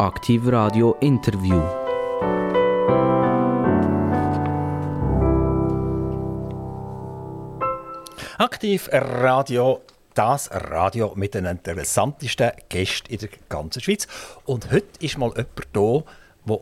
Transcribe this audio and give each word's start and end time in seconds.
Aktiv 0.00 0.46
Radio 0.46 0.94
Interview. 1.00 1.60
Aktiv 8.38 8.88
Radio, 8.92 9.80
das 10.14 10.52
Radio 10.52 11.14
mit 11.16 11.34
den 11.34 11.46
interessantesten 11.46 12.52
Gästen 12.68 13.12
in 13.12 13.18
der 13.18 13.28
ganzen 13.48 13.82
Schweiz. 13.82 14.06
Und 14.44 14.70
heute 14.70 14.86
ist 15.00 15.18
mal 15.18 15.30
jemand 15.30 15.66
da, 15.72 16.58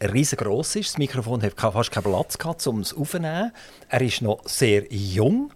der 0.00 0.12
riesengroß 0.12 0.74
ist. 0.74 0.94
Das 0.94 0.98
Mikrofon 0.98 1.44
hat 1.44 1.52
fast 1.60 1.92
keinen 1.92 2.02
Platz 2.02 2.38
gehabt, 2.38 2.66
um 2.66 2.80
es 2.80 2.92
aufzunehmen. 2.92 3.52
Er 3.88 4.00
ist 4.00 4.20
noch 4.20 4.40
sehr 4.48 4.92
jung. 4.92 5.52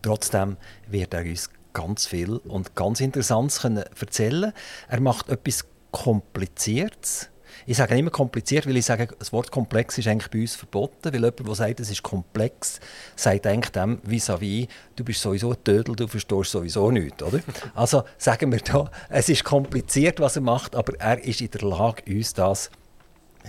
Trotzdem 0.00 0.56
wird 0.88 1.12
er 1.12 1.26
uns 1.26 1.50
ganz 1.74 2.06
viel 2.06 2.36
und 2.36 2.74
ganz 2.74 3.00
Interessantes 3.00 3.62
erzählen 4.00 4.52
Er 4.88 5.00
macht 5.00 5.28
etwas 5.28 5.66
Kompliziertes. 5.92 7.28
Ich 7.64 7.76
sage 7.76 7.96
immer 7.96 8.10
kompliziert, 8.10 8.66
weil 8.66 8.76
ich 8.76 8.86
sage, 8.86 9.08
das 9.18 9.32
Wort 9.32 9.52
komplex 9.52 9.96
ist 9.98 10.08
eigentlich 10.08 10.30
bei 10.30 10.40
uns 10.40 10.56
verboten, 10.56 11.12
weil 11.12 11.20
jemand, 11.20 11.46
der 11.46 11.54
sagt, 11.54 11.80
es 11.80 11.90
ist 11.90 12.02
komplex, 12.02 12.80
sagt 13.14 13.46
eigentlich 13.46 13.70
dem 13.70 14.00
vis-à-vis, 14.02 14.66
du 14.96 15.04
bist 15.04 15.20
sowieso 15.20 15.52
ein 15.52 15.62
Tödel, 15.62 15.94
du 15.94 16.08
verstehst 16.08 16.50
sowieso 16.50 16.90
nichts, 16.90 17.22
oder? 17.22 17.40
Also 17.74 18.02
sagen 18.18 18.50
wir 18.50 18.58
da, 18.58 18.90
es 19.08 19.28
ist 19.28 19.44
kompliziert, 19.44 20.18
was 20.18 20.36
er 20.36 20.42
macht, 20.42 20.74
aber 20.74 20.98
er 20.98 21.22
ist 21.22 21.40
in 21.40 21.50
der 21.50 21.62
Lage, 21.62 22.02
uns 22.12 22.34
das 22.34 22.70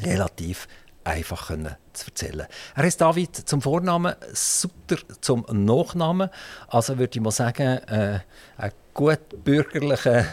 relativ 0.04 0.68
einfach 1.04 1.48
können 1.48 1.76
zu 1.94 2.08
erzählen. 2.08 2.48
Er 2.76 2.84
heißt 2.84 3.02
David 3.02 3.36
zum 3.36 3.62
Vornamen, 3.62 4.16
Sutter 4.34 4.98
zum 5.22 5.46
Nachnamen. 5.52 6.30
Also 6.68 6.98
würde 6.98 7.18
ich 7.18 7.22
mal 7.22 7.32
sagen, 7.32 7.80
äh, 7.88 8.20
ein 8.58 8.72
gut 8.94 9.44
bürgerlicher 9.44 10.26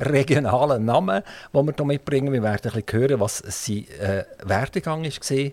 regionalen 0.00 0.84
Namen, 0.84 1.22
den 1.52 1.66
wir 1.66 1.74
hier 1.76 1.84
mitbringen. 1.84 2.32
Wir 2.32 2.42
werden 2.42 2.72
ein 2.72 2.82
bisschen 2.82 3.00
hören, 3.00 3.20
was 3.20 3.38
sein 3.38 3.86
äh, 3.98 4.24
Werdegang 4.42 5.04
war. 5.04 5.50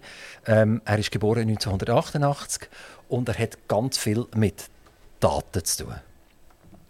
Ähm, 0.48 0.82
er 0.86 1.00
ist 1.00 1.12
geboren 1.12 1.50
1988 1.50 2.70
und 3.10 3.30
er 3.30 3.38
hat 3.38 3.68
ganz 3.68 3.98
viel 3.98 4.26
mit 4.36 4.66
Daten 5.20 5.64
zu 5.64 5.86
tun. 5.86 5.96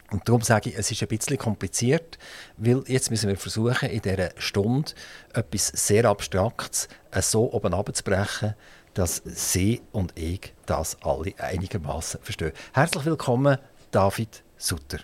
Und 0.10 0.28
darum 0.28 0.42
sage 0.42 0.70
ich, 0.70 0.78
es 0.78 0.90
ist 0.90 1.02
ein 1.02 1.10
bisschen 1.10 1.38
kompliziert, 1.38 2.18
weil 2.56 2.84
jetzt 2.88 3.12
müssen 3.12 3.28
wir 3.28 3.36
versuchen, 3.36 3.90
in 3.90 4.02
dieser 4.02 4.30
Stunde 4.38 4.94
etwas 5.34 5.68
sehr 5.68 6.06
Abstraktes 6.06 6.88
äh, 7.12 7.22
so 7.22 7.52
oben 7.52 7.74
abzubrechen, 7.74 8.56
dass 8.94 9.22
Sie 9.26 9.82
und 9.92 10.18
ich 10.18 10.54
das 10.66 10.98
alle 11.02 11.34
einigermaßen 11.38 12.22
verstehen. 12.22 12.54
Herzlich 12.74 13.06
willkommen, 13.06 13.58
David 13.92 14.44
Sutter. 14.58 15.00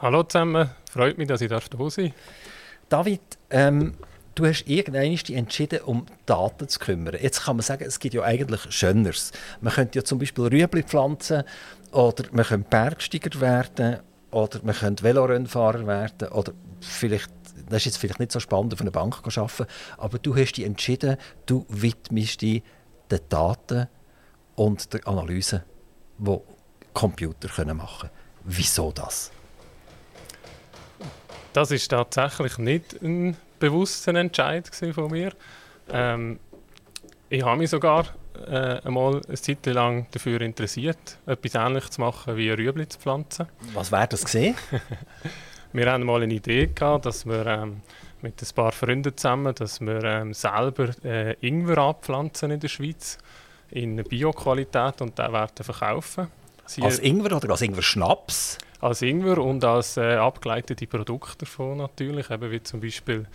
Hallo 0.00 0.22
zusammen, 0.22 0.70
freut 0.88 1.18
mich, 1.18 1.26
dass 1.26 1.40
ich 1.40 1.48
da 1.48 1.60
sein. 1.90 2.14
David, 2.88 3.20
ähm, 3.50 3.94
du 4.36 4.46
hast 4.46 4.62
irgendwann 4.68 5.18
entschieden, 5.36 5.80
um 5.80 6.06
Daten 6.24 6.68
zu 6.68 6.78
kümmern. 6.78 7.16
Jetzt 7.20 7.42
kann 7.42 7.56
man 7.56 7.64
sagen, 7.64 7.82
es 7.84 7.98
gibt 7.98 8.14
ja 8.14 8.22
eigentlich 8.22 8.60
Schöneres. 8.72 9.32
Man 9.60 9.72
könnte 9.72 9.98
ja 9.98 10.04
zum 10.04 10.20
Beispiel 10.20 10.44
Rüebli 10.44 10.84
pflanzen 10.84 11.42
oder 11.90 12.22
man 12.30 12.44
könnte 12.44 12.70
Bergsteiger 12.70 13.40
werden 13.40 13.98
oder 14.30 14.60
man 14.62 14.76
könnte 14.76 15.02
Velorennfahrer 15.02 15.84
werden 15.84 16.28
oder 16.28 16.52
vielleicht 16.80 17.32
das 17.68 17.78
ist 17.78 17.86
jetzt 17.86 17.96
vielleicht 17.96 18.20
nicht 18.20 18.30
so 18.30 18.38
spannend, 18.38 18.72
auf 18.74 18.80
einer 18.80 18.92
Bank 18.92 19.20
zu 19.28 19.40
arbeiten, 19.40 19.66
aber 19.96 20.20
du 20.20 20.36
hast 20.36 20.52
dich 20.52 20.64
entschieden, 20.64 21.16
du 21.44 21.66
widmest 21.68 22.40
dich 22.40 22.62
den 23.10 23.18
Daten 23.28 23.88
und 24.54 24.92
der 24.94 25.08
Analyse, 25.08 25.64
die 26.18 26.38
Computer 26.94 27.74
machen 27.74 28.10
können. 28.10 28.12
Wieso 28.44 28.92
das? 28.92 29.32
Das 31.58 31.72
ist 31.72 31.88
tatsächlich 31.88 32.56
nicht 32.58 33.02
ein 33.02 33.36
bewusster 33.58 34.14
Entscheid 34.14 34.70
von 34.94 35.10
mir. 35.10 35.32
Ähm, 35.90 36.38
ich 37.28 37.44
habe 37.44 37.58
mich 37.58 37.70
sogar 37.70 38.06
äh, 38.46 38.80
einmal 38.84 39.20
eine 39.26 39.36
Zeit 39.36 39.66
lang 39.66 40.06
dafür 40.12 40.40
interessiert, 40.40 41.18
etwas 41.26 41.56
Ähnliches 41.56 41.90
zu 41.90 42.00
machen 42.00 42.36
wie 42.36 42.50
Rüebli 42.50 42.88
zu 42.88 43.00
pflanzen. 43.00 43.48
Was 43.74 43.90
wäre 43.90 44.06
das 44.06 44.24
gesehen? 44.24 44.54
wir 45.72 45.90
hatten 45.90 46.04
mal 46.04 46.22
eine 46.22 46.32
Idee 46.32 46.68
gehabt, 46.68 47.06
dass 47.06 47.26
wir 47.26 47.44
ähm, 47.44 47.80
mit 48.22 48.40
ein 48.40 48.54
paar 48.54 48.70
Freunden 48.70 49.16
zusammen, 49.16 49.52
dass 49.52 49.80
wir 49.80 50.04
ähm, 50.04 50.34
selber 50.34 50.90
äh, 51.04 51.34
Ingwer 51.40 51.78
abpflanzen 51.78 52.52
in 52.52 52.60
der 52.60 52.68
Schweiz 52.68 53.18
in 53.72 53.96
Bio-Qualität 53.96 55.00
und 55.00 55.18
den 55.18 55.32
werden 55.32 55.64
verkaufen. 55.64 56.28
Sie 56.66 56.82
als 56.82 57.00
Ingwer 57.00 57.36
oder 57.36 57.50
als 57.50 57.62
Ingwer-Schnaps? 57.62 58.58
Als 58.80 59.02
Ingwer 59.02 59.38
und 59.38 59.64
als 59.64 59.96
äh, 59.96 60.14
abgeleitete 60.14 60.86
Produkte 60.86 61.38
davon 61.38 61.78
natürlich, 61.78 62.30
eben 62.30 62.50
wie 62.50 62.62
zum 62.62 62.80
Beispiel 62.80 63.26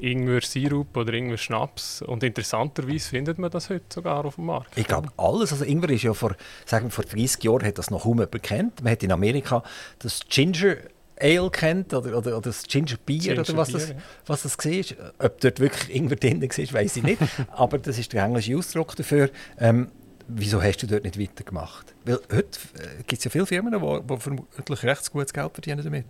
Ingwer-Sirup 0.00 0.96
oder 0.96 1.12
Ingwer-Schnaps. 1.12 2.02
Und 2.02 2.22
interessanterweise 2.22 3.08
findet 3.08 3.38
man 3.38 3.50
das 3.50 3.70
heute 3.70 3.84
sogar 3.92 4.24
auf 4.24 4.36
dem 4.36 4.46
Markt. 4.46 4.76
Ich 4.76 4.86
glaube, 4.86 5.08
alles. 5.16 5.52
Also 5.52 5.64
Ingwer 5.64 5.90
ist 5.90 6.02
ja 6.02 6.14
vor, 6.14 6.34
sagen 6.66 6.86
wir, 6.86 6.90
vor 6.90 7.04
30 7.04 7.42
Jahren 7.44 7.64
hat 7.64 7.78
das 7.78 7.90
noch 7.90 8.02
kaum 8.02 8.18
jemand 8.18 8.42
kennt. 8.42 8.82
Man 8.82 8.92
hat 8.92 9.02
in 9.02 9.12
Amerika 9.12 9.62
das 9.98 10.20
Ginger 10.28 10.76
Ale 11.20 11.50
kennt 11.50 11.92
oder, 11.92 12.16
oder, 12.16 12.38
oder 12.38 12.40
das 12.40 12.62
Ginger 12.62 12.96
Beer 13.04 13.18
Ginger 13.18 13.40
oder 13.40 13.56
was, 13.58 13.68
Bier, 13.68 13.78
das, 13.78 13.88
ja. 13.90 13.96
was 14.26 14.42
das 14.42 14.58
war. 14.58 15.12
Ob 15.18 15.40
dort 15.40 15.60
wirklich 15.60 15.94
Ingwer 15.94 16.16
drin 16.16 16.42
war, 16.42 16.48
weiß 16.48 16.96
ich 16.96 17.02
nicht. 17.02 17.20
Aber 17.52 17.78
das 17.78 17.98
ist 17.98 18.12
der 18.12 18.24
englische 18.24 18.56
Ausdruck 18.56 18.96
dafür. 18.96 19.30
Ähm, 19.58 19.90
wieso 20.34 20.62
hast 20.62 20.78
du 20.78 20.86
dort 20.86 21.04
nicht 21.04 21.18
weitergemacht? 21.18 21.94
Weil 22.04 22.20
heute 22.32 22.58
äh, 22.78 23.02
gibt 23.06 23.18
es 23.18 23.24
ja 23.24 23.30
viele 23.30 23.46
Firmen, 23.46 23.72
die, 23.72 24.14
die 24.14 24.20
vermutlich 24.20 24.82
recht 24.82 25.10
gutes 25.10 25.32
Geld 25.32 25.52
verdienen 25.52 25.84
damit. 25.84 26.06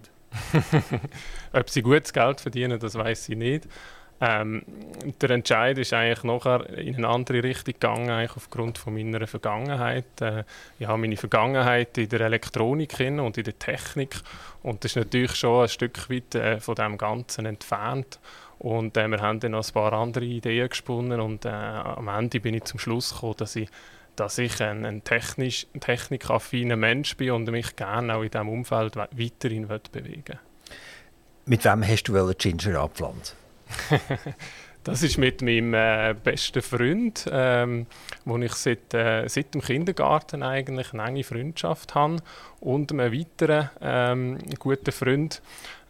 Ob 1.53 1.69
sie 1.69 1.83
gutes 1.83 2.13
Geld 2.13 2.41
verdienen, 2.41 2.79
das 2.79 2.95
weiß 2.95 3.29
ich 3.31 3.37
nicht. 3.37 3.69
Ähm, 4.23 4.63
der 5.23 5.31
Entscheid 5.31 5.79
ist 5.79 5.95
eigentlich 5.95 6.25
nachher 6.25 6.69
in 6.79 6.97
eine 6.97 7.09
andere 7.09 7.43
Richtung 7.43 7.73
gegangen, 7.73 8.11
eigentlich 8.11 8.37
aufgrund 8.37 8.77
von 8.77 8.93
meiner 8.93 9.27
Vergangenheit. 9.27 10.21
Äh, 10.21 10.45
ich 10.79 10.87
habe 10.87 10.99
meine 10.99 11.17
Vergangenheit 11.17 11.97
in 11.97 12.09
der 12.11 12.21
Elektronik 12.21 13.01
und 13.01 13.39
in 13.39 13.45
der 13.45 13.59
Technik 13.59 14.17
und 14.63 14.85
das 14.85 14.93
ist 14.93 14.97
natürlich 14.97 15.35
schon 15.37 15.63
ein 15.63 15.69
Stück 15.69 16.11
weit 16.11 16.35
äh, 16.35 16.61
von 16.61 16.75
dem 16.75 16.99
Ganzen 16.99 17.47
entfernt. 17.47 18.21
Und 18.59 18.95
äh, 18.99 19.09
wir 19.09 19.23
haben 19.23 19.41
dann 19.41 19.53
noch 19.53 19.67
ein 19.67 19.73
paar 19.73 19.95
andere 19.95 20.27
Ideen 20.27 20.69
gesponnen 20.69 21.19
und 21.19 21.47
äh, 21.47 21.49
am 21.49 22.09
Ende 22.09 22.41
bin 22.41 22.53
ich 22.53 22.65
zum 22.65 22.79
Schluss 22.79 23.15
gekommen, 23.15 23.37
dass 23.39 23.57
ich 23.57 23.71
dass 24.21 24.37
ich 24.37 24.61
ein, 24.63 24.85
ein 24.85 25.03
technisch, 25.03 25.67
technikaffiner 25.81 26.77
Mensch 26.77 27.17
bin 27.17 27.31
und 27.31 27.51
mich 27.51 27.75
gerne 27.75 28.15
auch 28.15 28.23
in 28.23 28.31
diesem 28.31 28.51
Umfeld 28.51 28.95
weiterhin 28.97 29.67
bewegen 29.67 30.39
Mit 31.47 31.65
wem 31.65 31.83
hast 31.83 32.03
du 32.05 32.35
Ginger 32.35 32.81
abgepflanzt? 32.81 33.35
das 34.85 35.03
ist 35.03 35.17
mit 35.17 35.41
meinem 35.41 35.73
äh, 35.73 36.15
besten 36.23 36.61
Freund, 36.61 37.27
ähm, 37.33 37.87
wo 38.27 38.37
ich 38.37 38.53
seit, 38.53 38.93
äh, 38.93 39.27
seit 39.27 39.55
dem 39.55 39.63
Kindergarten 39.63 40.43
eigentlich 40.43 40.93
eine 40.93 41.05
enge 41.05 41.25
Freundschaft 41.25 41.95
habe. 41.95 42.17
Und 42.61 42.93
einem 42.93 43.11
weiteren 43.11 43.71
ähm, 43.81 44.39
guten 44.59 44.93
Freund 44.93 45.41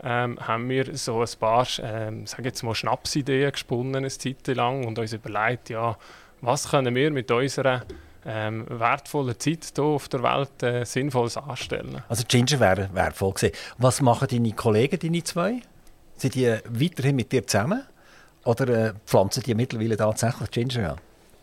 ähm, 0.05 0.39
haben 0.39 0.69
wir 0.69 0.97
so 0.97 1.21
ein 1.21 1.29
paar, 1.41 1.67
ähm, 1.83 2.29
sage 2.29 2.45
jetzt 2.45 2.63
mal, 2.63 2.77
Schnapsideen 2.77 3.51
gesponnen 3.51 3.97
eine 3.97 4.09
Zeit 4.09 4.47
lang 4.47 4.87
und 4.87 5.01
uns 5.01 5.13
überlegt, 5.13 5.69
ja, 5.71 5.99
was 6.43 6.71
können 6.71 6.95
wir 6.95 7.11
mit 7.11 7.29
unserer 7.33 7.83
ähm, 8.27 8.67
wertvolle 8.69 9.37
Zeit 9.39 9.73
hier 9.75 9.85
auf 9.85 10.09
der 10.09 10.23
Welt 10.23 10.63
äh, 10.63 10.85
Sinnvolles 10.85 11.37
anstellen. 11.37 12.03
Also 12.09 12.25
Ginger 12.27 12.61
wäre 12.61 12.91
wertvoll 12.93 13.33
gewesen. 13.33 13.55
Was 13.79 14.01
machen 14.01 14.29
deine 14.31 14.53
Kollegen, 14.53 14.99
deine 14.99 15.23
zwei? 15.25 15.63
Sind 16.17 16.35
die 16.35 16.55
weiterhin 16.69 17.17
mit 17.17 17.33
dir 17.33 17.47
zusammen? 17.47 17.83
Oder 18.45 18.69
äh, 18.69 18.93
pflanzen 19.07 19.43
die 19.43 19.55
mittlerweile 19.55 19.97
tatsächlich 19.97 20.51
Ginger 20.51 20.93
an? 20.93 21.01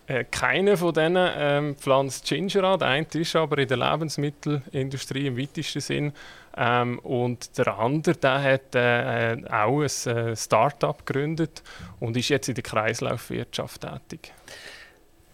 Äh, 0.08 0.24
keiner 0.24 0.78
von 0.78 0.94
denen 0.94 1.30
ähm, 1.36 1.76
pflanzt 1.76 2.26
Ginger 2.26 2.64
an. 2.64 2.80
Der 2.80 2.88
eine 2.88 3.06
ist 3.14 3.36
aber 3.36 3.58
in 3.58 3.68
der 3.68 3.78
Lebensmittelindustrie 3.78 5.28
im 5.28 5.38
weitesten 5.38 5.82
Sinn. 5.82 6.14
Ähm, 6.56 7.00
und 7.00 7.58
der 7.58 7.78
andere 7.78 8.16
der 8.16 8.42
hat 8.42 8.74
äh, 8.74 9.34
äh 9.34 9.50
auch 9.52 9.82
ein 9.82 10.18
äh, 10.18 10.36
Start-up 10.36 11.06
gegründet 11.06 11.62
und 12.00 12.16
ist 12.16 12.30
jetzt 12.30 12.48
in 12.48 12.56
der 12.56 12.64
Kreislaufwirtschaft 12.64 13.82
tätig. 13.82 14.34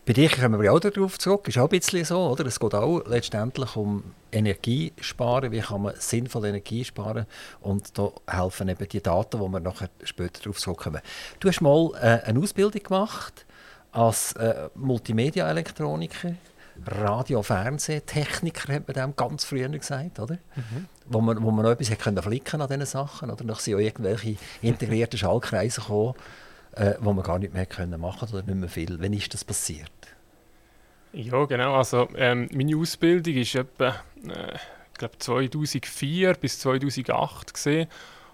Bei 0.06 0.12
dir 0.12 0.30
kommen 0.30 0.62
wir 0.62 0.74
auch 0.74 0.82
darauf 0.82 1.18
zurück, 1.18 1.48
ist 1.48 1.58
auch 1.58 1.64
ein 1.64 1.80
bisschen 1.80 2.04
so, 2.04 2.30
oder? 2.30 2.46
Es 2.46 2.60
geht 2.60 2.76
auch 2.76 3.08
letztendlich 3.08 3.78
um 3.78 4.04
Energiesparen, 4.34 5.50
wie 5.54 5.62
kann 5.62 5.84
man 5.84 5.94
sinnvoll 5.98 6.48
Energie 6.48 6.84
sparen 6.84 7.26
und 7.62 7.98
da 7.98 8.12
helfen 8.28 8.68
eben 8.68 8.90
die 8.90 9.02
Daten, 9.02 9.40
wo 9.40 9.48
wir 9.48 9.62
nachher 9.62 9.88
später 10.04 10.42
darauf 10.42 10.60
zurückkommen. 10.60 11.00
Du 11.40 11.48
hast 11.48 11.62
mal 11.62 11.92
äh, 12.02 12.28
eine 12.28 12.42
Ausbildung 12.42 12.84
gemacht 12.84 13.46
als 13.94 14.34
äh, 14.34 14.68
Multimedia-Elektroniker, 14.76 16.34
Radio-, 16.86 17.42
Fernsehtechniker, 17.42 18.74
hat 18.74 18.88
man 18.88 18.96
dem 18.96 19.16
ganz 19.16 19.46
früher 19.46 19.70
gesagt, 19.70 20.20
oder? 20.20 20.36
Mhm. 20.56 20.88
Wo, 21.06 21.22
man, 21.22 21.42
wo 21.42 21.50
man 21.52 21.64
noch 21.64 21.72
etwas 21.72 21.98
können 21.98 22.22
flicken 22.22 22.60
an 22.60 22.68
diesen 22.68 22.86
Sachen, 22.86 23.32
oder? 23.32 23.42
Dann 23.46 23.56
sind 23.56 23.76
auch 23.76 23.80
irgendwelche 23.80 24.36
integrierten 24.62 25.18
Schaltkreise 25.18 25.80
gekommen, 25.80 26.16
äh, 26.76 26.94
wo 27.00 27.14
man 27.14 27.24
gar 27.24 27.40
nicht 27.40 27.54
mehr 27.54 27.66
können 27.66 28.00
machen 28.00 28.30
oder 28.30 28.44
nicht 28.44 28.56
mehr 28.56 28.70
viel. 28.70 29.00
Wann 29.00 29.14
ist 29.14 29.34
das 29.34 29.44
passiert? 29.44 29.92
Ja, 31.14 31.46
genau. 31.46 31.76
Also 31.76 32.10
ähm, 32.16 32.50
meine 32.54 32.76
Ausbildung 32.76 33.36
ist 33.36 33.56
etwa, 33.56 33.90
äh, 34.28 34.58
glaube 34.98 35.18
2004 35.20 36.34
bis 36.36 36.60
2008 36.60 37.54
gesehen. 37.54 37.88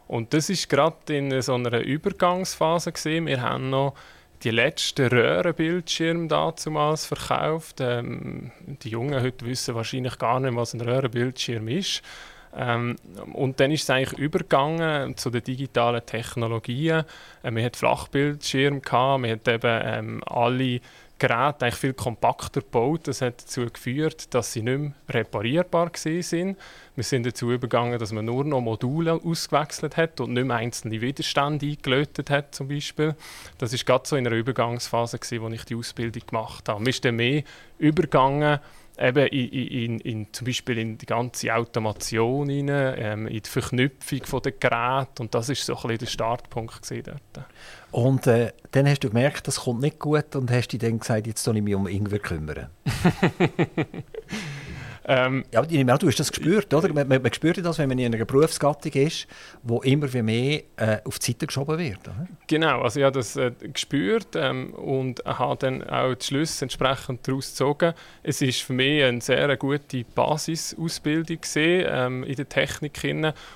Und 0.07 0.33
das 0.33 0.49
ist 0.49 0.69
gerade 0.69 1.15
in 1.15 1.41
so 1.41 1.53
einer 1.53 1.81
Übergangsphase 1.81 2.91
gewesen. 2.91 3.27
Wir 3.27 3.41
haben 3.41 3.69
noch 3.69 3.95
die 4.43 4.51
letzten 4.51 5.07
Röhrenbildschirme 5.07 6.27
damals 6.27 7.05
verkauft. 7.05 7.81
Ähm, 7.81 8.51
die 8.65 8.89
Jungen 8.89 9.21
heute 9.21 9.45
wissen 9.45 9.75
wahrscheinlich 9.75 10.17
gar 10.17 10.39
nicht, 10.39 10.55
was 10.55 10.73
ein 10.73 10.81
Röhrenbildschirm 10.81 11.67
ist. 11.67 12.01
Ähm, 12.55 12.95
und 13.33 13.59
dann 13.59 13.71
ist 13.71 13.83
es 13.83 13.89
eigentlich 13.89 14.19
übergegangen 14.19 15.15
zu 15.17 15.29
den 15.29 15.43
digitalen 15.43 16.05
Technologien. 16.05 17.03
Äh, 17.43 17.51
man 17.51 17.63
hat 17.63 17.77
Flachbildschirme 17.77 18.81
gehabt, 18.81 19.21
man 19.21 19.31
hat 19.31 19.47
eben 19.47 19.81
ähm, 19.83 20.23
alle 20.25 20.81
Geräte 21.19 21.65
eigentlich 21.65 21.75
viel 21.75 21.93
kompakter 21.93 22.61
gebaut. 22.61 23.07
Das 23.07 23.21
hat 23.21 23.41
dazu 23.41 23.65
geführt, 23.65 24.33
dass 24.33 24.53
sie 24.53 24.61
nicht 24.61 24.79
mehr 24.79 24.93
reparierbar 25.09 25.91
sind. 25.93 26.57
Wir 26.95 27.03
sind 27.03 27.25
dazu 27.25 27.51
übergegangen, 27.51 27.99
dass 27.99 28.11
man 28.11 28.25
nur 28.25 28.45
noch 28.45 28.61
Module 28.61 29.13
ausgewechselt 29.13 29.97
hat 29.97 30.19
und 30.21 30.33
nicht 30.33 30.45
mehr 30.45 30.57
einzelne 30.57 31.01
Widerstände 31.01 31.67
eingelötet 31.67 32.29
hat, 32.29 32.55
zum 32.55 32.69
Beispiel. 32.69 33.15
Das 33.57 33.73
ist 33.73 33.85
gerade 33.85 34.07
so 34.07 34.15
in 34.15 34.25
einer 34.25 34.35
Übergangsphase, 34.35 35.19
gewesen, 35.19 35.43
wo 35.43 35.49
ich 35.49 35.65
die 35.65 35.75
Ausbildung 35.75 36.23
gemacht 36.25 36.67
habe. 36.69 36.79
Man 36.79 36.87
ist 36.87 37.03
dann 37.05 37.17
mehr 37.17 37.43
übergegangen 37.77 38.59
eben 38.99 39.27
in, 39.27 39.49
in, 39.49 39.99
in, 39.99 40.33
zum 40.33 40.45
Beispiel 40.45 40.77
in 40.77 40.97
die 40.97 41.05
ganze 41.05 41.53
Automation, 41.53 42.49
rein, 42.49 42.69
ähm, 42.69 43.27
in 43.27 43.41
die 43.41 43.49
Verknüpfung 43.49 44.41
der 44.41 44.51
Geräte 44.51 45.21
und 45.21 45.33
das 45.33 45.49
ist 45.49 45.65
so 45.65 45.75
ein 45.75 45.81
bisschen 45.81 45.97
der 45.99 46.05
Startpunkt 46.07 46.91
dort. 47.05 47.45
Und 47.91 48.27
äh, 48.27 48.51
dann 48.71 48.87
hast 48.87 49.03
du 49.03 49.09
gemerkt, 49.09 49.47
das 49.47 49.61
kommt 49.61 49.81
nicht 49.81 49.99
gut 49.99 50.35
und 50.35 50.51
hast 50.51 50.69
dir 50.69 50.79
dann 50.79 50.99
gesagt, 50.99 51.27
jetzt 51.27 51.43
soll 51.43 51.57
ich 51.57 51.63
mich 51.63 51.75
um 51.75 51.87
Ingwer 51.87 52.19
kümmern. 52.19 52.67
Ähm, 55.11 55.43
ja, 55.51 55.63
du 55.63 56.07
hast 56.07 56.19
das 56.19 56.31
gespürt, 56.31 56.71
oder? 56.71 56.93
Man, 56.93 57.07
man, 57.07 57.19
man, 57.19 57.33
spürt 57.33 57.57
das, 57.65 57.79
wenn 57.79 57.89
man 57.89 57.97
in 57.97 58.13
einer 58.13 58.25
Berufsgattung 58.25 58.91
ist, 58.91 59.25
wo 59.63 59.81
immer 59.81 60.07
mehr 60.21 60.61
äh, 60.77 60.97
auf 61.03 61.17
die 61.17 61.31
Seite 61.31 61.47
geschoben 61.47 61.79
wird. 61.79 62.07
Oder? 62.07 62.27
Genau, 62.45 62.81
also 62.81 62.99
ich 62.99 63.05
habe 63.07 63.17
das 63.17 63.35
äh, 63.35 63.51
gespürt 63.73 64.35
ähm, 64.35 64.71
und 64.75 65.25
habe 65.25 65.55
dann 65.57 65.83
auch 65.89 66.13
die 66.13 66.23
Schlüsse 66.23 66.63
entsprechend 66.63 67.27
daraus 67.27 67.49
gezogen. 67.49 67.95
Es 68.21 68.43
ist 68.43 68.61
für 68.61 68.73
mich 68.73 69.03
eine 69.03 69.19
sehr 69.19 69.57
gute 69.57 70.03
Basisausbildung 70.13 71.41
gesehen 71.41 71.87
ähm, 71.89 72.23
in 72.23 72.35
der 72.35 72.47
Technik 72.47 72.99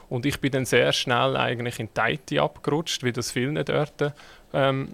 und 0.09 0.25
ich 0.25 0.39
bin 0.39 0.51
dann 0.53 0.65
sehr 0.65 0.91
schnell 0.91 1.37
eigentlich 1.37 1.79
in 1.79 1.89
die 1.95 2.13
IT 2.13 2.39
abgerutscht, 2.39 3.03
wie 3.03 3.11
das 3.11 3.31
vielen 3.31 3.63
dort 3.63 4.13
ähm, 4.53 4.87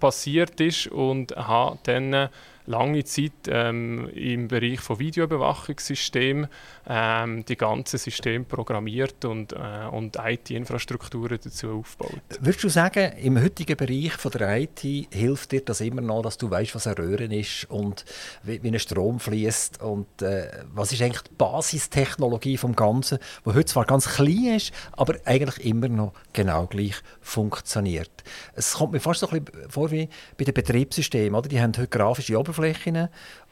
passiert 0.00 0.58
ist 0.62 0.86
und 0.86 1.36
habe 1.36 1.78
dann 1.82 2.30
lange 2.66 3.04
Zeit 3.04 3.32
ähm, 3.48 4.08
im 4.14 4.48
Bereich 4.48 4.80
von 4.80 4.98
Videoüberwachungssystemen 4.98 6.48
ähm, 6.88 7.44
die 7.44 7.56
ganzen 7.56 7.98
Systeme 7.98 8.44
programmiert 8.44 9.24
und, 9.24 9.52
äh, 9.52 9.86
und 9.90 10.16
IT-Infrastrukturen 10.16 11.38
dazu 11.42 11.78
aufgebaut. 11.78 12.20
Würdest 12.40 12.64
du 12.64 12.68
sagen, 12.68 13.12
im 13.18 13.40
heutigen 13.40 13.76
Bereich 13.76 14.12
von 14.12 14.32
der 14.32 14.60
IT 14.60 14.80
hilft 15.12 15.52
dir 15.52 15.60
das 15.62 15.80
immer 15.80 16.00
noch, 16.00 16.22
dass 16.22 16.38
du 16.38 16.50
weißt, 16.50 16.74
was 16.74 16.86
ein 16.86 16.94
Röhren 16.94 17.30
ist 17.30 17.70
und 17.70 18.04
wie, 18.42 18.62
wie 18.62 18.68
ein 18.68 18.78
Strom 18.78 19.20
fließt 19.20 19.82
und 19.82 20.22
äh, 20.22 20.50
was 20.74 20.92
ist 20.92 21.02
eigentlich 21.02 21.22
die 21.22 21.34
Basistechnologie 21.38 22.56
vom 22.56 22.74
Ganzen, 22.74 23.18
wo 23.44 23.54
heute 23.54 23.66
zwar 23.66 23.84
ganz 23.84 24.08
klein 24.08 24.56
ist, 24.56 24.72
aber 24.92 25.16
eigentlich 25.24 25.64
immer 25.64 25.88
noch 25.88 26.12
genau 26.32 26.66
gleich 26.66 26.96
funktioniert. 27.20 28.10
Es 28.54 28.74
kommt 28.74 28.92
mir 28.92 29.00
fast 29.00 29.20
so 29.20 29.28
ein 29.28 29.44
bisschen 29.44 29.70
vor 29.70 29.90
wie 29.90 30.08
bei 30.36 30.44
den 30.44 30.54
Betriebssystemen, 30.54 31.34
oder? 31.34 31.48
Die 31.48 31.60
haben 31.60 31.72
heute 31.76 31.88
grafische 31.88 32.38
Oberflächen 32.38 32.55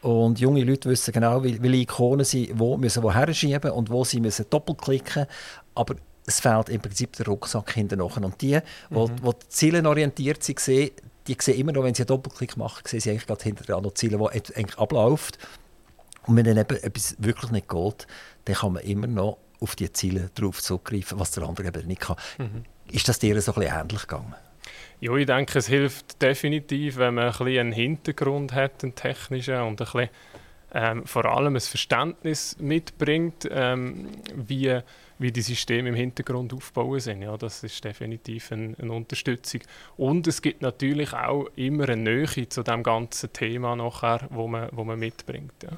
und 0.01 0.39
junge 0.39 0.63
Leute 0.63 0.89
wissen 0.89 1.11
genau, 1.13 1.43
welche 1.43 1.75
Ikonen 1.77 2.25
sie 2.25 2.51
wo 2.55 2.77
müssen 2.77 3.03
woher 3.03 3.33
schieben 3.33 3.71
und 3.71 3.89
wo 3.89 4.03
sie 4.03 4.19
müssen 4.19 4.45
doppelklicken 4.49 5.25
aber 5.75 5.95
es 6.25 6.39
fehlt 6.39 6.69
im 6.69 6.81
Prinzip 6.81 7.15
der 7.15 7.27
Rucksack 7.27 7.73
hinten 7.73 7.99
noch. 7.99 8.17
Und 8.17 8.41
die, 8.41 8.59
mhm. 8.89 9.15
die, 9.15 9.21
die 9.21 9.49
zielenorientiert 9.49 10.43
sind, 10.43 10.59
sehen, 10.59 10.91
die 11.27 11.37
sehen 11.39 11.59
immer 11.59 11.71
noch, 11.71 11.83
wenn 11.83 11.93
sie 11.93 12.03
einen 12.03 12.07
Doppelklick 12.07 12.57
machen, 12.57 12.81
sehen 12.85 12.99
sie 12.99 13.11
eigentlich 13.11 13.27
gerade 13.27 13.43
hinter 13.43 13.81
noch 13.81 13.93
Ziele, 13.93 14.17
die 14.17 14.55
eigentlich 14.55 14.77
abläuft. 14.77 15.37
Und 16.25 16.35
wenn 16.35 16.45
dann 16.45 16.57
eben 16.57 16.77
etwas 16.77 17.15
wirklich 17.19 17.51
nicht 17.51 17.69
geht, 17.69 18.07
dann 18.45 18.55
kann 18.55 18.73
man 18.73 18.83
immer 18.83 19.07
noch 19.07 19.37
auf 19.59 19.75
die 19.75 19.91
Ziele 19.91 20.29
drauf 20.35 20.61
zugreifen, 20.61 21.19
was 21.19 21.31
der 21.31 21.43
andere 21.43 21.67
eben 21.67 21.87
nicht 21.87 22.01
kann. 22.01 22.17
Mhm. 22.37 22.63
Ist 22.91 23.07
das 23.07 23.19
dir 23.19 23.39
so 23.41 23.53
ein 23.53 23.61
bisschen 23.61 23.79
ähnlich 23.79 24.01
gegangen? 24.01 24.35
Ja, 24.99 25.15
ich 25.15 25.25
denke, 25.25 25.59
es 25.59 25.67
hilft 25.67 26.21
definitiv, 26.21 26.97
wenn 26.97 27.15
man 27.15 27.25
ein 27.25 27.31
bisschen 27.31 27.59
einen 27.59 27.71
Hintergrund 27.71 28.53
hat, 28.53 28.83
einen 28.83 28.95
technischen, 28.95 29.61
und 29.61 29.81
ein 29.81 29.85
bisschen, 29.85 30.09
ähm, 30.73 31.05
vor 31.05 31.25
allem 31.25 31.55
ein 31.55 31.61
Verständnis 31.61 32.57
mitbringt, 32.59 33.47
ähm, 33.49 34.09
wie, 34.35 34.79
wie 35.19 35.31
die 35.31 35.41
Systeme 35.41 35.89
im 35.89 35.95
Hintergrund 35.95 36.53
aufbauen 36.53 36.99
sind. 36.99 37.21
Ja, 37.21 37.37
das 37.37 37.63
ist 37.63 37.83
definitiv 37.83 38.51
ein, 38.51 38.75
eine 38.81 38.91
Unterstützung. 38.91 39.61
Und 39.95 40.27
es 40.27 40.41
gibt 40.41 40.61
natürlich 40.61 41.13
auch 41.13 41.47
immer 41.55 41.87
eine 41.89 41.97
Nähe 41.97 42.49
zu 42.49 42.63
dem 42.63 42.83
ganzen 42.83 43.31
Thema 43.31 43.75
nachher, 43.75 44.27
wo 44.29 44.47
man, 44.47 44.69
wo 44.71 44.83
man 44.83 44.99
mitbringt. 44.99 45.53
Ja. 45.63 45.69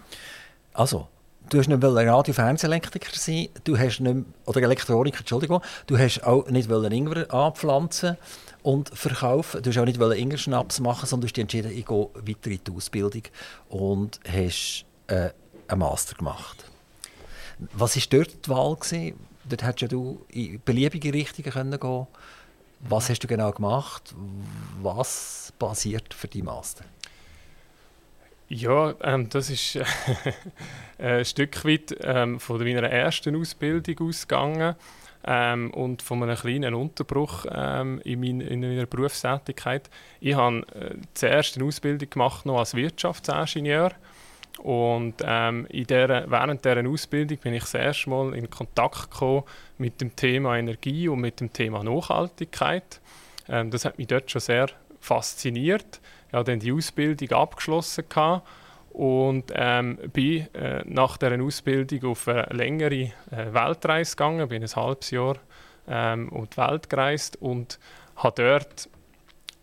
Also, 0.73 1.07
du 1.49 1.59
hast 1.59 1.67
nicht 1.67 1.83
Radio- 1.83 2.33
Fernsehelektriker 2.33 3.11
sein, 3.13 3.49
du 3.63 3.77
hast 3.77 3.99
nicht, 3.99 4.25
oder 4.45 4.61
Elektroniker, 4.63 5.19
Entschuldigung, 5.19 5.61
du 5.85 5.97
hast 5.97 6.23
auch 6.23 6.49
nicht 6.49 6.69
Ingwer 6.69 7.31
anpflanzen 7.33 8.17
und 8.67 8.89
verkaufen. 8.89 9.63
Du 9.63 9.69
hast 9.69 9.77
auch 9.77 9.85
nicht 9.85 9.97
Ingerschnaps 9.97 10.81
machen, 10.81 11.07
sondern 11.07 11.21
du 11.21 11.31
hast 11.31 11.37
entschieden, 11.37 11.71
ich 11.71 11.85
gehe 11.85 12.09
weiter 12.13 12.51
in 12.51 12.59
die 12.67 12.71
Ausbildung 12.73 13.21
und 13.69 14.19
hast 14.27 14.83
äh, 15.07 15.29
einen 15.69 15.79
Master 15.79 16.17
gemacht. 16.17 16.65
Was 17.71 17.95
war 17.95 18.03
dort 18.09 18.45
die 18.45 18.49
Wahl? 18.49 18.75
Gewesen? 18.75 19.13
Dort 19.45 19.63
hättest 19.63 19.81
ja 19.83 19.87
du 19.87 20.25
in 20.27 20.61
beliebige 20.65 21.13
Richtungen 21.13 21.49
können 21.49 21.79
gehen 21.79 22.07
Was 22.81 23.09
hast 23.09 23.19
du 23.19 23.27
genau 23.27 23.53
gemacht? 23.53 24.13
Was 24.81 25.53
basiert 25.57 26.13
für 26.13 26.27
die 26.27 26.41
Master? 26.41 26.83
Ja, 28.49 28.95
ähm, 28.99 29.29
das 29.29 29.49
ist 29.49 29.79
ein 30.97 31.23
Stück 31.23 31.63
weit 31.63 31.95
ähm, 32.01 32.37
von 32.41 32.59
meiner 32.59 32.89
ersten 32.89 33.33
Ausbildung 33.37 34.09
ausgegangen 34.09 34.75
ähm, 35.27 35.71
und 35.71 36.01
von 36.01 36.23
einem 36.23 36.37
kleinen 36.37 36.73
Unterbruch 36.73 37.45
ähm, 37.51 37.99
in, 38.05 38.19
mein, 38.19 38.41
in, 38.41 38.61
meiner 38.61 38.85
Berufstätigkeit. 38.85 39.89
Ich 40.21 40.35
habe 40.35 40.65
äh, 40.73 40.95
zuerst 41.13 41.57
eine 41.57 41.65
Ausbildung 41.65 42.09
gemacht 42.09 42.45
noch 42.45 42.59
als 42.59 42.73
Wirtschaftsingenieur 42.73 43.91
und 44.59 45.15
ähm, 45.23 45.67
in 45.69 45.85
der, 45.85 46.25
während 46.29 46.65
dieser 46.65 46.87
Ausbildung 46.87 47.37
bin 47.39 47.53
ich 47.53 47.61
das 47.61 47.73
erste 47.73 48.09
Mal 48.09 48.33
in 48.33 48.49
Kontakt 48.49 49.11
gekommen 49.11 49.43
mit 49.77 50.01
dem 50.01 50.15
Thema 50.15 50.57
Energie 50.57 51.09
und 51.09 51.19
mit 51.19 51.41
dem 51.41 51.51
Thema 51.51 51.83
Nachhaltigkeit. 51.83 53.01
Ähm, 53.49 53.69
das 53.69 53.85
hat 53.85 53.97
mich 53.97 54.07
dort 54.07 54.31
schon 54.31 54.41
sehr 54.41 54.67
fasziniert. 54.99 55.99
Ich 56.29 56.33
habe 56.33 56.45
dann 56.45 56.59
die 56.59 56.71
Ausbildung 56.71 57.31
abgeschlossen 57.31 58.05
gehabt 58.09 58.47
und 58.97 59.51
ähm, 59.53 59.99
bin 60.11 60.51
äh, 60.55 60.81
nach 60.85 61.17
dieser 61.17 61.39
Ausbildung 61.39 62.03
auf 62.09 62.27
eine 62.27 62.47
längere 62.49 63.11
äh, 63.29 63.53
Weltreise 63.53 64.15
gegangen, 64.15 64.47
bin 64.47 64.63
ein 64.63 64.75
halbes 64.75 65.11
Jahr 65.11 65.35
ähm, 65.87 66.29
um 66.29 66.49
die 66.49 66.57
Welt 66.57 66.89
gereist 66.89 67.39
und 67.39 67.77
habe 68.15 68.41
dort 68.41 68.89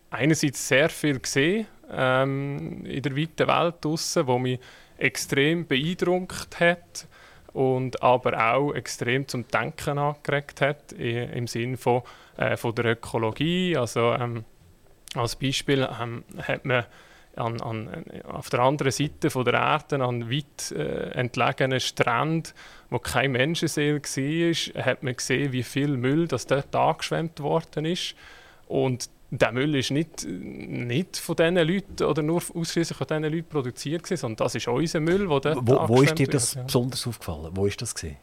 einerseits 0.09 0.65
sehr 0.65 0.87
viel 0.87 1.19
gesehen 1.19 1.67
ähm, 1.91 2.85
in 2.85 3.01
der 3.01 3.17
weiten 3.17 3.47
Welt 3.49 3.75
draussen, 3.81 4.25
wo 4.25 4.39
mich 4.39 4.61
extrem 4.97 5.67
beeindruckt 5.67 6.57
hat 6.61 7.05
und 7.51 8.01
aber 8.01 8.53
auch 8.53 8.71
extrem 8.71 9.27
zum 9.27 9.45
Denken 9.49 9.97
angeregt 9.97 10.61
hat 10.61 10.93
im 10.93 11.47
Sinne 11.47 11.75
von, 11.75 12.03
äh, 12.37 12.55
von 12.55 12.73
der 12.73 12.85
Ökologie. 12.85 13.75
Also 13.75 14.13
ähm, 14.13 14.45
als 15.13 15.35
Beispiel 15.35 15.85
ähm, 16.01 16.23
hat 16.41 16.63
man 16.63 16.85
an, 17.35 17.61
an, 17.61 18.05
auf 18.23 18.49
der 18.49 18.61
anderen 18.61 18.91
Seite 18.91 19.29
von 19.29 19.45
der 19.45 19.55
Erde, 19.55 20.03
an 20.03 20.31
weit 20.31 20.71
äh, 20.71 21.11
entlegenen 21.11 21.79
Stränden, 21.79 22.53
wo 22.89 22.99
kein 22.99 23.31
Menschenseele 23.31 24.01
war, 24.01 24.85
hat 24.85 25.03
man 25.03 25.15
gesehen, 25.15 25.51
wie 25.51 25.63
viel 25.63 25.97
Müll 25.97 26.27
das 26.27 26.47
dort 26.47 26.75
angeschwemmt 26.75 27.39
worden 27.39 27.85
ist. 27.85 28.15
Und 28.67 29.09
der 29.31 29.51
Müll 29.51 29.75
ist 29.75 29.91
nicht, 29.91 30.25
nicht 30.27 31.17
von 31.17 31.35
diesen 31.35 31.55
Leuten 31.55 32.03
oder 32.03 32.21
nur 32.21 32.41
ausschließlich 32.53 32.97
von 32.97 33.07
diesen 33.07 33.23
Leuten 33.23 33.49
produziert, 33.49 34.05
sondern 34.07 34.37
das 34.37 34.55
ist 34.55 34.67
unser 34.67 34.99
Müll, 34.99 35.27
der 35.27 35.39
dort 35.39 35.57
Wo, 35.61 35.87
wo 35.87 36.01
ist 36.01 36.17
dir 36.17 36.27
das 36.27 36.55
wird, 36.55 36.67
besonders 36.67 37.05
aufgefallen? 37.07 37.51
Wo 37.53 37.65
ist 37.65 37.81
das 37.81 37.95
gewesen? 37.95 38.17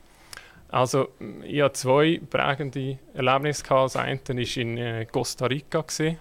Also, 0.69 1.09
ich 1.45 1.61
hatte 1.61 1.75
zwei 1.75 2.21
prägende 2.31 2.99
Erlebnisse. 3.13 3.63
Das 3.69 3.97
eine 3.97 4.19
war 4.27 4.57
in 4.57 4.79
äh, 4.79 5.05
Costa 5.05 5.47
Rica. 5.47 5.83
Gewesen 5.83 6.19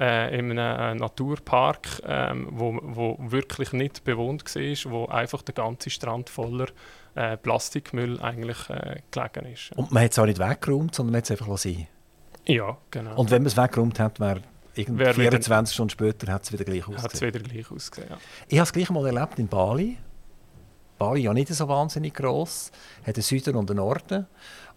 äh, 0.00 0.36
in 0.38 0.58
einem 0.58 0.96
äh, 0.96 1.00
Naturpark, 1.00 2.02
ähm, 2.06 2.48
wo, 2.50 2.80
wo 2.82 3.16
wirklich 3.20 3.72
nicht 3.72 4.02
bewohnt 4.04 4.44
war, 4.44 4.92
wo 4.92 5.06
einfach 5.06 5.42
der 5.42 5.54
ganze 5.54 5.90
Strand 5.90 6.30
voller 6.30 6.66
äh, 7.14 7.36
Plastikmüll 7.36 8.18
eigentlich 8.20 8.70
äh, 8.70 9.02
gelegen 9.10 9.52
ist. 9.52 9.72
Und 9.76 9.92
man 9.92 10.04
hat 10.04 10.12
es 10.12 10.18
auch 10.18 10.26
nicht 10.26 10.38
weggeräumt, 10.38 10.94
sondern 10.94 11.12
man 11.12 11.18
hat 11.18 11.24
es 11.24 11.30
einfach 11.30 11.58
sein 11.58 11.86
Ja, 12.46 12.78
genau. 12.90 13.16
Und 13.16 13.30
wenn 13.30 13.42
man 13.42 13.48
es 13.48 13.56
weggeräumt 13.56 14.00
hat, 14.00 14.18
wäre 14.20 14.42
irgendwie 14.74 15.04
24 15.04 15.42
wieder, 15.50 15.66
Stunden 15.66 15.90
später 15.90 16.32
hat 16.32 16.44
es 16.44 16.52
wieder 16.52 16.64
gleich 16.64 16.88
ausgesehen. 16.88 17.02
Hat 17.02 17.14
es 17.14 17.20
wieder 17.20 17.40
gleich 17.40 17.70
ausgesehen, 17.70 18.08
ja. 18.10 18.18
Ich 18.48 18.58
habe 18.58 18.64
es 18.64 18.72
gleich 18.72 18.90
mal 18.90 19.06
erlebt 19.06 19.38
in 19.38 19.48
Bali. 19.48 19.98
Bali 20.96 21.22
ja 21.22 21.32
nicht 21.32 21.48
so 21.48 21.66
wahnsinnig 21.66 22.14
gross, 22.14 22.70
hat 23.06 23.16
einen 23.16 23.22
Süden 23.22 23.56
und 23.56 23.70
einen 23.70 23.78
Norden. 23.78 24.26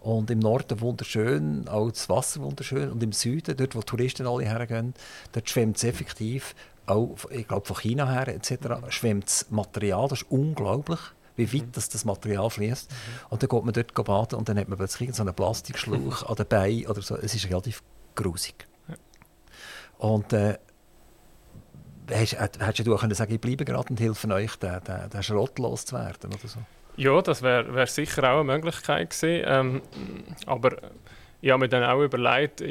Und 0.04 0.30
im 0.30 0.38
Norden 0.38 0.82
wunderschön, 0.82 1.66
auch 1.66 1.90
das 1.90 2.10
Wasser 2.10 2.42
wunderschön. 2.42 2.90
Und 2.90 3.02
im 3.02 3.12
Süden, 3.12 3.56
dort 3.56 3.74
wo 3.74 3.80
Touristen 3.80 4.26
alle 4.26 4.44
hergehen, 4.44 4.92
dort 5.32 5.48
schwemmt 5.48 5.78
es 5.78 5.84
effektiv, 5.84 6.54
auch 6.84 7.16
ich 7.30 7.48
glaube 7.48 7.66
von 7.66 7.76
China 7.76 8.10
her 8.10 8.28
etc., 8.28 8.90
schwemmt 8.90 9.24
das 9.24 9.46
Material, 9.50 10.06
das 10.08 10.20
ist 10.20 10.30
unglaublich 10.30 11.00
wie 11.36 11.52
weit 11.52 11.62
mhm. 11.62 11.72
das, 11.72 11.88
das 11.88 12.04
Material 12.04 12.50
fließt. 12.50 12.90
Mhm. 12.90 12.96
Und 13.30 13.42
dann 13.42 13.48
geht 13.48 13.64
man 13.64 13.72
dort 13.72 13.94
baden 13.94 14.38
und 14.38 14.48
dann 14.48 14.58
hat 14.58 14.68
man 14.68 14.76
plötzlich 14.76 15.12
so 15.14 15.22
einen 15.22 15.34
Plastikschlauch 15.34 16.22
an 16.28 16.36
den 16.36 16.46
Beinen 16.46 16.86
oder 16.86 17.00
so. 17.00 17.16
Es 17.16 17.34
ist 17.34 17.48
relativ 17.48 17.82
grusig. 18.14 18.68
Ja. 18.88 18.94
Und 19.98 20.34
äh, 20.34 20.58
hast, 22.10 22.38
hättest 22.38 22.86
du 22.86 22.94
auch 22.94 23.00
können 23.00 23.14
sagen, 23.14 23.32
ich 23.32 23.40
bleibe 23.40 23.64
gerade 23.64 23.88
und 23.88 23.98
helfe 23.98 24.28
euch, 24.28 24.54
den, 24.56 24.84
den, 24.84 25.10
den 25.10 25.22
Schrott 25.22 25.58
loszuwerden 25.58 26.30
oder 26.32 26.46
so? 26.46 26.60
Ja, 26.96 27.20
das 27.22 27.42
wäre 27.42 27.74
wär 27.74 27.86
sicher 27.86 28.22
auch 28.32 28.40
eine 28.40 28.52
Möglichkeit 28.52 29.10
gewesen. 29.10 29.44
Ähm, 29.46 29.82
aber 30.46 30.76
ich 31.40 31.50
habe 31.50 31.60
mir 31.60 31.68
dann 31.68 31.82
auch 31.84 32.02
überlegt, 32.02 32.62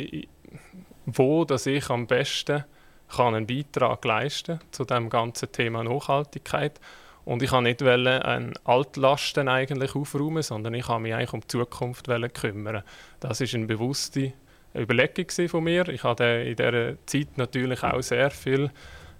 wo 1.05 1.45
dass 1.45 1.65
ich 1.65 1.89
am 1.89 2.07
besten 2.07 2.63
kann 3.09 3.35
einen 3.35 3.47
Beitrag 3.47 4.03
leisten 4.05 4.59
zu 4.71 4.85
dem 4.85 5.09
ganzen 5.09 5.51
Thema 5.51 5.83
Nachhaltigkeit. 5.83 6.79
Und 7.25 7.41
ich 7.41 7.51
wollte 7.51 7.63
nicht 7.63 7.81
wollen, 7.81 8.53
Altlasten 8.65 9.47
eigentlich 9.47 9.95
aufräumen, 9.95 10.43
sondern 10.43 10.73
ich 10.73 10.87
wollte 10.87 11.01
mich 11.01 11.13
eigentlich 11.13 11.33
um 11.33 11.41
die 11.41 11.47
Zukunft 11.47 12.07
kümmern. 12.33 12.83
Das 13.19 13.39
ist 13.39 13.53
eine 13.55 13.65
bewusste 13.65 14.33
Überlegung 14.75 15.27
von 15.47 15.63
mir. 15.63 15.87
Ich 15.89 16.03
hatte 16.03 16.23
in 16.23 16.55
dieser 16.55 17.05
Zeit 17.05 17.37
natürlich 17.37 17.83
auch 17.83 18.01
sehr 18.01 18.31
viel 18.31 18.71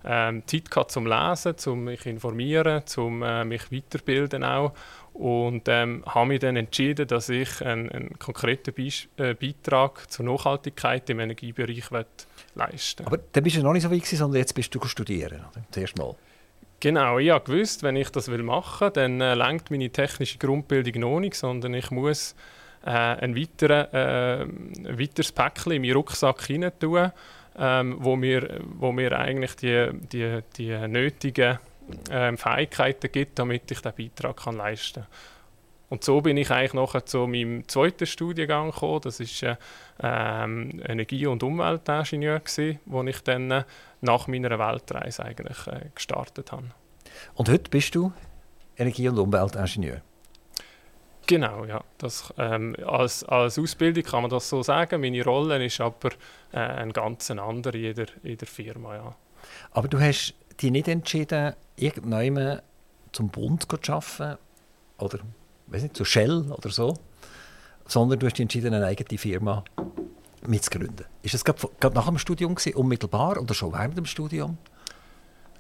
ähm, 0.06 0.44
Zeit 0.46 0.70
gehabt 0.70 0.92
zum 0.92 1.06
Lesen, 1.06 1.58
zum 1.58 1.86
mich 1.86 2.06
informieren, 2.06 2.86
zum 2.86 3.24
äh, 3.24 3.46
mich 3.46 3.72
weiterbilden 3.72 4.44
auch 4.44 4.74
und 5.14 5.68
ähm, 5.68 6.04
habe 6.08 6.28
mich 6.28 6.40
dann 6.40 6.56
entschieden, 6.56 7.08
dass 7.08 7.30
ich 7.30 7.64
einen, 7.64 7.90
einen 7.92 8.20
konkreten 8.20 8.74
Beis 8.74 9.08
äh, 9.18 9.34
Beitrag 9.36 10.10
zur 10.10 10.26
Nachhaltigkeit 10.26 11.10
im 11.10 11.20
Energiebereich 11.20 11.86
leisten 12.56 13.06
Aber 13.06 13.20
dann 13.32 13.44
bist 13.44 13.58
du 13.58 13.62
noch 13.62 13.74
nicht 13.74 13.84
so 13.84 13.92
weit, 13.92 14.06
sondern 14.06 14.40
jetzt 14.40 14.54
bist 14.54 14.74
du 14.74 14.84
studieren, 14.86 15.40
oder? 15.52 15.64
zuerst 15.72 15.98
mal. 15.98 16.16
Genau, 16.80 17.18
ich 17.18 17.30
habe 17.30 17.46
gewusst, 17.46 17.82
wenn 17.84 17.96
ich 17.96 18.10
das 18.10 18.28
machen 18.28 18.88
will, 18.88 18.92
dann 18.92 19.22
äh, 19.22 19.36
lenkt 19.36 19.72
meine 19.72 19.90
technische 19.90 20.38
Grundbildung 20.38 21.02
noch 21.02 21.20
nicht, 21.22 21.36
sondern 21.36 21.74
ich 21.76 21.92
muss 21.92 22.36
äh, 22.86 22.90
ein, 22.90 23.38
weiteren, 23.38 23.94
äh, 23.94 24.42
ein 24.42 25.00
weiteres 25.00 25.32
Päckchen 25.32 25.72
in 25.72 25.82
meinen 25.82 25.94
Rucksack 25.94 26.44
hinein 26.44 26.74
tun, 26.80 27.12
ähm, 27.58 27.98
wo, 28.00 28.16
mir, 28.16 28.62
wo 28.64 28.92
mir 28.92 29.18
eigentlich 29.18 29.56
die, 29.56 29.90
die, 30.12 30.40
die 30.58 30.88
nötigen 30.88 31.60
ähm, 32.10 32.38
Fähigkeiten 32.38 33.12
gibt, 33.12 33.40
damit 33.40 33.70
ich 33.72 33.82
diesen 33.82 33.96
Beitrag 33.96 34.38
kann 34.38 34.58
leisten 34.58 35.04
kann. 35.04 35.12
Und 35.90 36.04
so 36.04 36.22
bin 36.22 36.38
ich 36.38 36.50
eigentlich 36.50 36.74
nachher 36.74 37.06
zu 37.06 37.28
meinem 37.28 37.68
zweiten 37.68 38.08
Studiengang 38.08 38.72
gekommen. 38.72 39.02
Das 39.04 39.20
ist 39.20 39.44
äh, 39.44 39.58
ähm, 40.02 40.82
Energie- 40.84 41.28
und 41.28 41.44
Umweltingenieur, 41.44 42.40
gewesen, 42.40 42.80
wo 42.86 43.04
ich 43.04 43.20
dann 43.22 43.52
äh, 43.52 43.64
nach 44.02 44.28
meiner 44.28 44.58
Weltreise 44.58 45.24
eigentlich 45.24 45.68
äh, 45.68 45.90
gestartet 45.94 46.52
habe. 46.52 46.72
Und 47.36 47.48
heute 47.48 47.70
bist 47.70 47.94
du 47.94 48.12
Energie- 48.76 49.08
und 49.08 49.20
Umweltingenieur? 49.20 50.02
Genau, 51.26 51.66
ja. 51.66 51.84
Das, 51.98 52.34
ähm, 52.38 52.76
als, 52.86 53.24
als 53.24 53.58
Ausbildung 53.58 54.04
kann 54.04 54.24
man 54.24 54.32
das 54.32 54.50
so 54.50 54.62
sagen. 54.62 55.02
Meine 55.02 55.24
Rolle 55.24 55.64
ist 55.64 55.80
aber 55.80 56.10
äh, 56.52 56.58
eine 56.58 56.92
ganz 56.92 57.32
andere 57.32 57.78
in 57.78 57.96
der, 57.96 58.08
in 58.24 58.38
der 58.38 58.48
Firma. 58.48 58.96
Ja. 58.96 59.16
Aber 59.72 59.88
du 59.88 60.00
hast 60.00 60.34
dich 60.62 60.72
nicht 60.72 60.88
entschieden, 60.88 61.54
irgendjemandem 61.78 62.60
zum 63.12 63.30
Bund 63.30 63.66
zu 63.70 63.92
arbeiten 63.92 64.38
oder 64.98 65.20
weiß 65.68 65.84
nicht, 65.84 65.96
zu 65.96 66.06
Shell 66.06 66.52
oder 66.52 66.70
so, 66.70 66.96
sondern 67.86 68.20
du 68.20 68.26
hast 68.26 68.34
dich 68.34 68.44
entschieden, 68.44 68.74
eine 68.74 68.86
eigene 68.86 69.18
Firma 69.18 69.64
mitzugründen. 70.46 71.06
Ist 71.22 71.34
das 71.34 71.46
gerade 71.46 71.96
nach 71.96 72.06
dem 72.06 72.18
Studium 72.18 72.56
gewesen, 72.56 72.76
unmittelbar 72.76 73.42
oder 73.42 73.54
schon 73.54 73.72
während 73.72 73.98
dem 73.98 74.06
Studium? 74.06 74.58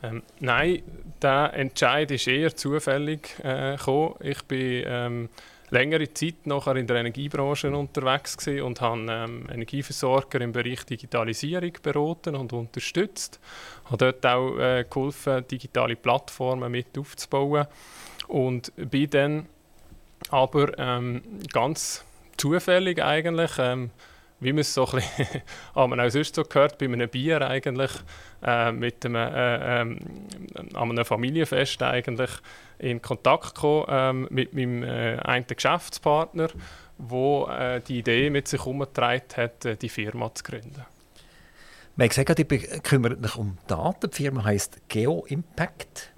Ähm, 0.01 0.21
nein, 0.39 0.83
der 1.21 1.53
Entscheid 1.53 2.11
ist 2.11 2.27
eher 2.27 2.53
zufällig 2.55 3.39
äh, 3.41 3.77
gekommen. 3.77 4.15
Ich 4.19 4.43
bin 4.43 4.83
ähm, 4.85 5.29
längere 5.73 6.13
Zeit 6.13 6.45
nachher 6.45 6.75
in 6.75 6.87
der 6.87 6.97
Energiebranche 6.97 7.75
unterwegs 7.75 8.47
und 8.47 8.79
habe 8.79 9.05
ähm, 9.09 9.47
Energieversorger 9.51 10.39
im 10.41 10.51
Bereich 10.51 10.85
Digitalisierung 10.85 11.73
beraten 11.81 12.35
und 12.35 12.53
unterstützt. 12.53 13.39
Ich 13.85 13.91
Habe 13.91 13.97
dort 13.97 14.25
auch 14.25 14.57
äh, 14.57 14.85
geholfen, 14.89 15.45
digitale 15.47 15.95
Plattformen 15.95 16.71
mit 16.71 16.97
aufzubauen 16.97 17.65
und 18.27 18.71
bin 18.75 19.09
dann 19.09 19.45
aber 20.29 20.77
ähm, 20.77 21.21
ganz 21.51 22.05
zufällig 22.37 23.03
eigentlich 23.03 23.51
ähm, 23.57 23.89
wie 24.43 24.53
man 24.53 24.59
es 24.59 24.73
so 24.73 24.85
ein 24.87 25.01
bisschen, 25.17 25.41
auch 25.73 26.09
sonst 26.09 26.35
so 26.35 26.43
gehört, 26.43 26.77
bei 26.77 26.85
einem 26.85 27.09
Bier 27.09 27.41
eigentlich, 27.41 27.91
äh, 28.43 28.71
mit 28.71 29.05
einem, 29.05 29.15
äh, 29.15 29.81
äh, 29.81 29.97
an 30.73 30.91
einem 30.91 31.05
Familienfest 31.05 31.81
eigentlich 31.81 32.31
in 32.79 33.01
Kontakt 33.01 33.55
gekommen 33.55 33.85
ähm, 33.89 34.27
mit 34.29 34.53
meinem 34.53 34.83
äh, 34.83 35.17
einen 35.19 35.47
Geschäftspartner, 35.47 36.49
wo 36.97 37.47
äh, 37.47 37.81
die 37.81 37.99
Idee 37.99 38.29
mit 38.29 38.47
sich 38.47 38.59
herumgetragen 38.59 39.23
hat, 39.37 39.65
äh, 39.65 39.75
die 39.75 39.89
Firma 39.89 40.33
zu 40.33 40.43
gründen. 40.43 40.85
Man 41.95 42.09
hat 42.09 42.15
gesagt, 42.15 42.39
ihr 42.39 42.79
kümmert 42.81 43.23
euch 43.23 43.35
um 43.35 43.57
Daten. 43.67 44.09
Die 44.09 44.15
Firma 44.15 44.43
heisst 44.43 44.81
Geo 44.89 45.25
Impact. 45.27 46.11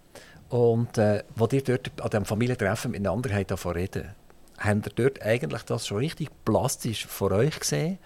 Und 0.50 0.98
äh, 0.98 1.24
wo 1.36 1.48
ihr 1.51 1.63
dort 1.63 1.91
an 2.01 2.10
diesem 2.10 2.25
Familientreffen 2.25 2.91
miteinander 2.91 3.44
davon 3.44 3.74
reden, 3.74 4.15
habt 4.57 4.88
ihr 4.88 4.91
dort 4.95 5.21
eigentlich 5.21 5.63
das 5.63 5.88
schon 5.88 5.97
richtig 5.97 6.29
plastisch 6.45 7.05
vor 7.05 7.31
euch 7.31 7.59
gesehen? 7.59 7.97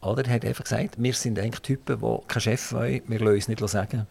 Oder 0.00 0.24
er 0.26 0.34
hat 0.34 0.44
einfach 0.44 0.64
gesagt, 0.64 0.96
wir 0.98 1.14
sind 1.14 1.38
eigentlich 1.38 1.62
Typen, 1.62 2.00
die 2.00 2.18
keinen 2.28 2.40
Chef 2.40 2.72
wollen, 2.72 3.02
wir 3.06 3.18
lassen 3.20 3.34
uns 3.34 3.48
nicht 3.48 3.68
sagen. 3.68 4.06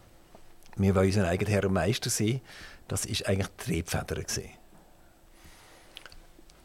Wir 0.76 0.94
wollen 0.94 1.06
unser 1.06 1.28
eigener 1.28 1.50
Herr 1.50 1.64
und 1.66 1.72
Meister 1.72 2.10
sein. 2.10 2.40
Das 2.88 3.08
war 3.08 3.28
eigentlich 3.28 3.48
die 3.48 3.64
Triebfeder. 3.64 4.16
Gewesen. 4.16 4.50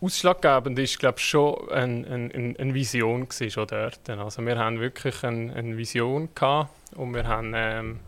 Ausschlaggebend 0.01 0.79
ist, 0.79 0.97
glaube 0.97 1.17
ich, 1.17 1.25
schon 1.25 1.69
eine, 1.69 2.07
eine, 2.07 2.55
eine 2.57 2.73
Vision 2.73 3.27
schon 3.31 3.67
dort. 3.67 4.09
Also 4.09 4.41
wir 4.45 4.57
haben 4.57 4.79
wirklich 4.79 5.23
eine, 5.23 5.53
eine 5.53 5.77
Vision 5.77 6.29
gehabt 6.33 6.69
und 6.95 7.13
wir 7.13 7.27
haben 7.27 7.53
ähm, 7.53 7.99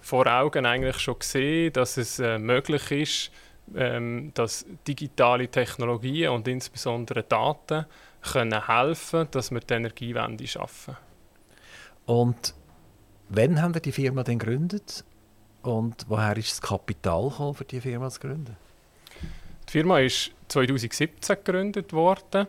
vor 0.00 0.26
Augen 0.26 0.66
eigentlich 0.66 0.98
schon 0.98 1.18
gesehen, 1.18 1.72
dass 1.72 1.96
es 1.96 2.18
äh, 2.18 2.38
möglich 2.38 2.90
ist, 2.90 3.30
ähm, 3.74 4.30
dass 4.34 4.66
digitale 4.86 5.48
Technologien 5.48 6.30
und 6.30 6.46
insbesondere 6.48 7.22
Daten 7.22 7.86
können 8.22 8.66
helfen, 8.66 9.28
dass 9.30 9.50
wir 9.50 9.60
die 9.60 9.74
Energiewende 9.74 10.46
schaffen. 10.46 10.96
Und 12.06 12.54
wann 13.28 13.60
haben 13.60 13.74
Sie 13.74 13.80
die 13.80 13.92
Firma 13.92 14.22
denn 14.22 14.38
gegründet? 14.38 15.04
Und 15.62 16.04
woher 16.08 16.36
ist 16.36 16.52
das 16.52 16.60
Kapital 16.60 17.28
gekommen, 17.28 17.54
für 17.54 17.64
die 17.64 17.80
Firma 17.80 18.08
zu 18.08 18.20
gründen? 18.20 18.56
Die 19.68 19.72
Firma 19.72 19.98
ist 19.98 20.30
2017 20.48 21.36
gegründet 21.36 21.92
worden 21.92 22.46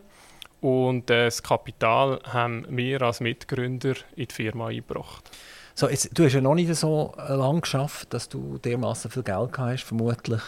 und 0.60 1.10
äh, 1.10 1.24
das 1.24 1.42
Kapital 1.42 2.20
haben 2.24 2.64
wir 2.68 3.02
als 3.02 3.20
Mitgründer 3.20 3.94
in 4.14 4.28
die 4.28 4.34
Firma 4.34 4.68
eingebracht. 4.68 5.30
So, 5.78 5.88
jetzt, 5.88 6.18
du 6.18 6.24
hast 6.24 6.32
ja 6.32 6.40
noch 6.40 6.56
nicht 6.56 6.74
so 6.74 7.14
lange 7.16 7.60
geschafft, 7.60 8.12
dass 8.12 8.28
du 8.28 8.58
dermaßen 8.58 9.12
viel 9.12 9.22
Geld 9.22 9.56
hast, 9.58 9.84
vermutlich. 9.84 10.42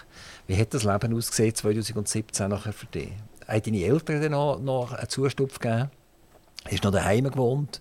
Wie 0.49 0.57
hat 0.57 0.75
das 0.75 0.83
Leben 0.83 1.17
ausgesehen 1.17 1.55
2017 1.55 2.49
nachher 2.49 2.73
für 2.73 2.87
dich? 2.87 3.13
Haben 3.47 3.63
deine 3.63 3.85
Eltern 3.85 4.23
dann 4.23 4.33
noch, 4.33 4.59
noch 4.59 4.93
einen 4.93 5.09
Zustupf 5.09 5.61
gegeben? 5.61 5.89
Hast 6.65 6.83
du 6.83 6.89
noch 6.89 6.97
daheim 6.97 7.31
gewohnt? 7.31 7.81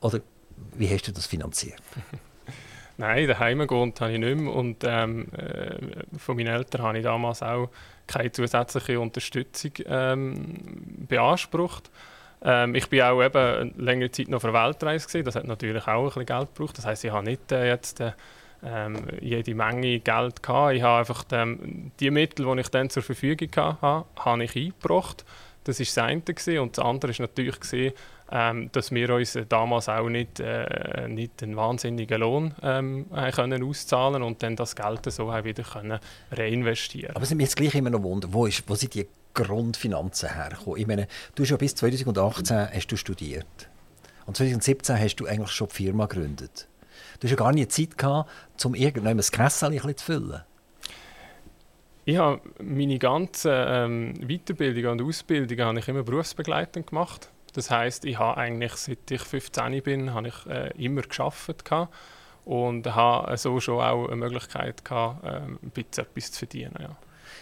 Oder 0.00 0.20
wie 0.78 0.88
hast 0.88 1.06
du 1.06 1.12
das 1.12 1.26
finanziert? 1.26 1.82
Nein, 2.96 3.28
daheim 3.28 3.58
gewohnt 3.58 4.00
habe 4.00 4.12
ich 4.14 4.18
nicht 4.18 4.38
mehr. 4.38 4.54
Und 4.54 4.82
ähm, 4.84 5.30
äh, 5.34 5.76
von 6.16 6.36
meinen 6.36 6.46
Eltern 6.46 6.80
habe 6.80 6.96
ich 6.96 7.04
damals 7.04 7.42
auch 7.42 7.68
keine 8.06 8.32
zusätzliche 8.32 8.98
Unterstützung 8.98 9.72
ähm, 9.84 11.04
beansprucht. 11.06 11.90
Ähm, 12.42 12.74
ich 12.74 12.88
bin 12.88 13.02
auch 13.02 13.22
eben 13.22 13.74
längere 13.76 14.10
Zeit 14.10 14.28
noch 14.28 14.36
auf 14.38 14.44
einer 14.44 14.66
Weltreise 14.66 15.06
gewesen. 15.06 15.24
Das 15.24 15.34
hat 15.34 15.44
natürlich 15.44 15.86
auch 15.86 16.02
ein 16.02 16.04
bisschen 16.06 16.26
Geld 16.26 16.54
gebraucht. 16.54 16.78
Das 16.78 16.86
heißt, 16.86 17.04
ich 17.04 17.10
habe 17.10 17.24
nicht 17.24 17.50
äh, 17.52 17.68
jetzt 17.68 18.00
äh, 18.00 18.12
ähm, 18.64 18.96
jede 19.20 19.54
Menge 19.54 20.00
Geld 20.00 20.42
gehabt. 20.42 20.74
Ich 20.74 20.82
habe 20.82 21.00
einfach 21.00 21.24
die, 21.24 21.90
die 22.00 22.10
Mittel, 22.10 22.46
die 22.46 22.60
ich 22.60 22.68
dann 22.68 22.90
zur 22.90 23.02
Verfügung 23.02 23.48
hatte, 23.54 24.04
habe 24.16 24.44
ich 24.44 24.56
eingebracht. 24.56 25.24
Das 25.64 25.78
war 25.78 25.84
das 25.84 25.98
eine. 25.98 26.20
Gewesen. 26.20 26.58
Und 26.58 26.78
das 26.78 26.84
andere 26.84 27.12
war 27.12 27.26
natürlich, 27.26 27.60
gewesen, 27.60 27.92
ähm, 28.30 28.70
dass 28.72 28.90
wir 28.90 29.14
uns 29.14 29.38
damals 29.48 29.88
auch 29.88 30.08
nicht, 30.08 30.40
äh, 30.40 31.08
nicht 31.08 31.42
einen 31.42 31.56
wahnsinnigen 31.56 32.20
Lohn 32.20 32.54
ähm, 32.62 33.06
können 33.34 33.62
auszahlen 33.62 34.22
und 34.22 34.42
dann 34.42 34.54
das 34.54 34.76
Geld 34.76 35.10
so 35.10 35.28
wieder 35.28 35.62
können 35.62 35.98
reinvestieren 36.30 37.16
Aber 37.16 37.22
es 37.22 37.30
sind 37.30 37.38
mir 37.38 37.44
jetzt 37.44 37.56
gleich 37.56 37.74
immer 37.74 37.90
noch 37.90 38.02
Wunder, 38.02 38.28
wo, 38.30 38.46
ist, 38.46 38.68
wo 38.68 38.74
sind 38.74 38.94
die 38.94 39.06
Grundfinanzen 39.44 40.34
hergekommen? 40.34 40.80
Ich 40.80 40.86
meine, 40.86 41.08
du 41.34 41.42
hast 41.42 41.50
ja 41.50 41.56
bis 41.56 41.74
2018 41.74 42.68
hast 42.72 42.86
du 42.88 42.96
studiert. 42.96 43.68
Und 44.26 44.36
2017 44.36 44.98
hast 44.98 45.16
du 45.16 45.26
eigentlich 45.26 45.50
schon 45.50 45.68
die 45.68 45.74
Firma 45.74 46.06
gegründet. 46.06 46.68
Du 47.18 47.24
hast 47.24 47.30
ja 47.30 47.36
gar 47.36 47.52
nicht 47.52 47.72
Zeit 47.72 47.96
gehabt, 47.96 48.30
um 48.64 48.74
irgendwann 48.74 49.18
ein 49.18 49.24
Kessel 49.24 49.96
zu 49.96 50.04
füllen. 50.04 50.42
Ich 52.04 52.16
habe 52.16 52.40
meine 52.62 52.98
ganze 52.98 53.50
ähm, 53.68 54.14
Weiterbildung 54.26 54.92
und 54.92 55.02
Ausbildung 55.02 55.58
habe 55.60 55.78
ich 55.78 55.88
immer 55.88 56.02
berufsbegleitend 56.02 56.86
gemacht. 56.86 57.30
Das 57.52 57.70
heißt, 57.70 58.04
ich 58.04 58.18
habe 58.18 58.38
eigentlich 58.38 58.72
seit 58.74 59.10
ich 59.10 59.20
15 59.20 59.82
bin, 59.82 60.14
habe 60.14 60.28
ich 60.28 60.46
äh, 60.46 60.70
immer 60.82 61.02
geschafft 61.02 61.64
und 62.44 62.94
habe 62.94 63.36
so 63.36 63.60
schon 63.60 63.82
auch 63.82 64.06
eine 64.06 64.16
Möglichkeit 64.16 64.84
gehabt, 64.84 65.24
äh, 65.24 65.40
ein 65.40 65.58
bisschen 65.74 66.04
etwas 66.04 66.32
zu 66.32 66.38
verdienen. 66.38 66.74
Ja. 66.80 66.96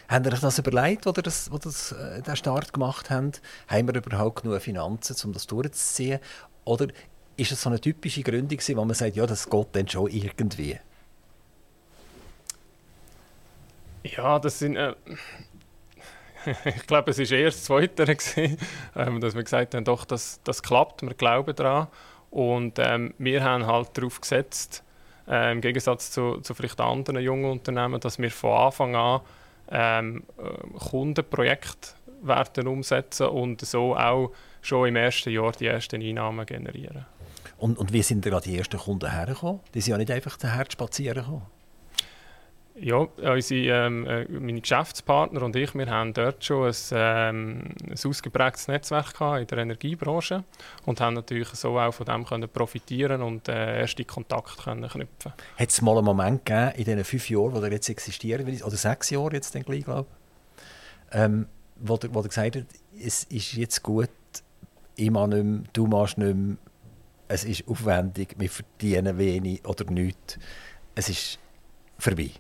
Habt 0.09 0.27
ihr 0.27 0.33
euch 0.33 0.41
das 0.41 0.59
überlegt, 0.59 1.07
als 1.07 1.19
ihr 1.19 1.23
das, 1.23 1.51
wo 1.51 1.59
das, 1.59 1.93
äh, 1.93 2.23
den 2.23 2.37
Start 2.37 2.73
gemacht 2.73 3.11
habt? 3.11 3.43
Haben 3.69 3.89
wir 3.89 3.95
überhaupt 3.95 4.43
genug 4.43 4.61
Finanzen, 4.63 5.17
um 5.25 5.33
das 5.33 5.47
durchzuziehen? 5.47 6.21
Oder 6.65 6.89
ist 7.37 7.53
es 7.53 7.63
so 7.63 7.69
eine 7.69 7.81
typische 7.81 8.23
Gründung, 8.23 8.59
wo 8.59 8.85
man 8.85 8.95
sagt, 8.95 9.17
ja, 9.17 9.27
das 9.27 9.51
geht 9.51 9.67
dann 9.73 9.89
schon 9.89 10.11
irgendwie? 10.11 10.79
Ja, 14.05 14.39
das 14.39 14.59
sind. 14.59 14.77
Äh, 14.77 14.95
ich 16.65 16.87
glaube, 16.87 17.11
es 17.11 17.19
war 17.19 17.39
eher 17.39 17.47
das 17.47 17.65
Zweite, 17.65 18.17
ähm, 18.95 19.21
dass 19.21 19.35
wir 19.35 19.43
gesagt 19.43 19.75
haben, 19.75 19.85
doch, 19.85 20.05
das, 20.05 20.41
das 20.45 20.63
klappt, 20.63 21.03
wir 21.03 21.15
glauben 21.15 21.55
daran. 21.55 21.89
Und 22.31 22.79
ähm, 22.79 23.15
wir 23.19 23.43
haben 23.43 23.67
halt 23.67 23.97
darauf 23.97 24.21
gesetzt, 24.21 24.85
äh, 25.29 25.53
im 25.53 25.61
Gegensatz 25.61 26.11
zu, 26.11 26.41
zu 26.41 26.55
vielleicht 26.55 26.81
anderen 26.81 27.21
jungen 27.21 27.51
Unternehmen, 27.51 28.01
dass 28.01 28.19
wir 28.19 28.31
von 28.31 28.53
Anfang 28.53 28.95
an 28.95 29.21
ähm, 29.71 30.25
äh, 30.39 30.79
Kundenprojekte 30.79 31.91
werden 32.23 32.67
umsetzen 32.67 33.27
und 33.27 33.61
so 33.61 33.97
auch 33.97 34.33
schon 34.63 34.89
im 34.89 34.97
ersten 34.97 35.31
Jahr 35.31 35.53
die 35.53 35.67
ersten 35.67 36.03
Einnahmen 36.03 36.47
generieren. 36.47 37.07
Und, 37.59 37.79
und 37.79 37.93
wie 37.93 38.03
sind 38.03 38.27
da 38.27 38.41
die 38.41 38.59
ersten 38.59 38.79
Kunden 38.79 39.11
hergekommen? 39.11 39.61
Die 39.75 39.81
sind 39.81 39.93
ja 39.93 39.99
nicht 39.99 40.11
einfach 40.11 40.37
daher 40.37 40.67
spazieren 40.71 41.25
gekommen. 41.25 41.47
Ja, 42.79 42.97
unsere, 42.97 43.87
ähm, 43.87 44.07
äh, 44.07 44.27
meine 44.29 44.61
Geschäftspartner 44.61 45.43
und 45.43 45.57
ich, 45.57 45.75
wir 45.75 45.87
haben 45.87 46.13
dort 46.13 46.45
schon 46.45 46.69
ein, 46.69 46.75
ähm, 46.93 47.63
ein 47.85 47.93
ausgeprägtes 47.93 48.69
Netzwerk 48.69 49.19
in 49.41 49.47
der 49.47 49.59
Energiebranche 49.59 50.45
und 50.85 51.01
haben 51.01 51.15
natürlich 51.15 51.49
so 51.49 51.79
auch 51.79 51.93
von 51.93 52.05
dem 52.05 52.27
können 52.27 52.49
profitieren 52.51 53.23
und 53.23 53.49
äh, 53.49 53.81
erste 53.81 54.05
Kontakte 54.05 54.63
können 54.63 54.91
knüpfen. 54.91 55.33
Hat 55.57 55.69
es 55.71 55.81
mal 55.81 55.97
einen 55.97 56.05
Moment 56.05 56.45
gegeben 56.45 56.73
in 56.77 56.85
diesen 56.85 57.05
fünf 57.05 57.31
Jahren, 57.31 57.55
wo 57.55 57.63
ihr 57.63 57.73
jetzt 57.73 57.89
existiert, 57.89 58.43
oder 58.43 58.77
sechs 58.77 59.09
Jahre 59.09 59.33
jetzt 59.33 59.55
dann 59.55 59.63
gleich, 59.63 59.85
glaube 59.85 60.07
ich, 60.11 61.19
ähm, 61.19 61.47
wo, 61.77 61.97
der, 61.97 62.15
wo 62.15 62.21
der 62.21 62.29
gesagt 62.29 62.57
hat, 62.57 62.67
es 63.03 63.25
ist 63.25 63.55
jetzt 63.55 63.83
gut, 63.83 64.11
ich 64.97 65.11
mache 65.11 65.29
nicht 65.29 65.45
mehr, 65.45 65.61
du 65.73 65.87
machst 65.87 66.19
nicht 66.19 66.37
mehr, 66.37 66.57
es 67.29 67.45
ist 67.45 67.67
aufwendig, 67.67 68.35
wir 68.39 68.51
verdienen 68.51 69.17
wenig 69.17 69.65
oder 69.65 69.91
nichts, 69.91 70.39
es 70.95 71.09
ist 71.09 71.39
vorbei. 71.99 72.31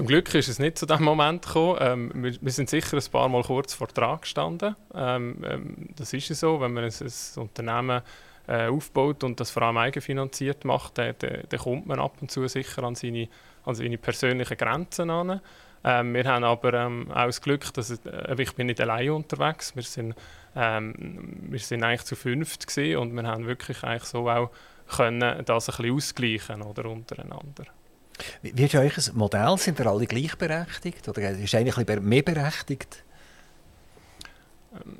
Zum 0.00 0.06
Glück 0.06 0.34
ist 0.34 0.48
es 0.48 0.58
nicht 0.58 0.78
zu 0.78 0.86
diesem 0.86 1.04
Moment 1.04 1.44
gekommen. 1.44 1.76
Ähm, 1.78 2.10
wir, 2.14 2.34
wir, 2.40 2.52
sind 2.52 2.70
sicher 2.70 2.96
ein 2.96 3.12
paar 3.12 3.28
Mal 3.28 3.42
kurz 3.42 3.74
vor 3.74 3.86
Trag 3.86 4.22
gestanden. 4.22 4.74
Ähm, 4.94 5.44
ähm, 5.46 5.88
das 5.94 6.14
ist 6.14 6.28
so, 6.28 6.58
wenn 6.58 6.72
man 6.72 6.84
ein, 6.84 6.90
ein 6.90 7.42
Unternehmen 7.42 8.00
äh, 8.48 8.68
aufbaut 8.68 9.22
und 9.24 9.38
das 9.38 9.50
vor 9.50 9.60
allem 9.60 9.76
eigenfinanziert 9.76 10.64
macht, 10.64 10.96
dann, 10.96 11.14
dann, 11.18 11.42
dann, 11.46 11.60
kommt 11.60 11.86
man 11.86 12.00
ab 12.00 12.16
und 12.22 12.30
zu 12.30 12.48
sicher 12.48 12.82
an 12.82 12.94
seine, 12.94 13.28
an 13.66 13.74
seine 13.74 13.98
persönlichen 13.98 14.56
Grenzen 14.56 15.10
an. 15.10 15.42
Ähm, 15.84 16.14
wir 16.14 16.24
haben 16.24 16.44
aber 16.44 16.72
ähm, 16.72 17.10
auch 17.10 17.26
das 17.26 17.42
Glück, 17.42 17.70
dass 17.74 17.90
ich, 17.90 17.98
äh, 18.06 18.42
ich 18.42 18.54
bin 18.54 18.68
nicht 18.68 18.80
allein 18.80 19.10
unterwegs. 19.10 19.76
Wir 19.76 19.82
sind, 19.82 20.14
ähm, 20.56 20.94
wir 21.42 21.58
sind 21.58 21.84
eigentlich 21.84 22.04
zu 22.04 22.16
fünft 22.16 22.66
und 22.78 23.12
wir 23.12 23.22
haben 23.24 23.46
wirklich 23.46 23.84
eigentlich 23.84 24.04
so 24.04 24.30
auch 24.30 24.50
können 24.88 25.44
das 25.44 25.68
ein 25.68 25.76
bisschen 25.76 25.94
ausgleichen 25.94 26.62
oder 26.62 26.86
untereinander. 26.86 27.66
Wie 28.42 28.64
ist 28.64 28.74
euch 28.74 28.96
ein 28.96 29.16
Modell? 29.16 29.56
Sind 29.58 29.78
ihr 29.78 29.86
alle 29.86 30.06
gleichberechtigt 30.06 31.08
oder 31.08 31.30
ist 31.30 31.54
eigentlich 31.54 32.00
mehr 32.00 32.22
berechtigt? 32.22 33.04
Ähm, 34.74 34.98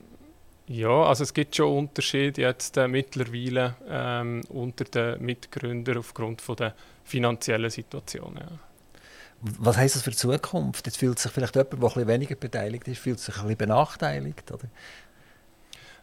ja, 0.67 1.03
also 1.03 1.25
es 1.25 1.35
gibt 1.35 1.57
schon 1.57 1.77
Unterschiede 1.79 2.43
jetzt 2.43 2.77
äh, 2.77 2.87
mittlerweile 2.87 3.75
ähm, 3.89 4.43
unter 4.51 4.85
den 4.85 5.21
Mitgründern 5.21 5.99
aufgrund 5.99 6.41
von 6.41 6.55
der 6.55 6.75
finanziellen 7.03 7.71
Situation. 7.71 8.37
Ja. 8.39 8.47
Was 9.41 9.77
heißt 9.77 9.97
das 9.97 10.03
für 10.03 10.11
die 10.11 10.17
Zukunft? 10.17 10.87
Jetzt 10.87 10.99
fühlt 10.99 11.19
sich 11.19 11.33
vielleicht 11.33 11.57
jemand, 11.57 11.73
der 11.73 11.79
ein 11.79 11.83
bisschen 11.83 12.07
weniger 12.07 12.35
beteiligt 12.37 12.87
ist, 12.87 12.99
fühlt 12.99 13.19
sich 13.19 13.35
ein 13.37 13.43
bisschen 13.43 13.59
benachteiligt, 13.59 14.53
oder? 14.53 14.69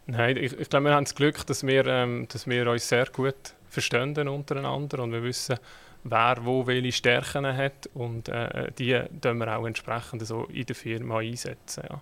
Nein, 0.06 0.36
ich, 0.36 0.58
ich 0.58 0.68
glaube, 0.68 0.86
wir 0.86 0.94
haben 0.94 1.04
das 1.04 1.14
Glück, 1.14 1.46
dass 1.46 1.66
wir, 1.66 1.86
ähm, 1.86 2.26
dass 2.30 2.46
wir 2.46 2.68
uns 2.70 2.88
sehr 2.88 3.06
gut 3.06 3.54
verstehen 3.68 4.28
untereinander 4.28 5.02
und 5.02 5.12
wir 5.12 5.22
wissen, 5.22 5.58
wer 6.10 6.44
wo 6.44 6.66
welche 6.66 6.92
Stärken 6.92 7.46
hat 7.46 7.88
und 7.94 8.28
äh, 8.28 8.70
die 8.78 9.00
können 9.20 9.38
wir 9.38 9.56
auch 9.56 9.66
entsprechend 9.66 10.26
so 10.26 10.44
in 10.44 10.66
der 10.66 10.76
Firma 10.76 11.18
einsetzen. 11.18 11.84
Ja. 11.88 12.00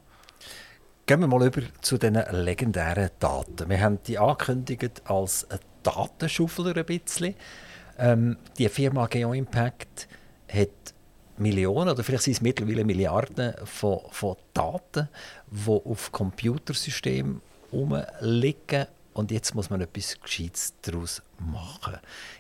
Gehen 1.07 1.21
wir 1.21 1.29
mal 1.29 1.47
über 1.47 1.63
zu 1.81 1.99
den 1.99 2.15
legendären 2.33 3.11
Daten. 3.21 3.69
Wir 3.69 3.81
haben 3.81 4.03
die 4.07 4.19
angekündigt 4.19 5.03
als 5.05 5.47
Datenschuffler 5.83 6.77
ein 6.77 6.85
bisschen. 6.85 7.35
Ähm, 7.99 8.37
die 8.59 8.69
Firma 8.69 9.07
GeoImpact 9.07 10.09
hat 10.53 10.95
Millionen 11.39 11.91
oder 11.91 12.03
vielleicht 12.03 12.25
sind 12.25 12.33
es 12.33 12.41
mittlerweile 12.41 12.85
Milliarden 12.85 13.55
von, 13.65 14.01
von 14.11 14.37
Daten, 14.53 15.09
die 15.51 15.71
auf 15.71 16.11
Computersystemen 16.13 17.41
rumliegen 17.73 18.87
und 19.17 19.31
jetzt 19.31 19.55
muss 19.55 19.71
man 19.71 19.81
etwas 19.81 20.21
Gescheites 20.21 20.75
daraus 20.83 21.23
machen. 21.39 21.97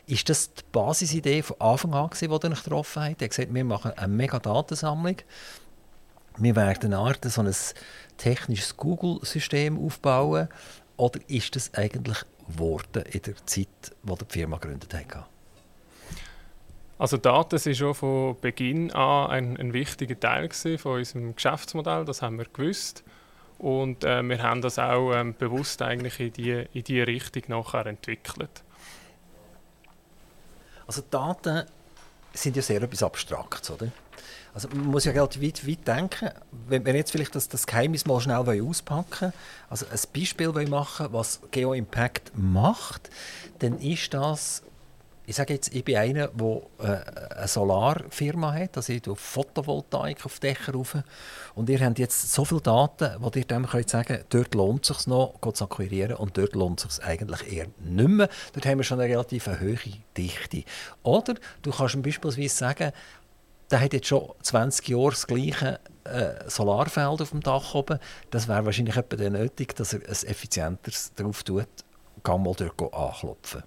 Ist 0.07 0.29
das 0.29 0.53
die 0.53 0.62
Basisidee 0.73 1.43
von 1.43 1.59
Anfang 1.59 1.95
an, 1.95 2.11
die 2.12 2.25
ihr 2.27 2.31
euch 2.31 2.65
getroffen 2.65 3.03
habt? 3.03 3.23
Ihr 3.23 3.29
gesagt, 3.29 3.53
wir 3.53 3.65
machen 3.65 3.93
eine 3.97 4.12
mega 4.12 4.39
Datensammlung. 4.39 5.17
Wir 6.37 6.55
werden 6.55 6.93
eine 6.93 6.99
Art 6.99 7.25
so 7.25 7.41
ein 7.41 7.55
technisches 8.19 8.77
Google-System 8.77 9.83
aufbauen. 9.83 10.49
Oder 10.99 11.19
ist 11.29 11.57
das 11.57 11.73
eigentlich 11.73 12.19
geworden 12.47 13.05
in 13.11 13.23
der 13.23 13.47
Zeit, 13.47 13.69
wo 14.03 14.15
die 14.15 14.27
Firma 14.29 14.59
gegründet 14.59 14.93
hat? 14.93 15.25
Also 16.99 17.17
Daten 17.17 17.59
sind 17.59 17.77
schon 17.77 17.95
von 17.95 18.39
Beginn 18.41 18.91
an 18.93 19.31
ein, 19.31 19.57
ein 19.57 19.73
wichtiger 19.73 20.19
Teil 20.21 20.51
von 20.51 20.99
unserem 20.99 21.35
Geschäftsmodell, 21.35 22.05
das 22.05 22.21
haben 22.21 22.37
wir 22.37 22.47
gewusst. 22.47 23.03
Und 23.59 24.05
äh, 24.05 24.23
wir 24.23 24.42
haben 24.42 24.61
das 24.61 24.79
auch 24.79 25.12
ähm, 25.14 25.35
bewusst 25.35 25.81
eigentlich 25.83 26.21
in 26.21 26.33
die, 26.33 26.66
in 26.73 26.85
die 26.85 27.01
Richtung 27.01 27.42
nachher 27.49 27.87
entwickelt. 27.87 28.62
Also 30.87 31.03
Daten 31.11 31.64
sind 32.35 32.57
ja 32.57 32.62
sehr 32.62 32.83
etwas 32.83 33.03
Abstraktes, 33.03 33.71
oder? 33.71 33.88
Also 34.55 34.69
man 34.69 34.87
muss 34.87 35.05
ja 35.05 35.12
relativ 35.12 35.42
weit, 35.42 35.69
weit 35.69 35.87
denken. 35.87 36.31
Wenn 36.66 36.85
wir 36.87 36.95
jetzt 36.95 37.11
vielleicht 37.11 37.35
das, 37.35 37.49
das 37.49 37.66
Geheimnis 37.66 38.07
mal 38.07 38.21
schnell 38.21 38.62
auspacken 38.62 39.33
also 39.69 39.85
ein 39.87 39.99
Beispiel 40.14 40.51
machen 40.66 41.09
was 41.11 41.40
GeoImpact 41.51 42.33
macht, 42.37 43.11
dann 43.59 43.79
ist 43.79 44.14
das 44.14 44.62
ich 45.27 45.35
sage 45.35 45.55
jetzt, 45.55 45.75
ich 45.75 45.85
bin 45.85 45.97
einer, 45.97 46.29
der 46.29 46.62
äh, 46.79 47.35
eine 47.35 47.49
Solarfirma 47.49 48.53
hat, 48.53 48.77
also 48.77 48.93
ich 48.93 49.03
tue 49.03 49.17
Photovoltaik 49.17 50.25
auf 50.25 50.39
Dächer 50.39 50.73
rauf. 50.73 50.97
Und 51.57 51.69
ihr 51.69 51.81
habt 51.81 51.99
jetzt 51.99 52.33
so 52.33 52.45
viele 52.45 52.61
Daten, 52.61 53.17
wo 53.19 53.31
ihr 53.35 53.45
dem 53.45 53.67
könnt 53.67 53.91
sagen 53.91 54.25
dort 54.31 54.55
lohnt 54.55 54.89
es 54.89 54.97
sich 54.97 55.07
noch, 55.09 55.35
zu 55.53 55.65
akquirieren 55.65 56.17
und 56.17 56.39
dort 56.39 56.55
lohnt 56.55 56.85
es 56.85 56.97
sich 56.97 57.05
eigentlich 57.05 57.53
eher 57.53 57.67
nicht 57.81 58.09
mehr. 58.09 58.29
Dort 58.53 58.67
haben 58.67 58.79
wir 58.79 58.85
schon 58.85 59.01
eine 59.01 59.12
relativ 59.12 59.49
hohe 59.49 59.79
Dichte. 60.17 60.62
Oder 61.03 61.35
du 61.62 61.73
kannst 61.73 62.01
beispielsweise 62.03 62.55
sagen, 62.55 62.93
der 63.71 63.81
hat 63.81 63.93
jetzt 63.93 64.07
schon 64.07 64.31
20 64.43 64.89
Jahre 64.89 65.11
das 65.11 65.27
gleiche 65.27 65.81
äh, 66.05 66.49
Solarfeld 66.49 67.21
auf 67.21 67.31
dem 67.31 67.41
Dach 67.41 67.75
oben. 67.75 67.99
Das 68.31 68.47
wäre 68.47 68.65
wahrscheinlich 68.65 68.97
etwa 68.97 69.29
nötig, 69.29 69.75
dass 69.75 69.93
er 69.93 70.01
ein 70.01 70.29
effizienteres 70.29 71.15
drauf 71.15 71.43
tut, 71.43 71.67
kann 72.23 72.45
mal 72.45 72.55
dort 72.55 72.95
anklopfen. 72.95 73.65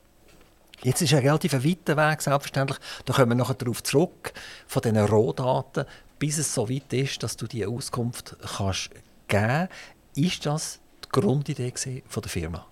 Jetzt 0.84 1.02
ist 1.02 1.14
ein 1.14 1.20
relativ 1.20 1.54
weiter 1.54 1.98
Weg, 1.98 2.22
selbstverständlich. 2.22 2.80
Da 3.06 3.14
kommen 3.14 3.30
wir 3.30 3.36
nachher 3.36 3.56
darauf 3.56 3.84
zurück, 3.84 4.34
von 4.66 4.82
diesen 4.82 4.98
Rohdaten, 4.98 5.86
bis 6.20 6.38
es 6.38 6.54
so 6.54 6.70
weit 6.70 6.94
ist, 6.94 7.22
dass 7.22 7.36
du 7.36 7.48
diese 7.48 7.68
Auskunft 7.68 8.38
kannst 8.58 8.90
geben 9.28 9.68
kannst. 9.68 9.70
Ist 10.16 10.46
das 10.46 10.80
die 11.06 11.10
Grundidee 11.10 11.74
der 11.74 12.24
Firma? 12.30 12.66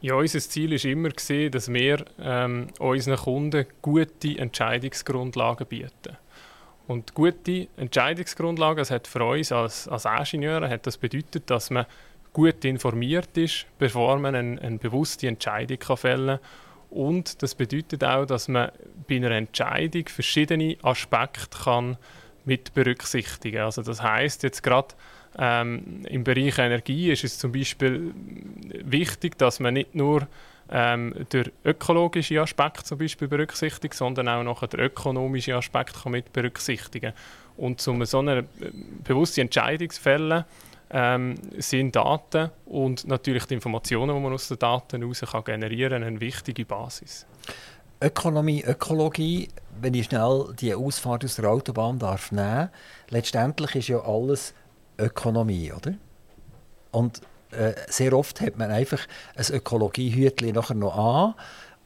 Ja, 0.00 0.14
unser 0.14 0.38
Ziel 0.38 0.70
war 0.70 0.84
immer, 0.84 1.08
dass 1.50 1.72
wir 1.72 2.04
ähm, 2.20 2.68
unseren 2.78 3.16
Kunden 3.16 3.66
gute 3.82 4.38
Entscheidungsgrundlagen 4.38 5.66
bieten. 5.66 6.16
Und 6.86 7.14
gute 7.14 7.66
Entscheidungsgrundlagen, 7.76 8.78
das 8.78 8.92
hat 8.92 9.08
für 9.08 9.24
uns 9.24 9.50
als, 9.50 9.88
als 9.88 10.32
Ingenieure 10.32 10.70
hat 10.70 10.86
das 10.86 10.96
bedeutet, 10.96 11.50
dass 11.50 11.70
man 11.70 11.84
gut 12.32 12.64
informiert 12.64 13.36
ist, 13.36 13.66
bevor 13.78 14.18
man 14.18 14.34
eine, 14.34 14.60
eine 14.60 14.78
bewusste 14.78 15.28
Entscheidung 15.28 15.78
kann 15.78 15.96
fällen 15.96 16.38
kann. 16.38 16.46
Und 16.90 17.42
das 17.42 17.54
bedeutet 17.54 18.02
auch, 18.04 18.24
dass 18.24 18.48
man 18.48 18.70
bei 19.08 19.16
einer 19.16 19.32
Entscheidung 19.32 20.08
verschiedene 20.08 20.76
Aspekte 20.82 21.58
kann 21.64 21.98
mit 22.44 22.72
berücksichtigen. 22.72 23.58
Also 23.58 23.82
das 23.82 24.02
heißt 24.02 24.42
jetzt 24.42 24.62
gerade 24.62 24.94
ähm, 25.38 26.04
im 26.08 26.24
Bereich 26.24 26.58
Energie 26.58 27.10
ist 27.10 27.24
es 27.24 27.38
zum 27.38 27.52
Beispiel 27.52 28.14
wichtig, 28.84 29.36
dass 29.36 29.60
man 29.60 29.74
nicht 29.74 29.94
nur 29.94 30.26
ähm, 30.70 31.14
der 31.32 31.46
ökologische 31.64 32.40
Aspekt 32.40 32.86
zum 32.86 32.98
Beispiel 32.98 33.28
berücksichtigt, 33.28 33.94
sondern 33.94 34.28
auch 34.28 34.42
noch 34.42 34.66
der 34.66 34.80
ökonomische 34.80 35.56
Aspekt 35.56 36.02
kann 36.02 36.12
mit 36.12 36.32
berücksichtigen. 36.32 37.12
Und 37.56 37.86
um 37.86 38.04
so 38.04 38.18
eine 38.20 38.38
äh, 38.38 38.44
bewusste 39.04 39.40
Entscheidung 39.40 39.90
zu 39.90 40.00
fällen, 40.00 40.44
ähm, 40.90 41.34
sind 41.58 41.96
Daten 41.96 42.50
und 42.64 43.06
natürlich 43.06 43.44
die 43.46 43.54
Informationen, 43.54 44.14
die 44.14 44.20
man 44.20 44.32
aus 44.32 44.48
den 44.48 44.58
Daten 44.58 45.02
heraus 45.02 45.20
kann 45.20 45.44
generieren 45.44 46.02
eine 46.02 46.20
wichtige 46.20 46.64
Basis. 46.64 47.26
Ökonomie, 48.00 48.62
Ökologie, 48.62 49.48
wenn 49.80 49.94
ich 49.94 50.06
schnell 50.06 50.54
die 50.58 50.74
Ausfahrt 50.74 51.24
aus 51.24 51.36
der 51.36 51.50
Autobahn 51.50 51.98
darf 51.98 52.32
nehmen, 52.32 52.70
letztendlich 53.08 53.74
ist 53.74 53.88
ja 53.88 54.00
alles 54.00 54.54
Ökonomie, 54.98 55.72
oder? 55.72 55.94
Und 56.92 57.20
äh, 57.50 57.74
sehr 57.88 58.12
oft 58.12 58.40
hat 58.40 58.56
man 58.56 58.70
einfach 58.70 59.00
ein 59.34 59.54
Ökologiehütchen 59.54 60.54
nachher 60.54 60.74
noch 60.74 60.96
an, 60.96 61.34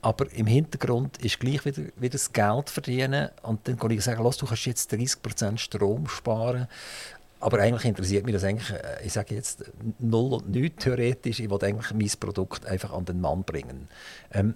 aber 0.03 0.31
im 0.33 0.47
Hintergrund 0.47 1.19
ist 1.19 1.39
gleich 1.39 1.65
wieder, 1.65 1.83
wieder 1.97 2.13
das 2.13 2.33
Geld 2.33 2.71
verdienen 2.71 3.31
und 3.43 3.67
dann 3.69 3.79
kann 3.79 3.91
ich 3.93 4.03
sagen, 4.03 4.23
du 4.23 4.47
kannst 4.47 4.67
jetzt 4.67 4.93
30% 4.93 5.59
Strom 5.59 6.09
sparen 6.09 6.67
aber 7.43 7.59
eigentlich 7.59 7.85
interessiert 7.85 8.25
mich 8.25 8.35
das 8.35 8.45
eigentlich, 8.45 8.71
äh, 8.71 9.05
ich 9.05 9.13
sage 9.13 9.35
jetzt, 9.35 9.65
null 9.99 10.35
und 10.35 10.51
nichts 10.51 10.85
theoretisch. 10.85 11.41
Ich 11.41 11.51
will 11.51 11.59
eigentlich 11.63 11.93
mein 11.93 12.21
Produkt 12.21 12.67
einfach 12.67 12.93
an 12.93 13.05
den 13.05 13.21
Mann 13.21 13.43
bringen. 13.43 13.89
Ähm, 14.33 14.55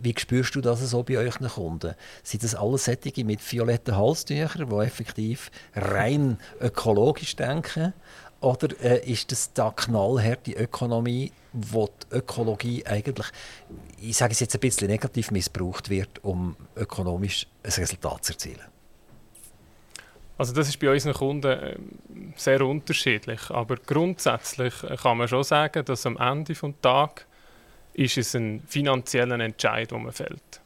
wie 0.00 0.14
spürst 0.16 0.54
du 0.54 0.60
das 0.60 0.80
so 0.88 1.02
bei 1.02 1.18
euren 1.18 1.48
Kunden? 1.48 1.94
Sind 2.22 2.44
das 2.44 2.54
alles 2.54 2.84
Sättige 2.84 3.24
mit 3.24 3.40
violetten 3.52 3.96
Halstüchern, 3.96 4.70
die 4.70 4.76
effektiv 4.76 5.50
rein 5.74 6.38
ökologisch 6.60 7.34
denken? 7.34 7.92
Oder 8.40 8.68
äh, 8.80 9.10
ist 9.10 9.32
das 9.32 9.52
da 9.52 9.72
knallharte 9.74 10.52
Ökonomie, 10.52 11.32
wo 11.52 11.88
die 11.88 12.16
Ökologie 12.16 12.86
eigentlich, 12.86 13.26
ich 14.00 14.16
sage 14.16 14.32
es 14.32 14.40
jetzt 14.40 14.54
ein 14.54 14.60
bisschen 14.60 14.88
negativ, 14.88 15.32
missbraucht 15.32 15.90
wird, 15.90 16.22
um 16.22 16.54
ökonomisch 16.76 17.48
ein 17.64 17.72
Resultat 17.72 18.24
zu 18.24 18.34
erzielen? 18.34 18.73
Also 20.36 20.52
das 20.52 20.68
ist 20.68 20.80
bei 20.80 20.90
unseren 20.90 21.14
Kunden 21.14 21.58
ähm, 21.62 22.32
sehr 22.36 22.60
unterschiedlich, 22.62 23.50
aber 23.50 23.76
grundsätzlich 23.76 24.74
kann 25.02 25.18
man 25.18 25.28
schon 25.28 25.44
sagen, 25.44 25.84
dass 25.84 26.06
am 26.06 26.16
Ende 26.16 26.52
des 26.52 26.62
Tages 26.82 27.26
ist 27.94 28.18
es 28.18 28.34
ein 28.34 28.62
finanzieller 28.66 29.38
Entscheid, 29.38 29.92
den 29.92 30.02
man 30.02 30.12
fällt. 30.12 30.60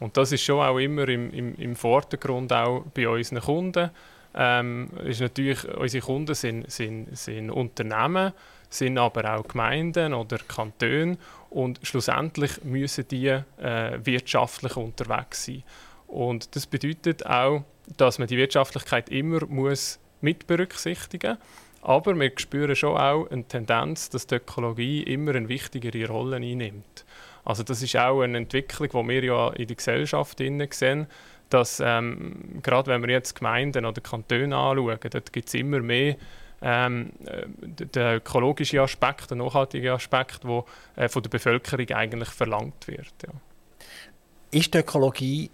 Und 0.00 0.16
das 0.16 0.32
ist 0.32 0.44
schon 0.44 0.60
auch 0.64 0.78
immer 0.78 1.08
im, 1.08 1.32
im, 1.32 1.54
im 1.56 1.76
Vordergrund 1.76 2.52
auch 2.52 2.84
bei 2.94 3.08
unseren 3.08 3.40
Kunden. 3.40 3.90
Ähm, 4.32 4.88
ist 5.04 5.20
natürlich, 5.20 5.66
unsere 5.76 6.06
Kunden 6.06 6.34
sind, 6.34 6.70
sind, 6.70 7.16
sind 7.18 7.50
Unternehmen, 7.50 8.32
sind 8.68 8.96
aber 8.96 9.34
auch 9.36 9.48
Gemeinden 9.48 10.14
oder 10.14 10.38
Kantone 10.38 11.18
und 11.50 11.80
schlussendlich 11.82 12.62
müssen 12.62 13.08
die 13.08 13.26
äh, 13.26 13.98
wirtschaftlich 14.04 14.76
unterwegs 14.76 15.46
sein. 15.46 15.64
Und 16.06 16.54
das 16.54 16.66
bedeutet 16.66 17.26
auch, 17.26 17.64
dass 17.96 18.18
man 18.18 18.28
die 18.28 18.36
Wirtschaftlichkeit 18.36 19.08
immer 19.08 19.44
muss 19.46 19.98
mit 20.20 20.46
berücksichtigen. 20.46 21.38
Aber 21.82 22.18
wir 22.18 22.32
spüren 22.36 22.76
schon 22.76 22.96
auch 22.96 23.30
eine 23.30 23.44
Tendenz, 23.44 24.10
dass 24.10 24.26
die 24.26 24.36
Ökologie 24.36 25.02
immer 25.02 25.34
eine 25.34 25.48
wichtigere 25.48 26.06
Rolle 26.08 26.36
einnimmt. 26.36 27.04
Also 27.44 27.62
das 27.62 27.82
ist 27.82 27.96
auch 27.96 28.20
eine 28.20 28.38
Entwicklung, 28.38 28.88
die 28.88 29.08
wir 29.08 29.24
ja 29.24 29.48
in 29.50 29.66
der 29.66 29.76
Gesellschaft 29.76 30.38
sehen, 30.38 31.06
dass 31.48 31.80
ähm, 31.84 32.60
gerade 32.62 32.90
wenn 32.90 33.02
wir 33.02 33.10
jetzt 33.10 33.34
Gemeinden 33.34 33.84
oder 33.84 34.00
Kantone 34.00 34.56
anschauen, 34.56 34.98
dort 35.10 35.32
gibt 35.32 35.48
es 35.48 35.54
immer 35.54 35.80
mehr 35.80 36.16
ähm, 36.62 37.12
äh, 37.24 37.46
der 37.66 38.16
ökologische 38.16 38.80
Aspekt, 38.82 39.30
der 39.30 39.38
nachhaltige 39.38 39.92
Aspekt, 39.92 40.44
der 40.44 40.64
äh, 40.96 41.08
von 41.08 41.22
der 41.22 41.30
Bevölkerung 41.30 41.88
eigentlich 41.90 42.28
verlangt 42.28 42.86
wird. 42.86 43.14
Ja. 43.26 43.32
Ist 44.52 44.74
die 44.74 44.78
Ökologie 44.78 45.50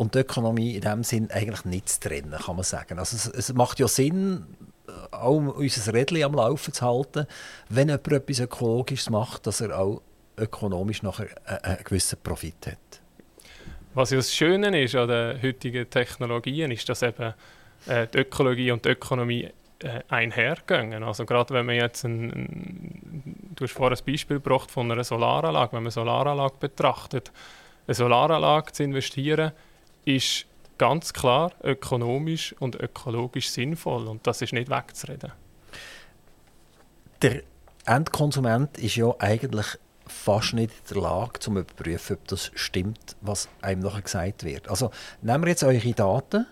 und 0.00 0.14
die 0.14 0.20
Ökonomie 0.20 0.76
in 0.76 0.80
dem 0.80 1.04
Sinn 1.04 1.30
eigentlich 1.30 1.66
nicht 1.66 1.90
zu 1.90 2.00
trennen, 2.00 2.32
kann 2.32 2.56
man 2.56 2.64
sagen. 2.64 2.98
Also 2.98 3.16
es, 3.16 3.26
es 3.26 3.52
macht 3.52 3.78
ja 3.80 3.86
Sinn, 3.86 4.46
äh, 4.88 4.92
auch 5.14 5.34
unser 5.34 5.92
Rädchen 5.92 6.24
am 6.24 6.32
Laufen 6.32 6.72
zu 6.72 6.86
halten, 6.86 7.26
wenn 7.68 7.88
jemand 7.88 8.10
etwas 8.10 8.40
Ökologisches 8.40 9.10
macht, 9.10 9.46
dass 9.46 9.60
er 9.60 9.78
auch 9.78 10.00
ökonomisch 10.38 11.02
nachher 11.02 11.28
einen 11.44 11.84
gewissen 11.84 12.18
Profit 12.22 12.66
hat. 12.66 13.02
Was 13.92 14.08
ja 14.08 14.16
das 14.16 14.34
Schöne 14.34 14.82
ist 14.82 14.94
an 14.94 15.06
den 15.06 15.42
heutigen 15.42 15.90
Technologien, 15.90 16.70
ist, 16.70 16.88
dass 16.88 17.02
eben 17.02 17.34
äh, 17.86 18.06
die 18.06 18.18
Ökologie 18.20 18.70
und 18.70 18.86
die 18.86 18.90
Ökonomie 18.90 19.50
äh, 19.80 20.00
einhergehen. 20.08 21.02
Also 21.02 21.26
gerade 21.26 21.52
wenn 21.52 21.66
man 21.66 21.74
jetzt 21.74 22.04
ein, 22.04 23.52
du 23.54 23.64
hast 23.64 23.74
vorhin 23.74 23.98
ein 23.98 24.04
Beispiel 24.06 24.38
gebracht 24.38 24.70
von 24.70 24.90
einer 24.90 25.04
Solaranlage, 25.04 25.72
wenn 25.72 25.82
man 25.82 25.88
eine 25.88 25.90
Solaranlage 25.90 26.54
betrachtet, 26.58 27.30
eine 27.86 27.94
Solaranlage 27.94 28.72
zu 28.72 28.84
investieren, 28.84 29.52
ist 30.04 30.46
ganz 30.78 31.12
klar 31.12 31.52
ökonomisch 31.62 32.54
und 32.58 32.74
ökologisch 32.74 33.50
sinnvoll 33.50 34.08
und 34.08 34.26
das 34.26 34.40
ist 34.42 34.52
nicht 34.52 34.70
wegzureden. 34.70 35.32
Der 37.22 37.42
Endkonsument 37.84 38.78
ist 38.78 38.96
ja 38.96 39.14
eigentlich 39.18 39.78
fast 40.06 40.54
nicht 40.54 40.72
in 40.88 40.94
der 40.94 41.02
Lage, 41.02 41.38
zu 41.38 41.50
überprüfen, 41.50 42.16
ob 42.16 42.28
das 42.28 42.50
stimmt, 42.54 43.16
was 43.20 43.48
einem 43.60 43.82
nachher 43.82 44.02
gesagt 44.02 44.44
wird. 44.44 44.68
Also 44.68 44.90
nehmen 45.22 45.44
wir 45.44 45.50
jetzt 45.50 45.64
eure 45.64 45.92
Daten 45.92 46.46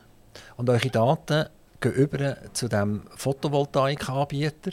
und 0.56 0.70
eure 0.70 0.90
Daten 0.90 1.46
gehen 1.80 1.92
über 1.92 2.36
zu 2.52 2.68
dem 2.68 3.02
Photovoltaikanbieter 3.16 4.72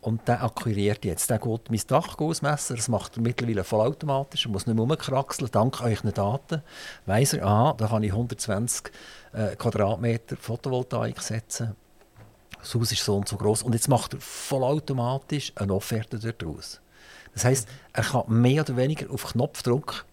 und 0.00 0.26
der 0.26 0.42
akquiriert 0.42 1.04
jetzt. 1.04 1.30
Der 1.30 1.38
geht 1.38 1.70
mein 1.70 1.80
Dach 1.86 2.18
ausmessen, 2.18 2.76
das 2.76 2.88
macht 2.88 3.16
er 3.16 3.22
mittlerweile 3.22 3.64
vollautomatisch, 3.64 4.46
er 4.46 4.52
muss 4.52 4.66
nicht 4.66 4.76
mehr 4.76 4.84
rumkraxeln. 4.84 5.50
Dank 5.50 5.80
euren 5.82 6.12
Daten 6.12 6.62
weiss 7.06 7.32
er, 7.32 7.44
aha, 7.44 7.74
da 7.76 7.88
kann 7.88 8.02
ich 8.02 8.12
120 8.12 8.92
äh, 9.32 9.56
Quadratmeter 9.56 10.36
Photovoltaik 10.36 11.20
setzen. 11.20 11.76
Das 12.58 12.74
Haus 12.74 12.92
ist 12.92 13.04
so 13.04 13.16
und 13.16 13.28
so 13.28 13.36
groß 13.36 13.62
und 13.62 13.74
jetzt 13.74 13.88
macht 13.88 14.14
er 14.14 14.20
vollautomatisch 14.20 15.52
eine 15.54 15.74
Offerte 15.74 16.18
daraus. 16.18 16.80
Das 17.34 17.44
heisst, 17.44 17.68
er 17.92 18.02
kann 18.02 18.24
mehr 18.28 18.62
oder 18.62 18.76
weniger 18.76 19.10
auf 19.10 19.26
Knopfdruck 19.32 20.04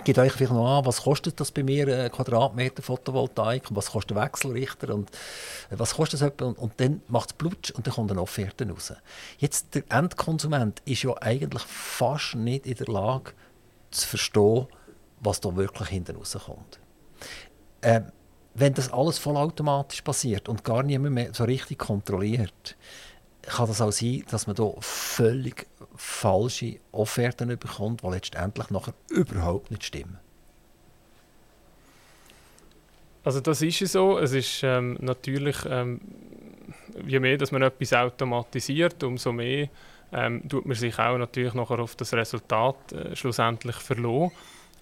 gibt 0.00 0.18
euch 0.18 0.32
vielleicht 0.32 0.52
noch 0.52 0.78
an, 0.78 0.86
was 0.86 1.02
kostet 1.02 1.38
das 1.40 1.50
bei 1.50 1.62
mir, 1.62 1.86
ein 1.86 2.10
Quadratmeter 2.10 2.82
Photovoltaik, 2.82 3.70
und 3.70 3.76
was 3.76 3.90
kostet 3.90 4.16
der 4.16 4.24
Wechselrichter 4.24 4.94
und 4.94 5.10
äh, 5.70 5.78
was 5.78 5.94
kostet 5.94 6.20
das 6.20 6.32
und, 6.42 6.58
und 6.58 6.72
dann 6.78 7.02
macht 7.08 7.30
es 7.30 7.36
Blutsch 7.36 7.70
und 7.70 7.86
dann 7.86 7.94
kommt 7.94 8.10
eine 8.10 8.20
Offerte 8.20 8.68
raus. 8.68 8.92
Jetzt, 9.38 9.74
der 9.74 9.84
Endkonsument 9.88 10.80
ist 10.84 11.02
ja 11.02 11.14
eigentlich 11.20 11.62
fast 11.62 12.34
nicht 12.34 12.66
in 12.66 12.74
der 12.74 12.88
Lage 12.88 13.32
zu 13.90 14.06
verstehen, 14.06 14.66
was 15.20 15.40
da 15.40 15.54
wirklich 15.56 15.88
hinten 15.88 16.16
rauskommt. 16.16 16.80
Ähm, 17.82 18.12
wenn 18.54 18.74
das 18.74 18.92
alles 18.92 19.18
vollautomatisch 19.18 20.00
passiert 20.02 20.48
und 20.48 20.64
gar 20.64 20.82
niemand 20.82 21.14
mehr 21.14 21.34
so 21.34 21.44
richtig 21.44 21.78
kontrolliert, 21.78 22.76
kann 23.46 23.68
das 23.68 23.80
auch 23.80 23.92
sein, 23.92 24.24
dass 24.30 24.46
man 24.46 24.56
da 24.56 24.72
völlig 24.80 25.66
falsche 25.96 26.78
Offerten 26.92 27.48
bekommt, 27.58 28.02
die 28.02 28.08
letztendlich 28.08 28.70
nachher 28.70 28.94
überhaupt 29.08 29.70
nicht 29.70 29.84
stimmen. 29.84 30.18
Also 33.24 33.40
das 33.40 33.60
ist 33.60 33.78
so. 33.78 34.18
Es 34.18 34.32
ist 34.32 34.62
ähm, 34.62 34.96
natürlich, 35.00 35.56
ähm, 35.68 36.00
je 37.06 37.18
mehr 37.18 37.36
dass 37.36 37.50
man 37.50 37.62
etwas 37.62 37.92
automatisiert, 37.92 39.02
umso 39.02 39.32
mehr 39.32 39.68
ähm, 40.12 40.48
tut 40.48 40.64
man 40.64 40.76
sich 40.76 40.96
auch 40.98 41.18
natürlich 41.18 41.54
nachher 41.54 41.80
auf 41.80 41.96
das 41.96 42.14
Resultat 42.14 42.92
äh, 42.92 43.16
schlussendlich 43.16 43.76
verloren. 43.76 44.30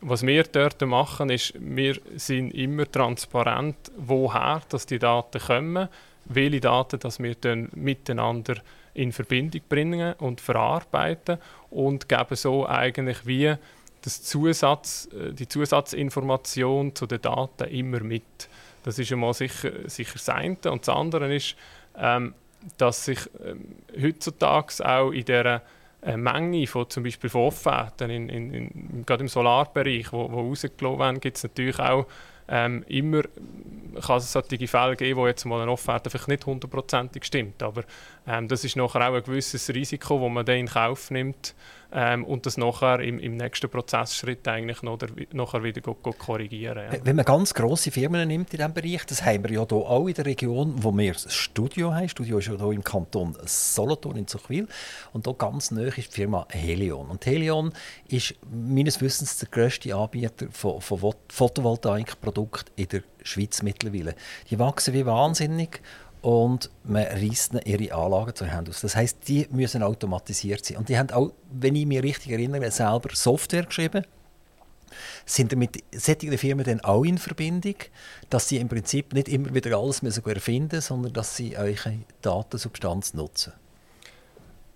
Was 0.03 0.27
wir 0.27 0.43
dort 0.43 0.83
machen, 0.83 1.31
ist, 1.31 1.55
wir 1.59 1.99
sind 2.17 2.51
immer 2.51 2.91
transparent, 2.91 3.77
woher 3.97 4.61
dass 4.69 4.85
die 4.85 4.99
Daten 4.99 5.41
kommen, 5.41 5.89
welche 6.27 6.61
Daten 6.61 6.99
dass 6.99 7.19
wir 7.19 7.35
dann 7.35 7.69
miteinander 7.75 8.57
in 8.95 9.13
Verbindung 9.13 9.61
bringen 9.69 10.15
und 10.15 10.41
verarbeiten 10.41 11.39
und 11.71 12.09
geben 12.09 12.37
so 12.37 12.67
eigentlich 12.67 13.27
wie 13.27 13.55
das 14.03 14.23
Zusatz, 14.23 15.09
äh, 15.13 15.33
die 15.33 15.49
Zusatzinformation 15.49 16.95
zu 16.95 17.07
den 17.07 17.23
Daten 17.23 17.65
immer 17.65 18.01
mit. 18.01 18.49
Das 18.85 18.99
ist 18.99 19.11
einmal 19.13 19.35
sicher, 19.35 19.71
sicher 19.87 20.13
das 20.15 20.29
eine. 20.29 20.57
Und 20.71 20.87
das 20.87 20.95
andere 20.95 21.35
ist, 21.35 21.57
ähm, 21.97 22.35
dass 22.77 23.07
sich 23.07 23.19
ähm, 23.45 23.77
heutzutage 24.01 24.87
auch 24.87 25.11
in 25.11 25.25
dieser 25.25 25.63
äh, 26.03 26.17
Menge 26.17 26.67
von 26.67 26.89
zum 26.89 27.03
Beispiel 27.03 27.31
von 27.31 27.51
in, 28.01 28.29
in, 28.29 28.55
in, 28.55 29.05
gerade 29.07 29.23
im 29.23 29.29
Solarbereich, 29.29 30.13
wo, 30.13 30.31
wo 30.31 30.49
rausgelassen 30.49 30.99
werden, 30.99 31.21
gibt 31.21 31.39
es 31.39 31.43
natürlich 31.43 31.79
auch 31.79 32.07
ähm, 32.49 32.85
immer 32.89 33.23
kann 34.05 34.19
es 34.19 34.33
solche 34.33 34.67
Fälle 34.67 34.97
geben, 34.97 35.19
wo 35.19 35.27
jetzt 35.27 35.45
mal 35.45 35.61
eine 35.63 35.71
Offerte 35.71 36.11
vielleicht 36.11 36.29
nicht 36.29 36.47
hundertprozentig 36.47 37.25
stimmt, 37.25 37.63
aber 37.63 37.85
ähm, 38.27 38.49
das 38.49 38.65
ist 38.65 38.77
nachher 38.77 39.09
auch 39.09 39.15
ein 39.15 39.23
gewisses 39.23 39.69
Risiko, 39.73 40.21
das 40.21 40.31
man 40.31 40.45
dann 40.45 40.57
in 40.57 40.67
Kauf 40.67 41.11
nimmt, 41.11 41.55
ähm, 41.95 42.25
und 42.25 42.45
das 42.45 42.57
nachher 42.57 42.99
im, 43.01 43.21
im 43.21 43.37
nächsten 43.37 43.71
Prozessschritt 43.71 44.47
eigentlich 44.49 44.83
noch 44.83 44.99
der, 44.99 45.11
nachher 45.33 45.63
wieder 45.63 45.81
go, 45.81 45.95
go 45.95 46.13
korrigieren. 46.13 46.93
Ja. 46.93 46.99
Wenn 47.05 47.17
man 47.17 47.25
ganz 47.25 47.55
grosse 47.55 47.93
Firmen 47.93 48.27
nimmt 48.27 48.53
in 48.53 48.59
diesem 48.59 48.75
Bereich, 48.75 49.07
das 49.07 49.25
haben 49.25 49.45
wir 49.45 49.53
ja 49.53 49.67
hier 49.69 49.79
auch 49.79 50.09
in 50.09 50.15
der 50.15 50.27
Region, 50.27 50.75
wo 50.77 50.93
wir 50.93 51.13
das 51.13 51.33
Studio 51.33 51.95
haben. 51.95 52.03
Das 52.03 52.11
Studio 52.11 52.39
ist 52.39 52.49
ja 52.49 52.57
hier 52.57 52.73
im 52.73 52.83
Kanton 52.83 53.37
Solothurn 53.45 54.17
in 54.17 54.27
Zuchwil 54.27 54.67
und 55.13 55.27
hier 55.27 55.35
ganz 55.35 55.71
neu 55.71 55.87
ist 55.87 55.97
die 55.97 56.03
Firma 56.03 56.47
Helion. 56.51 57.09
Und 57.09 57.25
Helion 57.27 57.73
ist 58.09 58.35
meines 58.51 59.01
Wissens 59.01 59.39
der 59.39 59.49
grösste 59.49 59.95
Anbieter 59.95 60.47
von, 60.51 60.81
von 60.81 61.15
Photovoltaikprodukten 61.29 62.75
in 62.75 62.89
der 62.89 63.03
Schweiz 63.23 63.63
mittlerweile. 63.63 64.17
Die 64.51 64.59
wachsen 64.59 64.95
wie 64.95 65.07
wahnsinnig 65.07 65.81
und 66.25 66.71
man 66.85 67.05
reißt 67.05 67.53
ihre 67.67 67.95
Anlagen 67.95 68.35
zur 68.35 68.51
Hand 68.51 68.71
aus. 68.71 68.81
Das 68.81 68.97
heißt, 68.97 69.29
die 69.29 69.47
müssen 69.51 69.83
automatisiert 69.83 70.65
sein. 70.65 70.79
Und 70.79 70.89
die 70.89 70.97
haben 70.97 71.11
auch, 71.11 71.33
wenn 71.53 71.77
ich 71.77 71.85
mich 71.85 72.03
richtig 72.03 72.33
erinnere, 72.33 72.71
selber 72.71 73.11
Software 73.13 73.65
geschrieben. 73.65 74.07
Sind 75.27 75.55
mit 75.55 75.85
solchen 75.93 76.39
Firmen 76.39 76.65
dann 76.65 76.81
auch 76.81 77.05
in 77.05 77.19
Verbindung, 77.19 77.75
dass 78.31 78.49
sie 78.49 78.57
im 78.57 78.71
Prinzip 78.71 79.13
nicht 79.13 79.29
immer 79.29 79.53
wieder 79.55 79.77
alles 79.77 80.01
müssen 80.01 80.25
erfinden 80.25 80.81
sondern 80.81 81.13
dass 81.13 81.37
sie 81.37 81.59
eure 81.59 81.99
Datensubstanz 82.23 83.13
nutzen? 83.13 83.53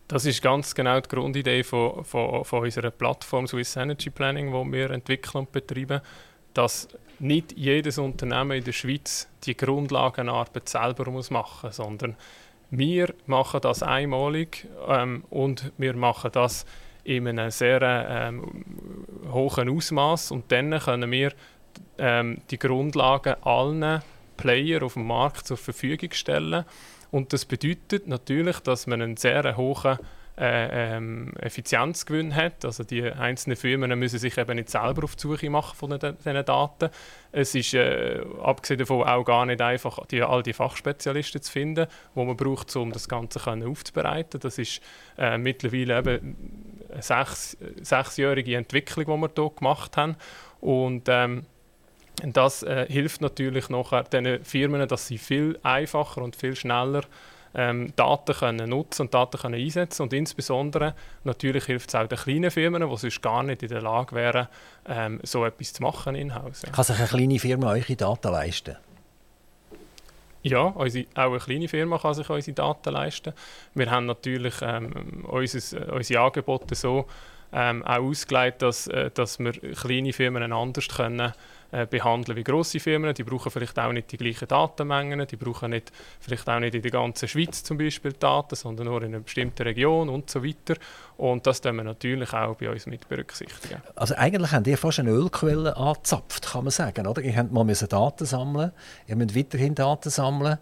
Das 0.06 0.26
ist 0.26 0.42
ganz 0.42 0.74
genau 0.74 1.00
die 1.00 1.08
Grundidee 1.08 1.64
von, 1.64 2.04
von, 2.04 2.44
von 2.44 2.62
unserer 2.62 2.90
Plattform 2.90 3.46
Swiss 3.46 3.74
Energy 3.76 4.10
Planning, 4.10 4.48
die 4.52 4.72
wir 4.72 4.90
entwickeln 4.90 5.46
und 5.46 5.52
betreiben 5.52 6.02
dass 6.58 6.88
nicht 7.20 7.56
jedes 7.56 7.98
Unternehmen 7.98 8.58
in 8.58 8.64
der 8.64 8.72
Schweiz 8.72 9.28
die 9.44 9.56
Grundlagenarbeit 9.56 10.68
selber 10.68 11.08
muss 11.08 11.30
machen 11.30 11.68
muss, 11.68 11.76
sondern 11.76 12.16
wir 12.70 13.14
machen 13.26 13.60
das 13.60 13.84
einmalig 13.84 14.66
ähm, 14.88 15.22
und 15.30 15.70
wir 15.78 15.94
machen 15.94 16.32
das 16.32 16.66
in 17.04 17.28
einem 17.28 17.52
sehr 17.52 17.80
ähm, 17.82 18.64
hohen 19.32 19.68
Ausmaß. 19.68 20.32
Und 20.32 20.50
dann 20.50 20.76
können 20.80 21.10
wir 21.12 21.32
ähm, 21.96 22.38
die 22.50 22.58
Grundlagen 22.58 23.36
allen 23.44 24.02
Player 24.36 24.82
auf 24.82 24.94
dem 24.94 25.06
Markt 25.06 25.46
zur 25.46 25.56
Verfügung 25.56 26.10
stellen. 26.12 26.64
Und 27.12 27.32
das 27.32 27.44
bedeutet 27.44 28.08
natürlich, 28.08 28.58
dass 28.60 28.88
man 28.88 29.00
einen 29.00 29.16
sehr 29.16 29.56
hohen 29.56 29.98
äh, 30.38 30.96
ähm, 30.96 31.32
Effizienzgewinn 31.40 32.34
hat. 32.34 32.64
Also 32.64 32.84
die 32.84 33.02
einzelnen 33.02 33.56
Firmen 33.56 33.98
müssen 33.98 34.18
sich 34.18 34.38
eben 34.38 34.56
nicht 34.56 34.70
selber 34.70 35.04
auf 35.04 35.16
die 35.16 35.22
Suche 35.22 35.50
machen 35.50 35.76
von 35.76 35.98
diesen 35.98 36.44
Daten. 36.44 36.90
Es 37.32 37.54
ist 37.54 37.74
äh, 37.74 38.20
abgesehen 38.42 38.78
davon 38.78 39.02
auch 39.06 39.24
gar 39.24 39.46
nicht 39.46 39.60
einfach, 39.60 40.06
die, 40.06 40.22
all 40.22 40.42
die 40.42 40.52
Fachspezialisten 40.52 41.42
zu 41.42 41.50
finden, 41.50 41.86
die 42.14 42.24
man 42.24 42.36
braucht, 42.36 42.74
um 42.76 42.92
das 42.92 43.08
Ganze 43.08 43.40
können 43.40 43.68
aufzubereiten. 43.68 44.40
Das 44.40 44.58
ist 44.58 44.80
äh, 45.16 45.38
mittlerweile 45.38 45.98
eben 45.98 46.36
eine 46.92 47.02
sechs, 47.02 47.56
sechsjährige 47.82 48.56
Entwicklung, 48.56 49.06
die 49.06 49.22
wir 49.22 49.30
hier 49.34 49.50
gemacht 49.56 49.96
haben. 49.96 50.16
Und 50.60 51.08
ähm, 51.08 51.46
das 52.22 52.62
äh, 52.62 52.86
hilft 52.88 53.20
natürlich 53.20 53.68
nachher 53.68 54.04
den 54.04 54.44
Firmen, 54.44 54.86
dass 54.88 55.06
sie 55.06 55.18
viel 55.18 55.58
einfacher 55.62 56.22
und 56.22 56.36
viel 56.36 56.56
schneller 56.56 57.02
ähm, 57.54 57.92
Daten 57.96 58.34
können 58.34 58.68
nutzen 58.68 59.02
und 59.02 59.14
Daten 59.14 59.38
können 59.38 59.60
einsetzen 59.60 60.02
und 60.02 60.12
insbesondere 60.12 60.94
natürlich 61.24 61.64
hilft 61.64 61.88
es 61.88 61.94
auch 61.94 62.06
den 62.06 62.18
kleinen 62.18 62.50
Firmen, 62.50 62.88
die 62.88 62.96
sonst 62.96 63.22
gar 63.22 63.42
nicht 63.42 63.62
in 63.62 63.68
der 63.68 63.82
Lage 63.82 64.14
wären, 64.14 64.48
ähm, 64.86 65.20
so 65.22 65.44
etwas 65.44 65.72
zu 65.72 65.82
machen 65.82 66.14
in-house. 66.14 66.62
Kann 66.72 66.84
sich 66.84 66.98
eine 66.98 67.08
kleine 67.08 67.38
Firma 67.38 67.70
eure 67.72 67.96
Daten 67.96 68.32
leisten? 68.32 68.76
Ja, 70.42 70.62
unsere, 70.62 71.06
auch 71.14 71.30
eine 71.30 71.38
kleine 71.38 71.68
Firma 71.68 71.98
kann 71.98 72.14
sich 72.14 72.30
unsere 72.30 72.54
Daten 72.54 72.92
leisten. 72.92 73.32
Wir 73.74 73.90
haben 73.90 74.06
natürlich 74.06 74.54
ähm, 74.62 75.24
unser, 75.26 75.92
unsere 75.92 76.22
Angebote 76.22 76.74
so 76.74 77.06
ähm, 77.52 77.82
auch 77.84 78.02
ausgelegt, 78.02 78.62
dass, 78.62 78.86
äh, 78.86 79.10
dass 79.10 79.38
wir 79.38 79.52
kleine 79.52 80.12
Firmen 80.12 80.52
anders 80.52 80.88
können 80.88 81.32
äh, 81.70 81.86
behandeln 81.86 82.36
wie 82.36 82.44
grosse 82.44 82.80
Firmen. 82.80 83.14
Die 83.14 83.24
brauchen 83.24 83.50
vielleicht 83.50 83.78
auch 83.78 83.92
nicht 83.92 84.10
die 84.10 84.16
gleichen 84.16 84.48
Datenmengen, 84.48 85.26
die 85.26 85.36
brauchen 85.36 85.70
nicht, 85.70 85.92
vielleicht 86.20 86.48
auch 86.48 86.60
nicht 86.60 86.74
in 86.74 86.82
der 86.82 86.90
ganzen 86.90 87.28
Schweiz 87.28 87.62
zum 87.62 87.78
Beispiel 87.78 88.12
Daten, 88.12 88.56
sondern 88.56 88.86
nur 88.86 89.02
in 89.02 89.14
einer 89.14 89.20
bestimmten 89.20 89.62
Region 89.62 90.08
und 90.08 90.30
so 90.30 90.42
weiter. 90.44 90.74
Und 91.16 91.46
das 91.46 91.60
tun 91.60 91.76
wir 91.76 91.84
natürlich 91.84 92.32
auch 92.32 92.56
bei 92.56 92.70
uns 92.70 92.86
mit 92.86 93.08
berücksichtigen. 93.08 93.82
Also 93.96 94.14
eigentlich 94.14 94.52
habt 94.52 94.66
ihr 94.66 94.78
fast 94.78 95.00
eine 95.00 95.10
Ölquelle 95.10 95.76
angezapft, 95.76 96.52
kann 96.52 96.64
man 96.64 96.70
sagen, 96.70 97.06
oder? 97.06 97.20
Ihr 97.20 97.36
habt 97.36 97.52
mal 97.52 97.66
Daten 97.66 98.24
sammeln, 98.24 98.72
ihr 99.06 99.16
müsst 99.16 99.36
weiterhin 99.36 99.74
Daten 99.74 100.10
sammeln 100.10 100.58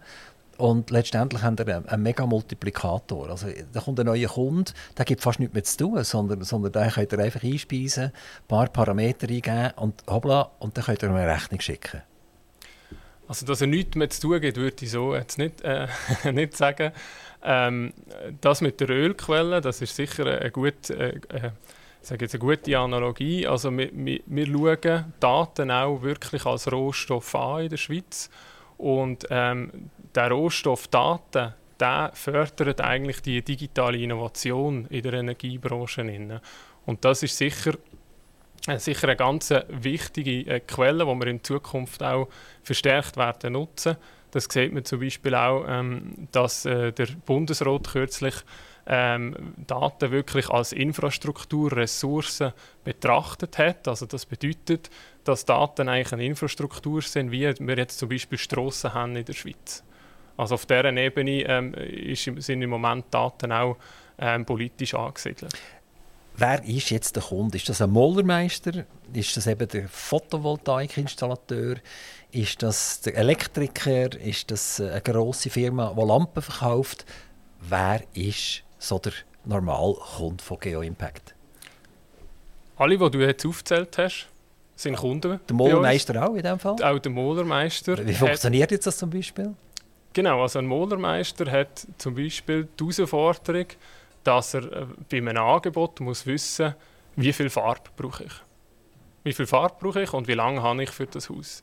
und 0.59 0.90
letztendlich 0.90 1.42
haben 1.42 1.59
wir 1.59 1.66
einen, 1.77 1.88
einen 1.88 2.03
mega 2.03 2.27
Multiplikator. 2.27 3.31
Also, 3.31 3.49
da 3.73 3.81
kommt 3.81 4.01
ein 4.01 4.07
neuer 4.07 4.29
Kunde, 4.29 4.73
der 4.97 5.05
gibt 5.05 5.21
fast 5.21 5.38
nichts 5.38 5.55
mehr 5.55 5.64
zu 5.64 5.77
tun, 5.77 6.05
sondern, 6.05 6.42
sondern 6.42 6.73
den 6.73 6.90
könnt 6.90 7.12
ihr 7.12 7.19
einfach 7.19 7.42
einspeisen, 7.42 8.05
ein 8.05 8.12
paar 8.49 8.69
Parameter 8.69 9.29
eingeben 9.29 9.73
und 9.77 10.03
hoppla, 10.07 10.51
und 10.59 10.77
dann 10.77 10.85
könnt 10.85 11.03
ihr 11.03 11.09
ihm 11.09 11.16
eine 11.16 11.33
Rechnung 11.33 11.61
schicken. 11.61 12.03
Also, 13.29 13.45
dass 13.45 13.61
er 13.61 13.66
nichts 13.66 13.97
mehr 13.97 14.09
zu 14.09 14.21
tun 14.21 14.40
gibt, 14.40 14.57
würde 14.57 14.85
ich 14.85 14.90
so 14.90 15.14
jetzt 15.14 15.38
nicht, 15.38 15.62
äh, 15.62 15.88
nicht 16.33 16.57
sagen. 16.57 16.92
Ähm, 17.42 17.92
das 18.40 18.61
mit 18.61 18.81
der 18.81 18.88
Ölquelle, 18.90 19.61
das 19.61 19.83
ist 19.83 19.97
sicher 19.97 20.27
eine, 20.27 20.51
gute, 20.51 20.95
äh, 20.95 21.21
äh, 21.29 21.51
sage 22.01 22.25
jetzt 22.25 22.35
eine 22.35 22.40
gute 22.40 22.79
Analogie. 22.79 23.47
Also, 23.47 23.77
wir, 23.77 23.90
wir, 23.92 24.21
wir 24.27 24.47
schauen 24.47 25.12
Daten 25.21 25.71
auch 25.71 26.03
wirklich 26.03 26.47
als 26.47 26.71
Rohstoff 26.71 27.35
an 27.35 27.64
in 27.64 27.69
der 27.69 27.77
Schweiz. 27.77 28.31
Und 28.79 29.27
ähm, 29.31 29.90
der 30.16 30.31
Rohstoff 30.31 30.88
Daten, 30.88 31.52
der 31.79 32.11
fördert 32.14 32.81
eigentlich 32.81 33.20
die 33.20 33.42
digitale 33.42 33.98
Innovation 33.98 34.87
in 34.87 35.02
der 35.02 35.12
Energiebranche. 35.14 36.40
Und 36.87 37.05
das 37.05 37.22
ist 37.22 37.37
sicher, 37.37 37.74
äh, 38.66 38.79
sicher 38.79 39.09
eine 39.09 39.16
ganz 39.16 39.52
wichtige 39.68 40.50
äh, 40.50 40.61
Quelle, 40.61 41.05
die 41.05 41.20
wir 41.20 41.26
in 41.26 41.44
Zukunft 41.44 42.02
auch 42.02 42.29
verstärkt 42.62 43.16
werden 43.16 43.52
nutzen. 43.52 43.96
Das 44.31 44.48
sieht 44.50 44.72
man 44.72 44.85
zum 44.85 45.00
Beispiel 45.00 45.35
auch, 45.35 45.64
ähm, 45.68 46.29
dass 46.33 46.64
äh, 46.64 46.92
der 46.92 47.09
Bundesrat 47.26 47.88
kürzlich 47.88 48.35
ähm, 48.87 49.55
Daten 49.66 50.12
wirklich 50.12 50.48
als 50.48 50.72
Infrastrukturressourcen 50.72 52.52
betrachtet 52.85 53.59
hat. 53.59 53.88
Also 53.88 54.07
das 54.07 54.24
bedeutet, 54.26 54.90
dass 55.24 55.44
Daten 55.44 55.88
eigentlich 55.88 56.12
eine 56.12 56.24
Infrastruktur 56.24 57.02
sind, 57.02 57.33
wie 57.33 57.52
wir 57.59 57.76
jetzt 57.76 57.98
zum 57.98 58.09
Beispiel 58.09 58.38
Strassen 58.38 58.94
haben 58.94 59.16
in 59.16 59.24
der 59.24 59.33
Schweiz. 59.33 59.83
Also 60.37 60.55
auf 60.55 60.66
dieser 60.66 60.92
Ebene 60.92 61.42
ähm, 61.42 61.75
ist, 61.75 62.25
sind 62.25 62.62
im 62.62 62.70
Moment 62.70 63.07
Daten 63.11 63.53
auch 63.53 63.77
ähm, 64.18 64.44
politisch 64.44 64.94
angesiedelt. 64.94 65.55
Wer 66.38 66.62
ist 66.64 66.90
jetzt 66.90 67.16
der 67.16 67.22
Kunde? 67.22 67.57
Ist 67.57 67.68
das 67.68 67.81
ein 67.81 67.90
Mollermeister? 67.90 68.85
Ist 69.12 69.37
das 69.37 69.46
eben 69.46 69.66
der 69.68 69.88
Photovoltaikinstallateur? 69.88 71.77
Ist 72.31 72.62
das 72.62 73.01
der 73.01 73.16
Elektriker? 73.16 74.14
Ist 74.20 74.51
das 74.51 74.81
eine 74.81 75.01
grosse 75.01 75.49
Firma, 75.49 75.94
die 75.99 76.05
Lampen 76.05 76.42
verkauft? 76.42 77.07
Wer 77.61 78.03
ist 78.12 78.62
so 78.79 78.99
der 78.99 79.12
Normalkunde 79.46 80.44
von 80.44 80.59
GeoImpact? 80.61 81.35
Alle, 82.77 82.99
die 82.99 83.11
du 83.11 83.20
jetzt 83.20 83.46
aufgezählt 83.46 83.96
hast, 83.96 84.29
sind 84.75 84.96
Kunden. 84.96 85.40
Der 85.49 85.57
Mollermeister 85.57 86.29
auch 86.29 86.35
in 86.35 86.42
dem 86.42 86.59
Fall? 86.59 86.77
Auch 86.83 86.99
der 86.99 87.12
Mollermeister. 87.12 88.07
Wie 88.07 88.12
funktioniert 88.12 88.70
jetzt 88.70 88.87
das 88.87 88.99
zum 88.99 89.09
Beispiel? 89.09 89.55
Genau, 90.16 90.40
also 90.40 90.61
ein 90.61 90.66
Molermeister 90.66 91.52
hat 91.52 91.87
zum 91.98 92.14
Beispiel 92.14 92.66
die 92.81 92.85
Herausforderung, 92.85 93.66
dass 94.24 94.55
er 94.55 94.62
äh, 94.72 94.87
bei 95.11 95.18
einem 95.18 95.37
Angebot 95.37 96.00
muss 96.00 96.24
wissen 96.24 96.74
wie 97.16 97.35
viel 97.35 97.50
Farbe 97.50 97.90
brauche 97.98 98.24
ich. 98.24 98.33
Wie 99.24 99.35
viel 99.35 99.46
Farbe 99.46 99.74
brauche 99.79 100.00
ich 100.00 100.14
und 100.14 100.26
wie 100.26 100.33
lange 100.33 100.62
habe 100.62 100.85
ich 100.85 100.90
für 100.90 101.05
das 101.05 101.29
Haus. 101.29 101.62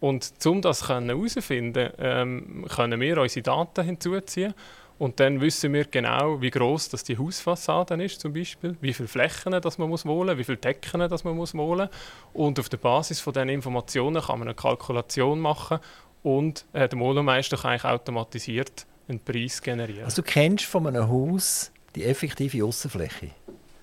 Und 0.00 0.32
um 0.46 0.62
das 0.62 0.88
herauszufinden, 0.88 1.90
ähm, 1.98 2.64
können 2.74 2.98
wir 3.02 3.18
unsere 3.18 3.42
Daten 3.42 3.84
hinzuziehen 3.84 4.54
und 4.98 5.20
dann 5.20 5.42
wissen 5.42 5.74
wir 5.74 5.84
genau, 5.84 6.40
wie 6.40 6.50
groß 6.50 6.88
das 6.88 7.04
die 7.04 7.18
Hausfassade 7.18 8.02
ist 8.02 8.20
zum 8.20 8.32
Beispiel, 8.32 8.78
wie 8.80 8.94
viele 8.94 9.08
Flächen 9.08 9.52
das 9.60 9.76
man 9.76 9.90
muss 9.90 10.06
wollen, 10.06 10.38
wie 10.38 10.44
viele 10.44 10.56
Decken 10.56 11.00
das 11.00 11.24
man 11.24 11.36
muss 11.36 11.54
wollen. 11.54 11.90
Und 12.32 12.58
auf 12.58 12.70
der 12.70 12.78
Basis 12.78 13.20
von 13.20 13.34
diesen 13.34 13.50
Informationen 13.50 14.22
kann 14.22 14.38
man 14.38 14.48
eine 14.48 14.54
Kalkulation 14.54 15.38
machen 15.38 15.80
und 16.22 16.64
äh, 16.72 16.88
der 16.88 16.98
Monomeister 16.98 17.56
kann 17.56 17.72
eigentlich 17.72 17.84
automatisiert 17.84 18.86
einen 19.08 19.20
Preis 19.20 19.60
generieren. 19.60 20.04
Also 20.04 20.22
du 20.22 20.28
kennst 20.28 20.64
von 20.64 20.86
einem 20.86 21.08
Haus 21.08 21.72
die 21.94 22.04
effektive 22.04 22.64
Außenfläche. 22.64 23.30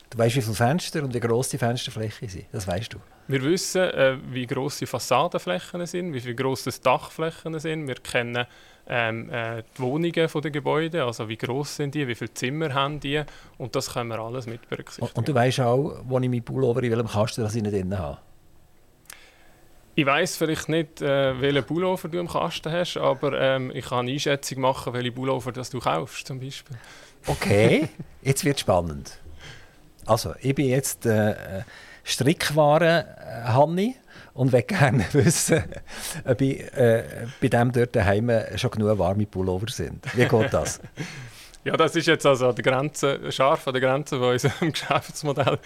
Du 0.10 0.18
weißt, 0.18 0.36
wie 0.38 0.42
viele 0.42 0.56
Fenster 0.56 1.04
und 1.04 1.14
wie 1.14 1.20
groß 1.20 1.50
die 1.50 1.58
Fensterfläche 1.58 2.30
sind. 2.30 2.46
Das 2.52 2.66
weißt 2.66 2.94
du. 2.94 2.98
Wir 3.28 3.44
wissen, 3.44 3.82
äh, 3.82 4.18
wie 4.32 4.48
groß 4.48 4.80
die 4.80 4.86
Fassadenflächen 4.86 5.86
sind, 5.86 6.14
wie 6.14 6.36
groß 6.36 6.64
die 6.64 6.82
Dachflächen 6.82 7.60
sind. 7.60 7.88
Wir 7.88 7.96
kennen 7.96 8.46
ähm, 8.88 9.30
äh, 9.30 9.64
die 9.78 9.82
Wohnungen 9.82 10.14
der 10.14 10.52
Gebäude, 10.52 11.04
also 11.04 11.28
wie 11.28 11.36
groß 11.36 11.76
sind 11.76 11.94
die, 11.94 12.08
wie 12.08 12.16
viele 12.16 12.34
Zimmer 12.34 12.74
haben 12.74 13.02
die 13.02 13.22
und 13.58 13.76
das 13.76 13.92
können 13.94 14.10
wir 14.10 14.20
alles 14.20 14.48
mit 14.48 14.68
berücksichtigen. 14.70 15.08
Und, 15.08 15.18
und 15.18 15.28
du 15.28 15.34
weißt 15.34 15.60
auch, 15.60 16.00
wo 16.06 16.20
ich 16.20 16.30
meinen 16.30 16.44
Pullover 16.44 16.82
in 16.84 16.92
welchem 16.92 17.08
Kasten 17.08 17.42
das 17.42 17.54
ich 17.56 17.64
nicht 17.64 17.76
drin 17.76 17.98
habe. 17.98 18.18
Ich 19.98 20.06
weiß 20.06 20.38
vielleicht 20.38 20.70
nicht, 20.70 21.02
äh, 21.02 21.42
welchen 21.42 21.64
Pullover 21.64 22.08
du 22.08 22.20
im 22.20 22.28
Kasten 22.28 22.72
hast, 22.72 22.98
aber 22.98 23.34
ähm, 23.42 23.72
ich 23.74 23.84
kann 23.86 24.02
eine 24.02 24.12
Einschätzung 24.12 24.62
machen, 24.62 24.94
welche 24.94 25.12
Pullover 25.12 25.52
das 25.52 25.72
du 25.72 25.80
kaufst, 25.80 26.28
zum 26.28 26.40
Beispiel. 26.40 26.78
Okay, 27.26 27.90
jetzt 28.22 28.46
wird 28.46 28.60
spannend. 28.60 29.18
Also, 30.06 30.36
ich 30.40 30.54
bin 30.54 30.68
jetzt 30.68 31.08
äh, 31.08 31.64
Strickwaren-Hanni 32.04 33.96
und 34.36 34.52
möchte 34.52 34.76
gerne 34.76 35.04
wissen, 35.14 35.64
ob 36.26 36.42
ich, 36.42 36.60
äh, 36.74 37.04
bei 37.42 37.48
dem 37.48 37.72
dort 37.72 37.96
daheim 37.96 38.32
schon 38.56 38.70
genug 38.70 39.00
warme 39.00 39.26
Pullover 39.26 39.68
sind. 39.68 40.06
Wie 40.16 40.26
geht 40.26 40.54
das? 40.54 40.80
Ja, 41.64 41.76
das 41.76 41.96
ist 41.96 42.08
jetzt 42.08 42.26
also 42.26 42.50
an 42.50 42.56
Grenze, 42.56 43.32
scharf 43.32 43.68
an 43.68 43.74
der 43.74 43.82
Grenze 43.82 44.18
von 44.20 44.30
unserem 44.32 44.72
Geschäftsmodell. 44.72 45.60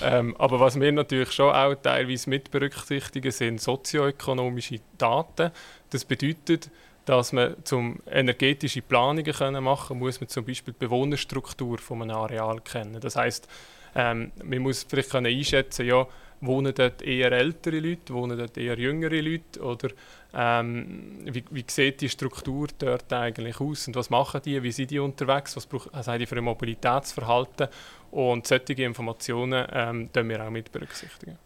Ähm, 0.00 0.34
aber 0.38 0.60
was 0.60 0.80
wir 0.80 0.90
natürlich 0.92 1.32
schon 1.32 1.54
auch 1.54 1.74
teilweise 1.74 2.30
mit 2.30 2.50
berücksichtigen, 2.50 3.30
sind 3.30 3.60
sozioökonomische 3.60 4.80
Daten. 4.96 5.50
Das 5.90 6.04
bedeutet, 6.04 6.70
dass 7.04 7.32
man 7.32 7.56
zum 7.64 7.98
energetische 8.10 8.80
Planungen 8.80 9.32
können 9.32 9.64
machen 9.64 9.98
muss 9.98 10.20
man 10.20 10.28
zum 10.28 10.44
Beispiel 10.44 10.72
die 10.72 10.86
Bewohnerstruktur 10.86 11.78
von 11.78 12.02
einem 12.02 12.16
Areal 12.16 12.60
kennen. 12.60 13.00
Das 13.00 13.16
heißt, 13.16 13.48
ähm, 13.94 14.32
man 14.42 14.58
muss 14.60 14.86
vielleicht 14.88 15.10
können 15.10 15.26
einschätzen, 15.26 15.86
ja, 15.86 16.06
wohnen 16.42 16.74
dort 16.74 17.00
eher 17.02 17.32
ältere 17.32 17.80
Leute, 17.80 18.12
wohnen 18.12 18.36
dort 18.36 18.58
eher 18.58 18.78
jüngere 18.78 19.20
Leute? 19.20 19.60
Oder 19.60 19.90
ähm, 20.34 21.20
wie, 21.24 21.44
wie 21.50 21.64
sieht 21.66 22.00
die 22.00 22.08
Struktur 22.08 22.68
dort 22.78 23.10
eigentlich 23.12 23.60
aus? 23.60 23.86
Und 23.86 23.96
was 23.96 24.10
machen 24.10 24.42
die, 24.44 24.62
wie 24.62 24.72
sind 24.72 24.90
die 24.90 24.98
unterwegs, 24.98 25.56
was, 25.56 25.66
brauch, 25.66 25.86
was 25.92 26.08
haben 26.08 26.18
die 26.18 26.26
für 26.26 26.36
ein 26.36 26.44
Mobilitätsverhalten? 26.44 27.68
Und 28.10 28.46
solche 28.46 28.74
Informationen 28.74 29.66
ähm, 29.72 30.10
wir 30.12 30.44
auch 30.44 30.50
mit 30.50 30.70
berücksichtigen. 30.70 31.38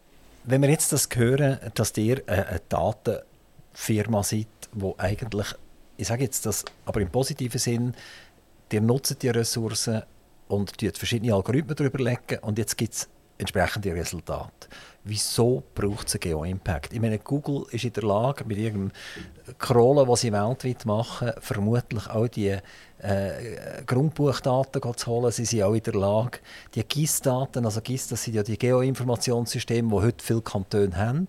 Wenn 0.43 0.61
wir 0.61 0.69
jetzt 0.69 0.91
das 0.91 1.07
hören, 1.13 1.59
dass 1.75 1.95
ihr 1.97 2.23
eine 2.25 2.61
Datenfirma 2.67 4.23
seid, 4.23 4.47
wo 4.73 4.95
eigentlich, 4.97 5.47
ich 5.97 6.07
sage 6.07 6.23
jetzt 6.23 6.45
das, 6.45 6.65
aber 6.85 7.01
im 7.01 7.09
positiven 7.09 7.59
Sinn, 7.59 7.93
ihr 8.71 8.81
nutzt 8.81 9.21
die 9.21 9.29
Ressourcen 9.29 10.03
und 10.47 10.81
verschiedene 10.97 11.33
Algorithmen 11.33 11.75
darüber 11.75 11.99
legen 11.99 12.39
und 12.41 12.57
jetzt 12.57 12.77
gibt 12.77 12.93
es 12.93 13.09
entsprechende 13.37 13.93
Resultate. 13.93 14.67
Wieso 15.03 15.63
braucht 15.73 16.07
es 16.07 16.15
einen 16.15 16.19
Geo-Impact? 16.19 16.91
Ich 16.91 16.99
meine, 16.99 17.17
Google 17.17 17.65
ist 17.71 17.85
in 17.85 17.93
der 17.93 18.03
Lage, 18.03 18.43
mit 18.43 18.57
ihrem 18.57 18.91
Crawlen, 19.57 20.05
was 20.05 20.21
sie 20.21 20.33
weltweit 20.33 20.85
machen, 20.85 21.31
vermutlich 21.39 22.09
auch 22.09 22.27
die 22.27 22.57
äh, 22.99 23.83
Grundbuchdaten 23.85 24.81
zu 24.97 25.07
holen. 25.07 25.31
Sie 25.31 25.45
sind 25.45 25.63
auch 25.63 25.73
in 25.73 25.83
der 25.83 25.93
Lage, 25.93 26.39
die 26.75 26.83
GIS-Daten, 26.83 27.63
also 27.63 27.79
GIS, 27.79 28.09
das 28.09 28.23
sind 28.23 28.33
ja 28.33 28.43
die 28.43 28.57
Geoinformationssysteme, 28.57 29.87
die 29.87 29.95
heute 29.95 30.25
viele 30.25 30.41
Kantone 30.41 30.97
haben, 30.97 31.27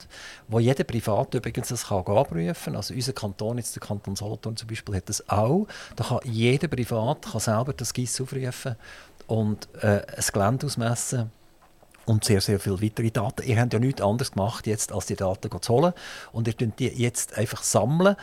wo 0.48 0.58
jeder 0.58 0.82
Privat 0.82 1.34
übrigens 1.34 1.68
das 1.68 1.86
kann 1.86 1.98
abrufen 1.98 2.52
kann. 2.52 2.74
Also 2.74 2.94
unser 2.94 3.12
Kanton, 3.12 3.58
jetzt 3.58 3.76
der 3.76 3.82
Kanton 3.86 4.16
Solothurn 4.16 4.56
zum 4.56 4.66
Beispiel, 4.66 4.96
hat 4.96 5.08
das 5.08 5.28
auch. 5.28 5.68
Da 5.94 6.02
kann 6.02 6.20
jeder 6.24 6.66
Privat 6.66 7.30
kann 7.30 7.40
selber 7.40 7.74
das 7.74 7.92
GIS 7.92 8.20
aufrufen 8.20 8.74
und 9.28 9.68
äh, 9.82 10.02
ein 10.16 10.24
Gelände 10.32 10.66
ausmessen 10.66 11.30
und 12.08 12.24
sehr, 12.24 12.40
sehr 12.40 12.58
viele 12.58 12.82
weitere 12.82 13.10
Daten. 13.10 13.46
Ihr 13.46 13.60
habt 13.60 13.72
ja 13.72 13.78
nichts 13.78 14.00
anderes 14.00 14.32
gemacht, 14.32 14.66
jetzt, 14.66 14.92
als 14.92 15.06
die 15.06 15.16
Daten 15.16 15.50
zu 15.60 15.72
holen. 15.72 15.92
Und 16.32 16.48
ihr 16.48 16.54
könnt 16.54 16.78
die 16.78 16.88
jetzt 16.88 17.36
einfach 17.36 17.62
sammeln, 17.62 18.16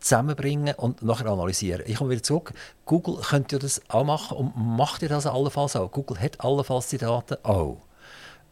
zusammenbringen 0.00 0.74
und 0.74 1.02
nachher 1.02 1.26
analysieren. 1.26 1.82
Ich 1.86 1.96
komme 1.96 2.10
wieder 2.10 2.22
zurück. 2.22 2.52
Google 2.84 3.16
könnte 3.22 3.56
ja 3.56 3.58
das 3.58 3.80
auch 3.88 4.04
machen 4.04 4.36
und 4.36 4.56
macht 4.56 5.02
ihr 5.02 5.08
das 5.08 5.26
allenfalls 5.26 5.76
auch. 5.76 5.90
Google 5.90 6.20
hat 6.20 6.40
allenfalls 6.40 6.88
die 6.88 6.98
Daten 6.98 7.36
auch. 7.42 7.78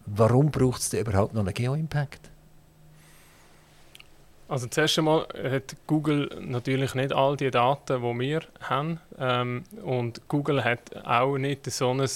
Warum 0.07 0.51
braucht 0.51 0.81
es 0.81 0.93
überhaupt 0.93 1.35
noch 1.35 1.43
einen 1.43 1.55
Geo-Impact? 1.55 2.31
Also 4.49 4.67
zuerst 4.67 4.99
einmal 4.99 5.29
hat 5.45 5.77
Google 5.87 6.29
natürlich 6.41 6.95
nicht 6.95 7.13
all 7.13 7.37
die 7.37 7.51
Daten, 7.51 8.03
die 8.03 8.19
wir 8.19 8.41
haben. 8.61 8.99
Ähm, 9.19 9.63
und 9.85 10.27
Google 10.27 10.65
hat 10.65 10.97
auch 11.05 11.37
nicht 11.39 11.71
so 11.71 11.91
ein 11.91 12.09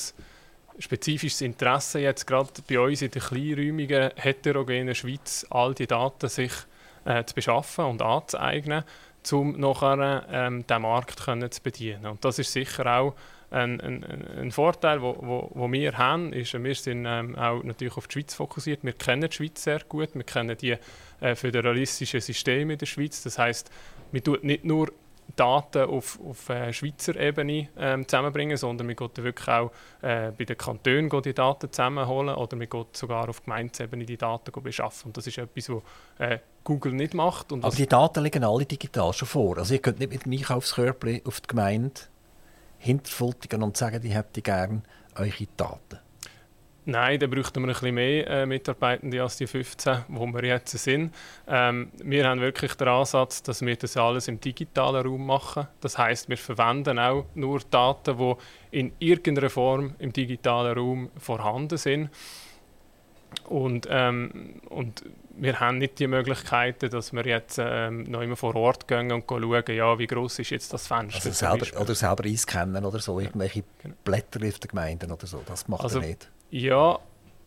spezifisches 0.78 1.40
Interesse 1.40 2.00
jetzt 2.00 2.26
gerade 2.26 2.50
bei 2.68 2.80
uns 2.80 3.02
in 3.02 3.10
der 3.10 3.22
kleinräumigen, 3.22 4.10
heterogenen 4.16 4.94
Schweiz 4.94 5.46
all 5.50 5.74
die 5.74 5.86
Daten 5.86 6.28
sich 6.28 6.52
äh, 7.04 7.24
zu 7.24 7.34
beschaffen 7.34 7.84
und 7.84 8.02
anzueignen, 8.02 8.84
um 9.32 9.58
nachher 9.58 10.26
ähm, 10.30 10.66
den 10.66 10.82
Markt 10.82 11.24
können 11.24 11.50
zu 11.50 11.62
bedienen. 11.62 12.06
Und 12.06 12.24
das 12.24 12.38
ist 12.38 12.52
sicher 12.52 12.86
auch 12.86 13.14
ein, 13.50 13.80
ein, 13.80 14.04
ein 14.38 14.50
Vorteil, 14.50 15.00
wo, 15.00 15.68
wir 15.70 15.96
haben, 15.96 16.32
ist, 16.32 16.52
wir 16.54 16.74
sind 16.74 17.06
ähm, 17.06 17.36
auch 17.36 17.62
natürlich 17.62 17.96
auf 17.96 18.08
die 18.08 18.14
Schweiz 18.14 18.34
fokussiert. 18.34 18.80
Wir 18.82 18.94
kennen 18.94 19.28
die 19.28 19.36
Schweiz 19.36 19.62
sehr 19.62 19.80
gut, 19.88 20.14
wir 20.14 20.24
kennen 20.24 20.56
die 20.56 20.76
äh, 21.20 21.34
föderalistischen 21.34 22.20
Systeme 22.20 22.72
in 22.72 22.78
der 22.78 22.86
Schweiz. 22.86 23.22
Das 23.22 23.38
heißt, 23.38 23.70
wir 24.10 24.24
tun 24.24 24.38
nicht 24.42 24.64
nur 24.64 24.92
Daten 25.36 25.84
auf, 25.84 26.18
auf 26.24 26.48
äh, 26.48 26.72
Schweizer 26.72 27.16
Ebene 27.16 27.68
ähm, 27.76 28.06
zusammenbringen, 28.06 28.56
sondern 28.56 28.88
wir 28.88 28.94
gehen 28.94 29.10
wirklich 29.16 29.48
auch 29.48 29.70
äh, 30.02 30.30
bei 30.30 30.44
den 30.44 30.56
Kantonen 30.56 31.08
die 31.08 31.34
Daten 31.34 31.72
zusammenholen 31.72 32.34
oder 32.34 32.58
wir 32.58 32.66
gehen 32.66 32.86
sogar 32.92 33.28
auf 33.28 33.42
Gemeindesebene 33.42 34.04
die 34.04 34.16
Daten 34.16 34.52
beschaffen. 34.62 35.08
Und 35.08 35.16
das 35.16 35.26
ist 35.26 35.38
etwas, 35.38 35.68
was 35.68 35.82
äh, 36.18 36.38
Google 36.62 36.92
nicht 36.92 37.14
macht. 37.14 37.52
Und 37.52 37.64
Aber 37.64 37.74
die 37.74 37.86
Daten 37.86 38.22
liegen 38.22 38.44
alle 38.44 38.64
digital 38.64 39.12
schon 39.12 39.28
vor. 39.28 39.58
Also 39.58 39.74
ihr 39.74 39.80
könnt 39.80 39.98
nicht 39.98 40.12
mit 40.12 40.24
dem 40.24 40.32
Einkaufskörper 40.32 41.08
auf 41.24 41.40
die 41.40 41.48
Gemeinde 41.48 42.00
hinterfultigen 42.78 43.62
und 43.62 43.76
sagen, 43.76 44.00
ich 44.04 44.14
hätte 44.14 44.42
gerne 44.42 44.82
eure 45.16 45.46
Daten. 45.56 46.03
Nein, 46.86 47.18
da 47.18 47.26
bräuchten 47.26 47.62
wir 47.62 47.68
ein 47.68 47.72
bisschen 47.72 47.94
mehr 47.94 48.26
äh, 48.26 48.46
Mitarbeitende 48.46 49.22
als 49.22 49.38
die 49.38 49.46
15, 49.46 50.04
wo 50.08 50.26
wir 50.26 50.44
jetzt 50.44 50.76
sind. 50.76 51.14
Ähm, 51.48 51.90
wir 52.02 52.28
haben 52.28 52.40
wirklich 52.40 52.74
den 52.74 52.88
Ansatz, 52.88 53.42
dass 53.42 53.62
wir 53.62 53.74
das 53.76 53.96
alles 53.96 54.28
im 54.28 54.38
digitalen 54.38 55.06
Raum 55.06 55.26
machen. 55.26 55.66
Das 55.80 55.96
heißt, 55.96 56.28
wir 56.28 56.36
verwenden 56.36 56.98
auch 56.98 57.24
nur 57.34 57.60
Daten, 57.70 58.18
die 58.18 58.34
in 58.70 58.92
irgendeiner 58.98 59.48
Form 59.48 59.94
im 59.98 60.12
digitalen 60.12 60.76
Raum 60.76 61.10
vorhanden 61.16 61.78
sind. 61.78 62.10
Und, 63.44 63.88
ähm, 63.90 64.60
und 64.68 65.04
wir 65.36 65.60
haben 65.60 65.78
nicht 65.78 65.98
die 65.98 66.06
Möglichkeiten, 66.06 66.90
dass 66.90 67.12
wir 67.12 67.24
jetzt 67.24 67.58
ähm, 67.58 68.04
noch 68.04 68.20
immer 68.20 68.36
vor 68.36 68.54
Ort 68.56 68.86
gehen 68.86 69.10
und 69.10 69.24
schauen, 69.28 69.64
ja, 69.68 69.98
wie 69.98 70.06
groß 70.06 70.38
ist 70.38 70.50
jetzt 70.50 70.72
das 70.72 70.86
Fenster. 70.86 71.16
Also 71.16 71.30
selber, 71.30 71.80
oder 71.80 71.94
selber 71.94 72.24
einscannen 72.24 72.84
oder 72.84 72.98
so, 73.00 73.18
irgendwelche 73.18 73.64
genau. 73.82 73.94
Blätter 74.04 74.46
auf 74.46 74.58
den 74.58 74.68
Gemeinden 74.68 75.10
oder 75.10 75.26
so, 75.26 75.42
das 75.46 75.66
macht 75.66 75.82
also, 75.82 76.00
er 76.00 76.06
nicht. 76.06 76.28
Ja, 76.50 76.98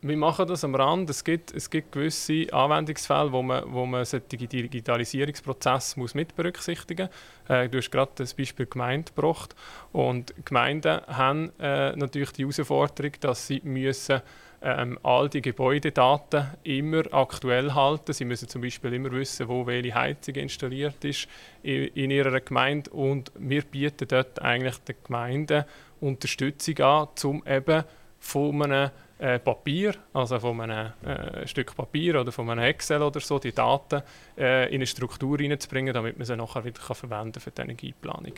wir 0.01 0.17
machen 0.17 0.47
das 0.47 0.63
am 0.63 0.75
Rand. 0.75 1.09
Es 1.09 1.23
gibt, 1.23 1.53
es 1.53 1.69
gibt 1.69 1.91
gewisse 1.91 2.47
Anwendungsfälle, 2.53 3.31
wo 3.31 3.41
man, 3.41 3.63
wo 3.71 3.85
man 3.85 4.05
solche 4.05 4.27
Digitalisierungsprozess 4.27 5.97
muss 5.97 6.13
mit 6.13 6.35
berücksichtigen 6.35 7.09
muss. 7.47 7.57
Äh, 7.57 7.69
du 7.69 7.77
hast 7.79 7.91
gerade 7.91 8.11
das 8.15 8.33
Beispiel 8.33 8.67
Gemeinde 8.67 9.11
gebracht. 9.13 9.55
Und 9.91 10.33
Gemeinden 10.45 11.01
haben 11.07 11.51
äh, 11.59 11.95
natürlich 11.95 12.31
die 12.31 12.43
Herausforderung, 12.43 13.13
dass 13.21 13.47
sie 13.47 13.61
müssen, 13.63 14.21
ähm, 14.61 14.99
all 15.03 15.29
die 15.29 15.41
Gebäudedaten 15.41 16.47
immer 16.63 17.03
aktuell 17.11 17.73
halten. 17.73 18.13
Sie 18.13 18.25
müssen 18.25 18.49
zum 18.49 18.61
Beispiel 18.61 18.93
immer 18.93 19.11
wissen, 19.11 19.47
wo 19.47 19.65
welche 19.67 19.93
Heizung 19.93 20.35
installiert 20.35 21.03
ist 21.05 21.27
in, 21.63 21.87
in 21.87 22.11
ihrer 22.11 22.39
Gemeinde. 22.39 22.89
Und 22.91 23.31
wir 23.37 23.61
bieten 23.61 24.07
dort 24.07 24.41
eigentlich 24.41 24.77
den 24.79 24.95
Gemeinden 25.03 25.65
Unterstützung 25.99 26.77
an, 26.79 27.07
um 27.23 27.43
eben 27.47 27.83
von 28.19 28.63
einem 28.63 28.91
äh, 29.19 29.39
Papier, 29.39 29.95
also 30.13 30.39
von 30.39 30.61
einem 30.61 30.93
äh, 31.03 31.47
Stück 31.47 31.75
Papier 31.75 32.21
oder 32.21 32.31
von 32.31 32.49
einem 32.49 32.63
Excel 32.63 33.01
oder 33.01 33.19
so, 33.19 33.39
die 33.39 33.51
Daten 33.51 34.01
äh, 34.37 34.67
in 34.67 34.75
eine 34.75 34.87
Struktur 34.87 35.37
hineinzubringen, 35.37 35.93
damit 35.93 36.17
man 36.17 36.25
sie 36.25 36.35
nachher 36.35 36.63
wieder 36.63 36.81
kann 36.81 36.95
verwenden 36.95 37.39
für 37.39 37.51
die 37.51 37.61
Energieplanung. 37.61 38.33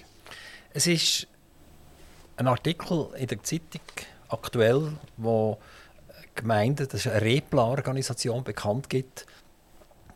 Es 0.74 0.88
ist 0.88 1.28
ein 2.38 2.48
Artikel 2.48 3.10
in 3.18 3.28
der 3.28 3.44
Zeitung 3.44 3.82
aktuell, 4.30 4.94
wo 5.18 5.58
Gemeinden, 6.36 6.88
das 6.90 7.06
ist 7.06 7.12
eine 7.12 7.22
Repla-Organisation, 7.22 8.44
bekannt 8.44 8.90
gibt, 8.90 9.26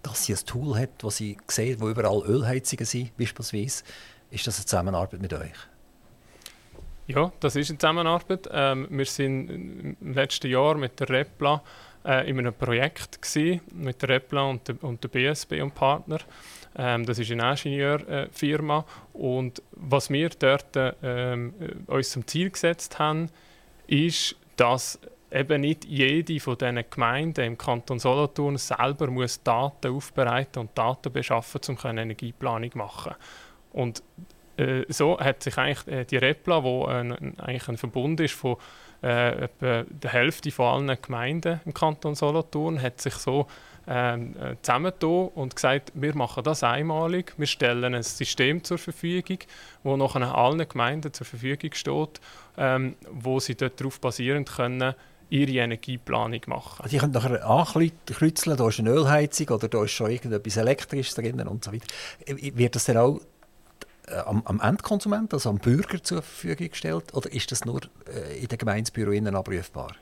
dass 0.04 0.26
sie 0.26 0.34
ein 0.34 0.46
Tool 0.46 0.78
hat, 0.78 0.90
wo 1.02 1.10
sie 1.10 1.38
sehen, 1.48 1.82
wo 1.82 1.90
überall 1.90 2.22
Ölheizungen 2.26 2.86
sind, 2.86 3.16
beispielsweise. 3.18 3.84
Ist 4.30 4.48
das 4.48 4.58
eine 4.58 4.66
Zusammenarbeit 4.66 5.22
mit 5.22 5.34
euch? 5.34 5.52
Ja, 7.08 7.34
das 7.42 7.58
ist 7.58 7.70
eine 7.70 7.78
Zusammenarbeit. 7.78 8.50
Ähm, 8.52 8.88
wir 8.90 9.06
sind 9.06 9.98
im 10.00 10.14
letzten 10.14 10.50
Jahr 10.50 10.76
mit 10.76 10.98
der 11.02 11.10
Repla 11.10 11.62
äh, 12.06 12.30
in 12.30 12.40
einem 12.40 12.54
Projekt 12.54 13.22
gewesen, 13.22 13.60
mit 13.74 14.02
der 14.02 14.10
Repla 14.10 14.44
und 14.44 14.66
der, 14.68 14.82
und 14.82 15.04
der 15.04 15.10
BSB 15.10 15.62
und 15.62 15.76
Partner. 15.76 16.20
Ähm, 16.78 17.06
das 17.06 17.20
ist 17.20 17.30
eine 17.30 17.52
Ingenieurfirma 17.52 18.86
und 19.12 19.62
was 19.72 20.10
wir 20.10 20.30
dort 20.30 20.76
äh, 20.78 21.52
uns 21.88 22.12
zum 22.12 22.26
Ziel 22.26 22.50
gesetzt 22.50 22.98
haben, 23.00 23.30
ist, 23.88 24.38
dass 24.56 24.98
eben 25.30 25.62
nicht 25.62 25.84
jede 25.84 26.40
von 26.40 26.58
diesen 26.58 26.86
Gemeinden 26.90 27.44
im 27.44 27.58
Kanton 27.58 28.00
Solothurn 28.00 28.58
selber 28.58 29.08
muss 29.08 29.44
Daten 29.44 29.94
aufbereiten 29.94 30.60
und 30.60 30.78
Daten 30.78 31.12
beschaffen, 31.12 31.60
um 31.68 31.98
Energieplanung 31.98 32.72
zu 32.72 32.78
machen. 32.78 33.16
Und 33.74 34.04
äh, 34.58 34.84
so 34.88 35.20
hat 35.20 35.44
sich 35.44 35.58
eigentlich 35.58 35.88
äh, 35.88 36.06
die 36.06 36.18
Repla, 36.18 36.64
wo 36.64 36.86
ein, 36.86 37.40
eigentlich 37.40 37.68
ein 37.68 37.78
Verbund 37.78 38.20
ist 38.20 38.34
von 38.34 38.58
äh, 39.02 39.44
etwa 39.46 39.84
der 39.90 40.12
Hälfte 40.12 40.52
von 40.52 40.66
allen 40.90 40.98
Gemeinden 41.02 41.60
im 41.66 41.74
Kanton 41.74 42.16
Solothurn, 42.16 42.82
hat 42.82 43.02
sich 43.02 43.14
so 43.16 43.48
ähm, 43.88 44.36
äh, 44.40 44.56
zusammengetan 44.62 45.28
und 45.36 45.56
gesagt, 45.56 45.92
wir 45.94 46.16
machen 46.16 46.44
das 46.44 46.64
einmalig, 46.64 47.34
wir 47.38 47.48
stellen 47.48 47.96
ein 47.96 48.04
System 48.04 48.64
zur 48.64 48.78
Verfügung, 48.78 49.40
wo 49.84 49.98
nachher 49.98 50.36
allen 50.36 50.68
Gemeinden 50.68 51.12
zur 51.12 51.26
Verfügung 51.26 51.74
steht, 51.74 52.22
ähm, 52.58 52.96
wo 53.12 53.40
sie 53.40 53.56
darauf 53.56 54.00
basierend 54.00 54.50
können 54.50 54.94
ihre 55.30 55.64
Energieplanung 55.64 56.42
machen. 56.46 56.84
Also, 56.84 56.90
die 56.92 56.98
können 57.00 57.14
nachher 57.14 57.46
ankreuzeln, 57.46 58.56
da 58.56 58.68
ist 58.68 58.80
eine 58.80 58.92
Ölheizung 58.92 59.50
oder 59.50 59.68
da 59.68 59.84
ist 59.84 59.92
schon 59.92 60.12
irgendetwas 60.12 60.58
Elektrisches 60.58 61.16
drin 61.16 61.42
und 61.48 61.66
so 61.66 61.74
weiter. 61.74 61.88
Wird 62.28 62.76
das 62.76 62.86
dann 62.86 62.98
auch 62.98 63.18
äh, 63.18 63.33
am, 64.26 64.44
am 64.46 64.60
Endkonsument, 64.60 65.34
also 65.34 65.50
am 65.50 65.58
Bürger 65.58 66.02
zur 66.04 66.22
Verfügung 66.22 66.70
gestellt 66.70 67.14
oder 67.14 67.32
ist 67.32 67.52
das 67.52 67.66
nur 67.66 67.82
äh, 68.08 68.40
in 68.40 68.48
den 68.48 68.58
Gemeindebüros 68.58 69.34
abrufbar? 69.34 69.96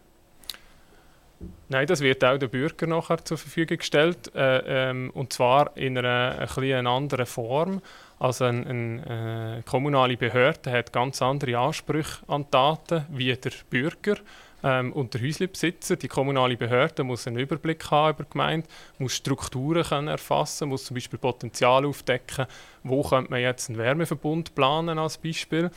Nein, 1.70 1.88
das 1.88 2.02
wird 2.02 2.24
auch 2.24 2.38
den 2.38 2.49
Bürgern 2.49 2.89
nachher 2.89 3.24
zur 3.24 3.38
Verfügung 3.38 3.78
gestellt 3.78 4.32
äh, 4.36 4.89
ähm, 4.89 5.10
und 5.14 5.34
zwar 5.34 5.76
in 5.76 5.97
einer 5.97 6.38
ein 6.39 6.47
bisschen 6.47 6.88
anderen 6.88 7.26
Form. 7.26 7.82
Also 8.20 8.45
eine, 8.45 8.66
eine 8.68 9.58
äh, 9.60 9.62
kommunale 9.64 10.18
Behörde 10.18 10.72
hat 10.72 10.93
ganz 10.93 11.22
andere 11.22 11.58
Ansprüche 11.58 12.20
an 12.28 12.45
Daten 12.52 13.06
wie 13.10 13.34
der 13.36 13.52
Bürger 13.70 14.18
ähm, 14.64 14.93
und 14.93 15.14
der 15.14 15.22
Häuslebesitzer. 15.22 15.95
Die 15.95 16.07
kommunale 16.07 16.57
Behörde 16.57 17.03
muss 17.03 17.28
einen 17.28 17.39
Überblick 17.39 17.89
haben 17.91 18.16
über 18.16 18.24
die 18.24 18.32
Gemeinde, 18.32 18.68
muss 18.97 19.16
Strukturen 19.16 19.84
können 19.84 20.07
erfassen, 20.07 20.70
muss 20.70 20.86
zum 20.86 20.95
Beispiel 20.95 21.20
Potenzial 21.20 21.86
aufdecken, 21.86 22.45
wo 22.84 23.03
könnte 23.03 23.32
man 23.32 23.41
jetzt 23.41 23.70
einen 23.70 23.78
Wärmeverbund 23.78 24.55
planen 24.55 24.99
als 24.99 25.18
Beispiel. 25.18 25.72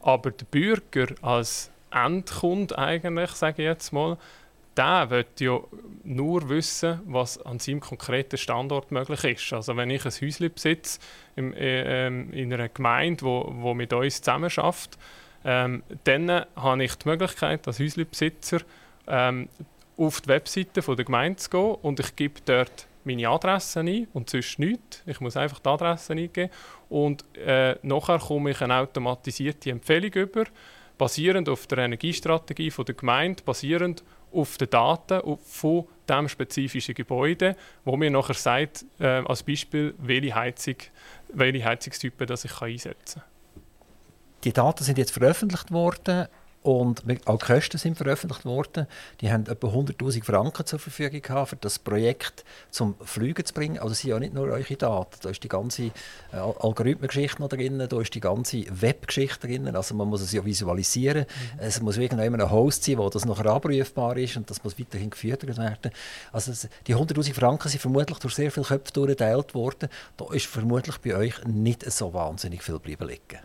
Aber 0.00 0.30
der 0.30 0.44
Bürger 0.46 1.14
als 1.22 1.70
Endkunde 1.90 2.76
eigentlich, 2.78 3.30
sage 3.30 3.62
ich 3.62 3.66
jetzt 3.66 3.92
mal, 3.92 4.18
der 4.76 5.08
will 5.10 5.24
ja 5.38 5.58
nur 6.04 6.48
wissen, 6.48 7.00
was 7.06 7.40
an 7.44 7.58
seinem 7.58 7.80
konkreten 7.80 8.36
Standort 8.36 8.92
möglich 8.92 9.24
ist. 9.24 9.52
Also 9.52 9.76
wenn 9.76 9.90
ich 9.90 10.04
ein 10.04 10.12
Häuschen 10.12 10.52
besitze 10.52 11.00
in, 11.34 11.54
äh, 11.54 12.06
ähm, 12.06 12.32
in 12.32 12.52
einer 12.52 12.68
Gemeinde, 12.68 13.24
wo, 13.24 13.50
wo 13.56 13.74
mit 13.74 13.92
uns 13.92 14.20
zusammen 14.20 14.50
schafft, 14.50 14.98
ähm, 15.46 15.84
dann 16.02 16.44
habe 16.56 16.84
ich 16.84 16.96
die 16.96 17.08
Möglichkeit, 17.08 17.66
als 17.68 17.78
Häuslebesitzer 17.78 18.62
ähm, 19.06 19.48
auf 19.96 20.20
die 20.20 20.28
Webseite 20.28 20.82
von 20.82 20.96
der 20.96 21.04
Gemeinde 21.04 21.36
zu 21.36 21.50
gehen 21.50 21.74
und 21.82 22.00
ich 22.00 22.16
gebe 22.16 22.40
dort 22.44 22.88
meine 23.04 23.28
Adresse 23.28 23.80
ein 23.80 24.08
und 24.12 24.28
sonst 24.28 24.58
nichts. 24.58 25.04
Ich 25.06 25.20
muss 25.20 25.36
einfach 25.36 25.60
die 25.60 25.68
Adresse 25.68 26.14
eingeben 26.14 26.50
und 26.88 27.24
äh, 27.36 27.76
nachher 27.82 28.18
komme 28.18 28.50
ich 28.50 28.60
eine 28.60 28.74
automatisierte 28.74 29.70
Empfehlung 29.70 30.12
über, 30.14 30.46
basierend 30.98 31.48
auf 31.48 31.68
der 31.68 31.78
Energiestrategie 31.78 32.72
von 32.72 32.84
der 32.84 32.96
Gemeinde, 32.96 33.44
basierend 33.44 34.02
auf 34.32 34.58
den 34.58 34.68
Daten 34.68 35.38
von 35.44 35.86
dem 36.08 36.28
spezifischen 36.28 36.96
Gebäude, 36.96 37.56
wo 37.84 37.96
mir 37.96 38.10
nachher 38.10 38.34
sagt, 38.34 38.84
äh, 38.98 39.22
als 39.24 39.44
Beispiel, 39.44 39.94
welche, 39.98 40.34
Heizung, 40.34 40.76
welche 41.32 41.64
Heizungstypen 41.64 42.26
das 42.26 42.44
ich 42.44 42.60
einsetzen 42.60 43.22
kann 43.22 43.35
die 44.46 44.52
Daten 44.52 44.84
sind 44.84 44.96
jetzt 44.96 45.10
veröffentlicht 45.10 45.72
worden 45.72 46.28
und 46.62 47.02
auch 47.26 47.38
die 47.38 47.46
Kosten 47.46 47.78
sind 47.78 47.96
veröffentlicht 47.96 48.44
worden. 48.44 48.86
Die 49.20 49.30
haben 49.30 49.46
etwa 49.46 49.68
100.000 49.68 50.24
Franken 50.24 50.66
zur 50.66 50.78
Verfügung 50.78 51.22
gehabt, 51.22 51.50
für 51.50 51.56
das 51.56 51.80
Projekt 51.80 52.44
zum 52.70 52.94
Fliegen 53.04 53.44
zu 53.44 53.54
bringen. 53.54 53.78
Also 53.78 53.94
sind 53.94 54.10
ja 54.10 54.18
nicht 54.20 54.34
nur 54.34 54.46
eure 54.46 54.76
Daten. 54.76 55.16
Da 55.20 55.30
ist 55.30 55.42
die 55.42 55.48
ganze 55.48 55.84
äh, 55.84 55.90
Algorithmengeschichte 56.36 57.40
noch 57.40 57.48
drin, 57.48 57.84
da 57.88 58.00
ist 58.00 58.14
die 58.14 58.20
ganze 58.20 58.64
Webgeschichte 58.68 59.48
drin. 59.48 59.74
Also 59.74 59.94
man 59.94 60.08
muss 60.08 60.22
es 60.22 60.32
ja 60.32 60.44
visualisieren. 60.44 61.26
Mhm. 61.26 61.58
Es 61.60 61.80
muss 61.80 61.96
irgendwann 61.96 62.40
ein 62.40 62.50
Host 62.50 62.84
sein, 62.84 62.98
wo 62.98 63.08
das 63.10 63.24
nachher 63.24 63.46
abrufbar 63.46 64.16
ist 64.16 64.36
und 64.36 64.48
das 64.48 64.62
muss 64.62 64.78
weiterhin 64.78 65.10
geführt 65.10 65.44
werden. 65.46 65.90
Also 66.32 66.52
die 66.86 66.94
100'000 66.94 67.34
Franken 67.34 67.68
sind 67.68 67.80
vermutlich 67.80 68.18
durch 68.18 68.34
sehr 68.34 68.50
viele 68.52 68.66
Köpfe 68.66 68.92
durchgeteilt 68.92 69.54
worden. 69.54 69.88
Da 70.16 70.32
ist 70.32 70.46
vermutlich 70.46 70.98
bei 70.98 71.16
euch 71.16 71.44
nicht 71.44 71.90
so 71.92 72.14
wahnsinnig 72.14 72.62
viel 72.62 72.78
bleiben 72.78 73.08
liegen. 73.08 73.38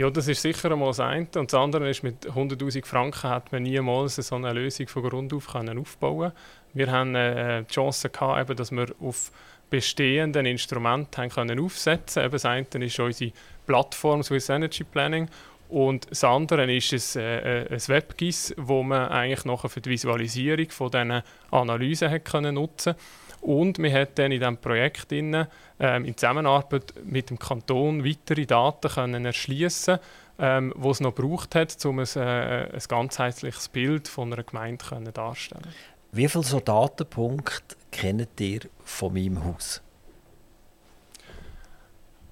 Ja, 0.00 0.08
das 0.08 0.28
ist 0.28 0.40
sicher 0.40 0.70
einmal 0.70 0.88
das 0.88 1.00
eine. 1.00 1.28
Und 1.36 1.52
das 1.52 1.60
andere 1.60 1.90
ist, 1.90 2.02
mit 2.02 2.26
100'000 2.26 2.86
Franken 2.86 3.28
hat 3.28 3.52
man 3.52 3.64
niemals 3.64 4.16
so 4.16 4.34
eine 4.34 4.50
Lösung 4.54 4.88
von 4.88 5.02
Grund 5.02 5.34
auf 5.34 5.48
können 5.48 5.78
aufbauen 5.78 6.32
Wir 6.72 6.90
haben 6.90 7.14
äh, 7.14 7.64
die 7.64 7.74
Chance 7.74 8.08
gehabt, 8.08 8.40
eben, 8.40 8.56
dass 8.56 8.72
wir 8.72 8.86
auf 8.98 9.30
bestehenden 9.68 10.46
Instrumenten 10.46 11.28
können 11.28 11.60
aufsetzen 11.60 12.22
können. 12.22 12.32
Das 12.32 12.46
eine 12.46 12.86
ist 12.86 12.98
unsere 12.98 13.32
Plattform 13.66 14.22
Swiss 14.22 14.48
Energy 14.48 14.84
Planning 14.84 15.28
und 15.68 16.10
das 16.10 16.24
andere 16.24 16.72
ist 16.72 17.14
ein, 17.14 17.22
äh, 17.22 17.66
ein 17.70 17.88
WebGIS, 17.88 18.54
wo 18.56 18.82
man 18.82 19.06
eigentlich 19.08 19.44
nachher 19.44 19.68
für 19.68 19.82
die 19.82 19.90
Visualisierung 19.90 20.70
von 20.70 20.90
diesen 20.90 21.22
Analysen 21.50 22.10
nutzen 22.10 22.24
konnte. 22.24 22.96
Und 23.40 23.78
wir 23.78 23.92
haben 23.92 24.08
dann 24.14 24.32
in 24.32 24.40
diesem 24.40 24.56
Projekt 24.58 25.10
drin, 25.10 25.46
ähm, 25.78 26.04
in 26.04 26.16
Zusammenarbeit 26.16 26.94
mit 27.04 27.30
dem 27.30 27.38
Kanton 27.38 28.04
weitere 28.04 28.46
Daten 28.46 28.88
können 28.88 29.24
erschließen 29.24 29.98
ähm, 30.40 30.72
die 30.76 30.88
es 30.88 31.00
noch 31.00 31.14
gebraucht 31.14 31.54
hat, 31.54 31.84
um 31.84 31.98
ein, 31.98 32.06
äh, 32.16 32.68
ein 32.72 32.82
ganzheitliches 32.88 33.68
Bild 33.68 34.08
von 34.08 34.32
einer 34.32 34.42
Gemeinde 34.42 35.12
darzustellen. 35.12 35.66
Wie 36.12 36.28
viele 36.28 36.44
so 36.44 36.60
Datenpunkte 36.60 37.76
kennt 37.92 38.40
ihr 38.40 38.60
von 38.84 39.12
meinem 39.12 39.44
Haus? 39.44 39.82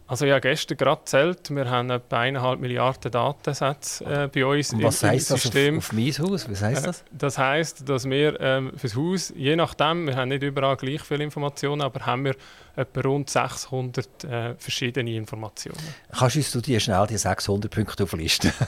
Also 0.08 0.24
ja, 0.24 0.38
gestern 0.38 0.78
gerade 0.78 1.02
zählt, 1.04 1.50
wir 1.50 1.68
haben 1.68 1.90
etwa 1.90 2.20
eineinhalb 2.20 2.60
Milliarden 2.60 3.12
Datensätze 3.12 4.04
äh, 4.06 4.28
bei 4.28 4.46
uns 4.46 4.72
Und 4.72 4.82
was 4.82 5.02
im, 5.02 5.10
heisst 5.10 5.30
im 5.30 5.36
System. 5.36 5.74
Das 5.74 5.84
auf, 5.84 5.90
auf 5.90 5.96
mein 5.96 6.30
Haus? 6.30 6.50
Was 6.50 6.62
heisst 6.62 6.86
das? 6.86 7.00
Äh, 7.00 7.04
das 7.12 7.38
heisst, 7.38 7.88
dass 7.88 8.04
wir 8.06 8.40
ähm, 8.40 8.72
für 8.74 8.86
das 8.86 8.96
Haus, 8.96 9.32
je 9.36 9.54
nachdem, 9.54 10.06
wir 10.06 10.16
haben 10.16 10.30
nicht 10.30 10.42
überall 10.42 10.78
gleich 10.78 11.02
viele 11.02 11.22
Informationen, 11.24 11.82
aber 11.82 12.06
haben 12.06 12.24
wir 12.24 12.36
etwa 12.74 13.00
rund 13.02 13.28
600 13.28 14.24
äh, 14.24 14.54
verschiedene 14.56 15.14
Informationen. 15.14 15.76
Kannst 16.10 16.54
du 16.54 16.60
dir 16.62 16.80
schnell 16.80 17.06
die 17.06 17.18
600 17.18 17.70
Punkte 17.70 18.04
auflisten? 18.04 18.50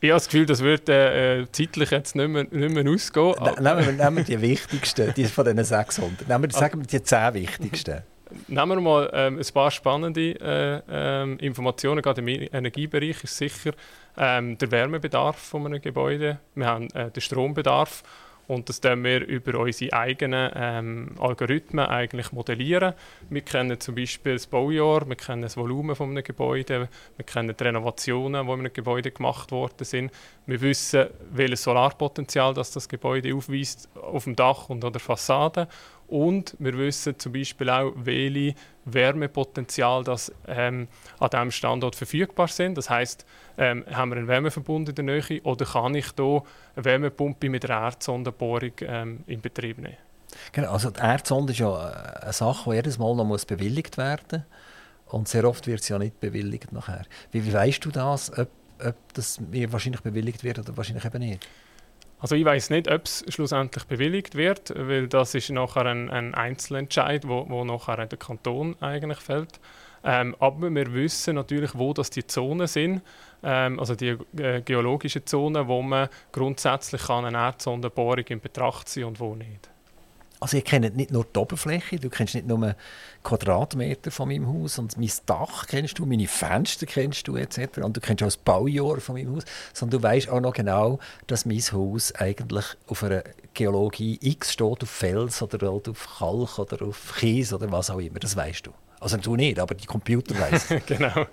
Ich 0.00 0.10
habe 0.10 0.16
das 0.18 0.26
Gefühl, 0.26 0.46
das 0.46 0.60
wird 0.60 0.88
äh, 0.88 1.44
zeitlich 1.50 1.90
jetzt 1.90 2.14
nicht 2.14 2.28
mehr, 2.28 2.44
nicht 2.44 2.72
mehr 2.72 2.88
ausgehen. 2.88 3.34
Nehmen 3.58 3.84
wir, 3.84 3.92
nehmen 3.92 4.16
wir 4.18 4.22
die 4.22 4.40
wichtigsten, 4.40 5.12
die 5.14 5.24
von 5.24 5.44
diesen 5.44 5.64
600. 5.64 6.28
Nehmen 6.28 6.44
wir, 6.44 6.50
sagen 6.56 6.78
wir 6.78 6.86
die 6.86 7.02
10 7.02 7.34
wichtigsten. 7.34 8.02
Nehmen 8.46 8.78
wir 8.78 8.80
mal 8.80 9.10
ähm, 9.12 9.38
ein 9.38 9.54
paar 9.54 9.70
spannende 9.70 10.32
äh, 10.40 10.82
ähm, 10.90 11.38
Informationen. 11.38 12.02
Gerade 12.02 12.20
im 12.20 12.28
Energiebereich 12.28 13.24
ist 13.24 13.36
sicher 13.36 13.72
ähm, 14.16 14.58
der 14.58 14.70
Wärmebedarf 14.70 15.36
von 15.36 15.66
einem 15.66 15.80
Gebäude. 15.80 16.38
Wir 16.54 16.66
haben 16.66 16.90
äh, 16.90 17.10
den 17.10 17.20
Strombedarf 17.20 18.02
und 18.48 18.68
das 18.70 18.80
können 18.80 19.04
wir 19.04 19.26
über 19.26 19.58
unsere 19.58 19.92
eigenen 19.92 20.50
ähm, 20.54 21.10
Algorithmen 21.18 21.84
eigentlich 21.84 22.32
modellieren. 22.32 22.94
Wir 23.28 23.42
kennen 23.42 23.78
zum 23.78 23.94
Beispiel 23.94 24.32
das 24.32 24.46
Baujahr, 24.46 25.06
wir 25.06 25.16
kennen 25.16 25.42
das 25.42 25.58
Volumen 25.58 25.94
von 25.94 26.10
einem 26.10 26.24
Gebäude, 26.24 26.88
wir 27.16 27.26
kennen 27.26 27.54
die 27.54 27.62
Renovationen, 27.62 28.46
die 28.46 28.52
in 28.52 28.58
einem 28.58 28.72
Gebäude 28.72 29.10
gemacht 29.10 29.52
worden 29.52 29.84
sind. 29.84 30.10
Wir 30.46 30.62
wissen, 30.62 31.08
welches 31.30 31.62
Solarpotenzial 31.62 32.54
das, 32.54 32.70
das 32.70 32.88
Gebäude 32.88 33.34
aufweist 33.34 33.90
auf 33.94 34.24
dem 34.24 34.34
Dach 34.34 34.70
und 34.70 34.82
an 34.82 34.92
der 34.92 35.00
Fassade 35.00 35.68
und 36.08 36.56
wir 36.58 36.76
wissen 36.76 37.18
zum 37.18 37.32
Beispiel 37.32 37.70
auch, 37.70 37.92
welche 37.94 38.54
Wärmepotenzial 38.86 40.02
das 40.04 40.32
ähm, 40.46 40.88
an 41.20 41.30
diesem 41.30 41.50
Standort 41.50 41.94
verfügbar 41.94 42.48
sind. 42.48 42.78
Das 42.78 42.88
heißt, 42.88 43.26
ähm, 43.58 43.84
haben 43.92 44.10
wir 44.10 44.16
einen 44.16 44.28
Wärmeverbund 44.28 44.88
in 44.88 44.94
der 44.94 45.04
Nähe 45.04 45.42
oder 45.42 45.66
kann 45.66 45.94
ich 45.94 46.12
hier 46.16 46.42
eine 46.74 46.84
Wärmepumpe 46.84 47.50
mit 47.50 47.64
einer 47.68 47.82
Erdsondenbohrung 47.84 48.72
ähm, 48.80 49.24
in 49.26 49.40
Betrieb 49.40 49.78
nehmen? 49.78 49.96
Genau, 50.52 50.72
also 50.72 50.90
die 50.90 51.00
Erdsonde 51.00 51.52
ist 51.52 51.58
ja 51.58 51.74
eine 51.74 52.32
Sache, 52.32 52.70
die 52.70 52.76
jedes 52.76 52.98
Mal 52.98 53.14
noch 53.14 53.24
muss 53.24 53.44
bewilligt 53.44 53.98
werden 53.98 54.44
muss. 55.06 55.12
Und 55.14 55.28
sehr 55.28 55.44
oft 55.44 55.66
wird 55.66 55.82
sie 55.82 55.92
ja 55.92 55.98
nicht 55.98 56.20
bewilligt 56.20 56.72
nachher. 56.72 57.04
Wie, 57.32 57.44
wie 57.44 57.52
weißt 57.52 57.84
du 57.84 57.90
das, 57.90 58.30
ob, 58.38 58.48
ob 58.82 59.14
das 59.14 59.40
mir 59.40 59.72
wahrscheinlich 59.72 60.02
bewilligt 60.02 60.44
wird 60.44 60.58
oder 60.58 60.76
wahrscheinlich 60.76 61.04
eben 61.04 61.18
nicht? 61.18 61.46
Also 62.20 62.34
ich 62.34 62.44
weiß 62.44 62.70
nicht, 62.70 62.90
ob 62.90 63.04
es 63.04 63.24
schlussendlich 63.28 63.84
bewilligt 63.84 64.34
wird, 64.34 64.72
weil 64.76 65.06
das 65.06 65.34
ist 65.34 65.50
nachher 65.50 65.86
ein, 65.86 66.10
ein 66.10 66.34
Einzelentscheid, 66.34 67.28
wo, 67.28 67.48
wo 67.48 67.64
nachher 67.64 68.06
der 68.06 68.18
Kanton 68.18 68.76
eigentlich 68.80 69.18
fällt. 69.18 69.60
Ähm, 70.04 70.36
aber 70.38 70.70
wir 70.70 70.92
wissen 70.92 71.34
natürlich, 71.36 71.76
wo 71.76 71.92
das 71.92 72.10
die 72.10 72.26
Zonen 72.26 72.66
sind, 72.66 73.02
ähm, 73.42 73.78
also 73.78 73.94
die 73.94 74.16
äh, 74.36 74.62
geologischen 74.62 75.26
Zonen, 75.26 75.68
wo 75.68 75.82
man 75.82 76.08
grundsätzlich 76.32 77.08
eine 77.08 77.36
Erdsondenbohrung 77.36 78.24
in 78.28 78.40
Betracht 78.40 78.88
ziehen 78.88 79.04
und 79.04 79.20
wo 79.20 79.34
nicht. 79.34 79.70
Also 80.40 80.56
ihr 80.56 80.62
kennt 80.62 80.96
nicht 80.96 81.10
nur 81.10 81.24
die 81.24 81.38
Oberfläche, 81.38 81.98
du 81.98 82.10
kennst 82.10 82.34
nicht 82.34 82.46
nur 82.46 82.76
Quadratmeter 83.24 84.10
von 84.12 84.28
meinem 84.28 84.46
Haus 84.46 84.78
und 84.78 84.96
mein 84.96 85.10
Dach 85.26 85.66
kennst 85.66 85.98
du, 85.98 86.06
meine 86.06 86.28
Fenster 86.28 86.86
kennst 86.86 87.26
du 87.26 87.36
etc. 87.36 87.78
Und 87.78 87.96
du 87.96 88.00
kennst 88.00 88.22
auch 88.22 88.28
das 88.28 88.36
Baujahr 88.36 89.00
von 89.00 89.16
meinem 89.16 89.34
Haus, 89.34 89.44
sondern 89.72 90.00
du 90.00 90.06
weißt 90.06 90.28
auch 90.28 90.40
noch 90.40 90.52
genau, 90.52 91.00
dass 91.26 91.44
mein 91.44 91.58
Haus 91.58 92.14
eigentlich 92.14 92.64
auf 92.86 93.02
einer 93.02 93.24
Geologie 93.54 94.18
X 94.22 94.52
steht, 94.52 94.82
auf 94.82 94.90
Fels 94.90 95.42
oder 95.42 95.70
auf 95.70 96.18
Kalk 96.18 96.58
oder 96.58 96.86
auf 96.86 97.14
Kies 97.18 97.52
oder 97.52 97.72
was 97.72 97.90
auch 97.90 97.98
immer. 97.98 98.20
Das 98.20 98.36
weißt 98.36 98.66
du. 98.66 98.70
Also 99.00 99.16
du 99.16 99.36
nicht, 99.36 99.58
aber 99.58 99.74
die 99.74 99.86
Computer 99.86 100.34
weiss. 100.38 100.68
genau. 100.86 101.26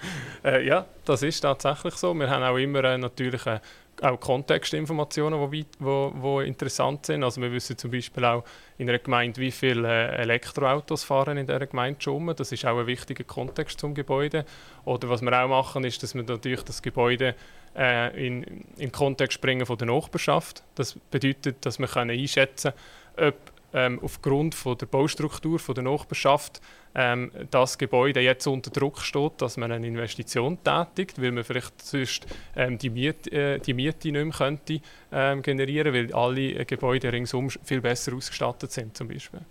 Äh, 0.44 0.66
ja, 0.66 0.86
das 1.04 1.24
ist 1.24 1.42
tatsächlich 1.42 1.96
so. 1.96 2.14
Wir 2.14 2.30
haben 2.30 2.44
auch 2.44 2.58
immer 2.58 2.84
äh, 2.84 2.98
natürlich 2.98 3.46
äh, 3.46 3.60
auch 4.02 4.20
Kontextinformationen, 4.20 5.50
die 5.52 5.66
wo, 5.80 6.12
wo 6.16 6.42
interessant 6.42 7.06
sind. 7.06 7.24
Also 7.24 7.42
wir 7.42 7.52
wissen 7.52 7.78
zum 7.78 7.92
Beispiel 7.92 8.26
auch 8.26 8.44
in 8.78 8.90
einer 8.90 9.00
Gemeinde, 9.00 9.40
wie 9.40 9.52
viele 9.52 9.88
äh, 9.88 10.22
Elektroautos 10.22 11.04
fahren 11.04 11.38
in 11.38 11.48
dieser 11.48 11.66
Gemeinde 11.66 12.02
schon. 12.02 12.28
Das 12.36 12.52
ist 12.52 12.66
auch 12.66 12.78
ein 12.78 12.88
wichtiger 12.88 13.24
Kontext 13.24 13.80
zum 13.80 13.94
Gebäude. 13.94 14.46
Oder 14.84 15.10
was 15.10 15.22
wir 15.22 15.44
auch 15.44 15.48
machen, 15.48 15.84
ist, 15.86 16.04
dass 16.04 16.14
wir 16.14 16.24
natürlich 16.24 16.64
das 16.64 16.82
Gebäude 16.82 17.36
äh, 17.76 18.28
in, 18.28 18.66
in 18.78 18.92
Kontext 18.92 19.42
bringen 19.42 19.66
von 19.66 19.78
der 19.78 19.88
Nachbarschaft. 19.88 20.64
Das 20.76 20.94
bedeutet, 21.12 21.66
dass 21.66 21.80
wir 21.80 21.88
können 21.88 22.12
einschätzen 22.12 22.74
können, 23.16 23.30
ob 23.30 23.55
ähm, 23.76 24.00
aufgrund 24.02 24.56
von 24.56 24.78
der 24.78 24.86
Baustruktur 24.86 25.60
von 25.60 25.76
der 25.76 25.84
Nachbarschaft 25.84 26.62
ähm, 26.96 27.30
das 27.52 27.78
Gebäude 27.78 28.22
jetzt 28.22 28.48
unter 28.48 28.72
Druck 28.72 29.02
steht, 29.02 29.34
dass 29.42 29.58
man 29.58 29.72
eine 29.72 29.86
Investition 29.86 30.58
tätigt, 30.64 31.22
weil 31.22 31.34
man 31.34 31.44
vielleicht 31.44 31.82
sonst 31.82 32.26
ähm, 32.56 32.78
die, 32.78 32.90
Miet, 32.90 33.32
äh, 33.34 33.60
die 33.60 33.74
Miete 33.74 34.12
nicht 34.12 34.24
mehr 34.24 34.34
könnte, 34.34 34.80
ähm, 35.12 35.42
generieren 35.42 35.94
weil 35.94 36.14
alle 36.14 36.66
Gebäude 36.66 37.12
ringsum 37.12 37.50
viel 37.50 37.82
besser 37.82 38.14
ausgestattet 38.14 38.72
sind 38.72 38.96
zum 38.96 39.10
Beispiel. 39.10 39.42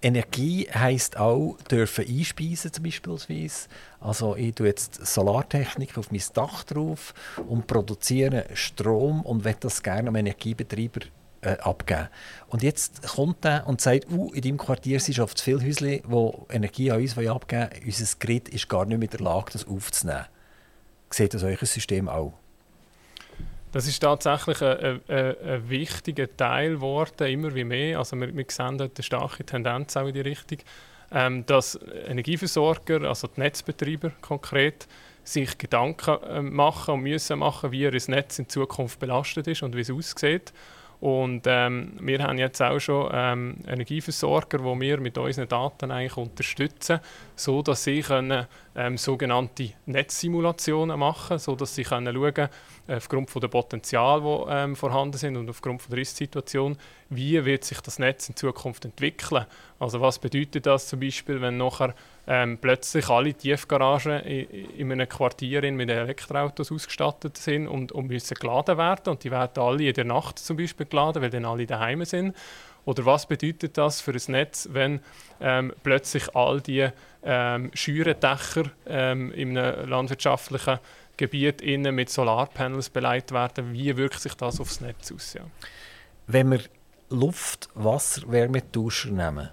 Energie 0.00 0.66
heisst 0.72 1.18
auch, 1.18 1.56
dürfen 1.70 2.06
einspeisen 2.08 2.72
zum 2.72 2.84
Beispiel. 2.84 3.50
Also 4.00 4.36
ich 4.36 4.54
tue 4.54 4.68
jetzt 4.68 5.06
Solartechnik 5.06 5.98
auf 5.98 6.10
mein 6.10 6.22
Dach 6.32 6.64
drauf 6.64 7.12
und 7.46 7.66
produziere 7.66 8.46
Strom 8.54 9.20
und 9.20 9.44
will 9.44 9.56
das 9.60 9.82
gerne 9.82 10.08
am 10.08 10.16
Energiebetreiber 10.16 11.00
äh, 11.40 11.56
abgeben. 11.58 12.08
Und 12.48 12.62
jetzt 12.62 13.02
kommt 13.06 13.44
er 13.44 13.66
und 13.66 13.80
sagt, 13.80 14.10
uh, 14.10 14.32
in 14.32 14.42
deinem 14.42 14.58
Quartier 14.58 15.00
sind 15.00 15.20
oft 15.20 15.38
zu 15.38 15.44
viele 15.44 15.62
Häuser, 15.62 15.86
die 15.86 16.54
Energie 16.54 16.90
an 16.90 17.00
uns 17.00 17.16
abgeben 17.16 17.70
wollen. 17.70 17.82
Unser 17.86 18.18
Grid 18.18 18.48
ist 18.48 18.68
gar 18.68 18.84
nicht 18.84 18.98
mehr 18.98 19.10
in 19.10 19.16
der 19.16 19.20
Lage, 19.20 19.52
das 19.52 19.66
aufzunehmen. 19.66 20.26
Seht 21.10 21.34
das 21.34 21.42
euer 21.42 21.56
System 21.58 22.08
auch? 22.08 22.34
Das 23.72 23.86
ist 23.86 24.00
tatsächlich 24.00 24.62
ein, 24.62 25.00
ein, 25.08 25.36
ein 25.38 25.70
wichtiger 25.70 26.34
Teil 26.36 26.74
geworden, 26.74 27.28
immer 27.28 27.54
wie 27.54 27.64
mehr. 27.64 27.98
Also 27.98 28.16
wir, 28.16 28.34
wir 28.34 28.46
sehen 28.48 28.78
dort 28.78 28.96
eine 28.96 29.02
starke 29.02 29.44
Tendenz 29.44 29.96
auch 29.96 30.06
in 30.06 30.14
die 30.14 30.22
Richtung, 30.22 30.58
ähm, 31.12 31.44
dass 31.46 31.78
Energieversorger, 32.06 33.02
also 33.02 33.28
die 33.28 33.40
Netzbetreiber 33.40 34.10
konkret, 34.22 34.88
sich 35.22 35.58
Gedanken 35.58 36.22
äh, 36.22 36.42
machen 36.42 36.94
und 36.94 37.02
müssen 37.02 37.38
machen, 37.38 37.70
wie 37.70 37.82
ihr 37.82 37.92
Netz 38.08 38.38
in 38.38 38.48
Zukunft 38.48 38.98
belastet 38.98 39.46
ist 39.46 39.62
und 39.62 39.76
wie 39.76 39.82
es 39.82 39.90
aussieht. 39.90 40.52
Und 41.00 41.42
ähm, 41.46 41.92
wir 42.00 42.18
haben 42.24 42.38
jetzt 42.38 42.60
auch 42.60 42.80
schon 42.80 43.08
ähm, 43.12 43.56
Energieversorger, 43.68 44.58
die 44.58 44.80
wir 44.80 44.98
mit 44.98 45.16
unseren 45.16 45.48
Daten 45.48 45.92
eigentlich 45.92 46.16
unterstützen, 46.16 46.98
so 47.36 47.62
dass 47.62 47.84
sie 47.84 48.00
können, 48.00 48.46
ähm, 48.74 48.96
sogenannte 48.96 49.70
Netzsimulationen 49.86 50.98
machen, 50.98 51.38
so 51.38 51.54
dass 51.54 51.76
sie 51.76 51.84
können 51.84 52.12
schauen, 52.12 52.48
aufgrund 52.88 53.30
von 53.30 53.40
der 53.40 53.48
Potenzial, 53.48 54.20
die 54.20 54.50
ähm, 54.50 54.74
vorhanden 54.74 55.18
sind 55.18 55.36
und 55.36 55.48
aufgrund 55.48 55.90
der 55.90 55.98
Ist-Situation, 55.98 56.76
wie 57.10 57.44
wird 57.44 57.62
sich 57.62 57.80
das 57.80 58.00
Netz 58.00 58.28
in 58.28 58.34
Zukunft 58.34 58.84
entwickeln. 58.84 59.46
Also 59.78 60.00
was 60.00 60.18
bedeutet 60.18 60.66
das 60.66 60.88
zum 60.88 60.98
Beispiel, 60.98 61.40
wenn 61.40 61.58
nachher 61.58 61.94
ähm, 62.30 62.58
plötzlich 62.58 63.08
alle 63.08 63.32
Tiefgaragen 63.32 64.20
in, 64.20 64.70
in 64.76 64.92
einem 64.92 65.08
Quartier 65.08 65.62
mit 65.72 65.88
Elektroautos 65.88 66.70
ausgestattet 66.70 67.38
sind 67.38 67.66
und, 67.66 67.90
und 67.90 68.06
müssen 68.06 68.34
geladen 68.34 68.76
werden 68.76 69.08
und 69.08 69.24
die 69.24 69.30
werden 69.30 69.62
alle 69.62 69.88
in 69.88 69.94
der 69.94 70.04
Nacht 70.04 70.38
zum 70.38 70.58
Beispiel 70.58 70.84
geladen, 70.84 71.22
weil 71.22 71.30
dann 71.30 71.46
alle 71.46 71.64
daheim 71.64 72.04
sind. 72.04 72.36
Oder 72.84 73.06
was 73.06 73.26
bedeutet 73.26 73.78
das 73.78 74.02
für 74.02 74.12
ein 74.12 74.20
Netz, 74.28 74.68
wenn 74.72 75.00
ähm, 75.40 75.72
plötzlich 75.82 76.36
all 76.36 76.60
die 76.60 76.88
ähm, 77.24 77.70
Schürendächer 77.72 78.64
ähm, 78.86 79.32
in 79.32 79.56
einem 79.56 79.88
landwirtschaftlichen 79.88 80.80
Gebiet 81.16 81.62
innen 81.62 81.94
mit 81.94 82.10
Solarpanels 82.10 82.90
beleidigt 82.90 83.32
werden? 83.32 83.72
Wie 83.72 83.96
wirkt 83.96 84.20
sich 84.20 84.34
das 84.34 84.60
aufs 84.60 84.82
Netz 84.82 85.12
aus? 85.12 85.32
Ja? 85.32 85.42
Wenn 86.26 86.50
wir 86.50 86.60
Luft, 87.08 87.70
Wasser, 87.74 88.22
Wärmetauscher 88.30 89.10
nehmen, 89.10 89.48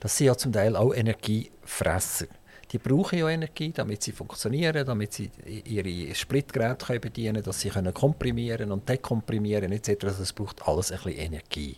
das 0.00 0.16
sind 0.16 0.26
ja 0.26 0.36
zum 0.36 0.52
Teil 0.52 0.76
auch 0.76 0.94
Energiefresser. 0.94 2.26
Die 2.72 2.78
brauchen 2.78 3.18
ja 3.18 3.28
Energie, 3.28 3.72
damit 3.72 4.02
sie 4.02 4.12
funktionieren, 4.12 4.86
damit 4.86 5.12
sie 5.12 5.30
ihre 5.44 6.14
Spritgeräte 6.14 7.00
bedienen 7.00 7.34
können, 7.34 7.44
dass 7.44 7.60
sie 7.60 7.68
können 7.68 7.92
komprimieren 7.92 8.70
und 8.70 8.88
dekomprimieren 8.88 9.72
etc. 9.72 10.04
Also 10.04 10.22
es 10.22 10.32
braucht 10.32 10.66
alles 10.66 10.92
ein 10.92 10.98
bisschen 10.98 11.18
Energie. 11.18 11.76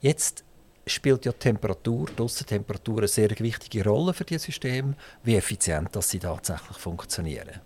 Jetzt 0.00 0.44
spielt 0.86 1.24
ja 1.24 1.32
Temperatur, 1.32 2.08
die 2.16 2.22
Aussentemperatur 2.22 2.98
eine 2.98 3.08
sehr 3.08 3.30
wichtige 3.30 3.84
Rolle 3.84 4.14
für 4.14 4.24
dieses 4.24 4.44
System, 4.44 4.94
wie 5.22 5.36
effizient 5.36 5.94
dass 5.94 6.10
sie 6.10 6.18
tatsächlich 6.18 6.76
funktionieren. 6.76 7.60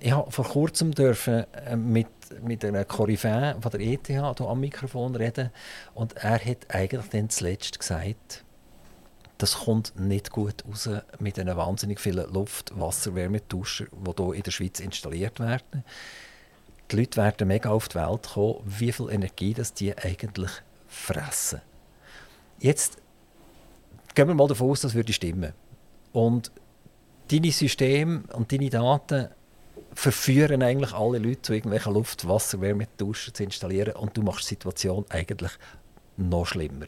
Ich 0.00 0.10
habe 0.10 0.30
vor 0.32 0.44
kurzem 0.44 0.92
dürfen 0.92 1.44
äh, 1.52 1.76
mit, 1.76 2.08
mit 2.42 2.64
einem 2.64 2.86
Koryphäe 2.88 3.56
von 3.60 3.70
der 3.70 3.80
ETH 3.80 4.10
am 4.10 4.60
Mikrofon 4.60 5.14
reden 5.14 5.50
und 5.94 6.16
er 6.16 6.44
hat 6.44 6.74
eigentlich 6.74 7.08
dann 7.10 7.30
zuletzt 7.30 7.78
gesagt, 7.78 8.44
das 9.42 9.56
kommt 9.56 9.98
nicht 9.98 10.30
gut 10.30 10.64
raus 10.64 10.88
mit 11.18 11.36
den 11.36 11.48
wahnsinnig 11.48 11.98
vielen 11.98 12.32
Luft-, 12.32 12.78
Wasser-, 12.78 13.16
Wärmetauschern, 13.16 13.88
die 13.90 14.22
hier 14.22 14.34
in 14.34 14.42
der 14.44 14.50
Schweiz 14.52 14.78
installiert 14.78 15.40
werden. 15.40 15.82
Die 16.88 16.96
Leute 16.96 17.16
werden 17.16 17.48
mega 17.48 17.70
auf 17.70 17.88
die 17.88 17.96
Welt 17.96 18.28
kommen, 18.34 18.62
wie 18.64 18.92
viel 18.92 19.10
Energie 19.10 19.52
das 19.52 19.74
die 19.74 19.98
eigentlich 19.98 20.52
fressen. 20.86 21.60
Jetzt 22.60 22.98
gehen 24.14 24.28
wir 24.28 24.34
mal 24.34 24.46
davon 24.46 24.70
aus, 24.70 24.82
das 24.82 24.94
würde 24.94 25.12
stimmen. 25.12 25.52
Und 26.12 26.52
deine 27.28 27.50
Systeme 27.50 28.22
und 28.34 28.52
deine 28.52 28.70
Daten 28.70 29.26
verführen 29.92 30.62
eigentlich 30.62 30.92
alle 30.92 31.18
Leute 31.18 31.42
zu 31.42 31.52
irgendwelchen 31.52 31.94
Luft-, 31.94 32.28
Wasser-, 32.28 32.60
Wärmetauschern 32.60 33.34
zu 33.34 33.42
installieren 33.42 33.96
und 33.96 34.16
du 34.16 34.22
machst 34.22 34.44
die 34.44 34.54
Situation 34.54 35.04
eigentlich 35.08 35.50
noch 36.16 36.46
schlimmer 36.46 36.86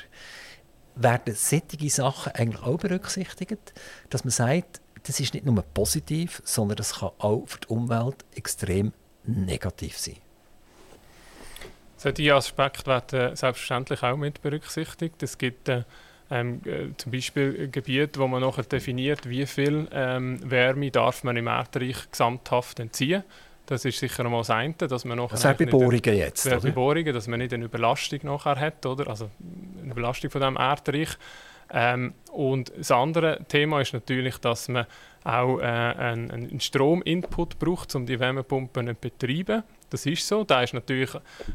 werden 0.97 1.35
solche 1.35 1.91
Sachen 1.91 2.33
eigentlich 2.33 2.63
auch 2.63 2.79
berücksichtigt, 2.79 3.75
dass 4.11 4.25
man 4.25 4.31
sagt, 4.31 4.81
das 5.07 5.21
ist 5.21 5.35
nicht 5.35 5.45
nur 5.45 5.63
positiv, 5.63 6.41
sondern 6.45 6.77
das 6.77 7.01
kann 7.01 7.11
auch 7.19 7.45
für 7.47 7.61
die 7.61 7.69
Umwelt 7.69 8.25
extrem 8.35 8.93
negativ 9.25 9.99
sein. 9.99 10.17
Solche 11.97 12.35
Aspekte 12.35 12.87
werden 12.87 13.37
selbstverständlich 13.37 14.03
auch 14.03 14.17
mit 14.17 14.43
berücksichtigt. 14.43 15.23
Es 15.23 15.39
gibt 15.39 15.69
äh, 15.69 15.85
ähm, 16.31 16.61
äh, 16.65 16.95
zum 16.97 17.13
Beispiel 17.13 17.69
Gebiete, 17.69 18.21
wo 18.21 18.27
man 18.27 18.43
nachher 18.43 18.65
definiert, 18.65 19.29
wie 19.29 19.47
viel 19.47 19.89
ähm, 19.93 20.39
Wärme 20.51 20.91
darf 20.91 21.25
man 21.25 21.37
im 21.37 21.47
Erdreich 21.47 22.11
gesamthaft 22.11 22.81
entziehen 22.81 23.23
darf. 23.23 23.33
Das 23.67 23.85
ist 23.85 23.99
sicher 23.99 24.25
einmal 24.25 24.41
das 24.41 24.51
eine, 24.51 24.75
dass 24.75 25.05
man 25.05 25.19
nachher... 25.19 25.57
Das 25.57 25.71
Bohrungen 25.71 26.01
jetzt, 26.03 26.47
oder? 26.47 26.71
Bohrungen, 26.71 27.15
dass 27.15 27.27
man 27.29 27.39
nicht 27.39 27.55
eine 27.55 27.65
Überlastung 27.65 28.21
nachher 28.23 28.61
hat, 28.61 28.85
oder? 28.85 29.09
Also 29.09 29.31
eine 29.83 29.93
Überlastung 29.93 30.31
von 30.31 30.41
diesem 30.41 30.57
Erdreich. 30.57 31.09
Ähm, 31.71 32.15
und 32.31 32.73
das 32.77 32.91
andere 32.91 33.41
Thema 33.49 33.81
ist 33.81 33.95
natürlich, 33.95 34.37
dass 34.39 34.69
man 34.69 34.87
auch 35.25 35.59
äh, 35.59 35.63
einen, 35.63 36.31
einen 36.31 36.61
Strominput 36.61 37.59
braucht, 37.59 37.95
um 37.95 38.05
die 38.05 38.21
Wärmepumpen 38.21 38.89
zu 38.89 38.95
betreiben. 38.95 39.63
Das 39.89 40.05
ist 40.05 40.27
so. 40.27 40.45
Der 40.45 40.63
ist 40.63 40.75
natürlich 40.75 41.11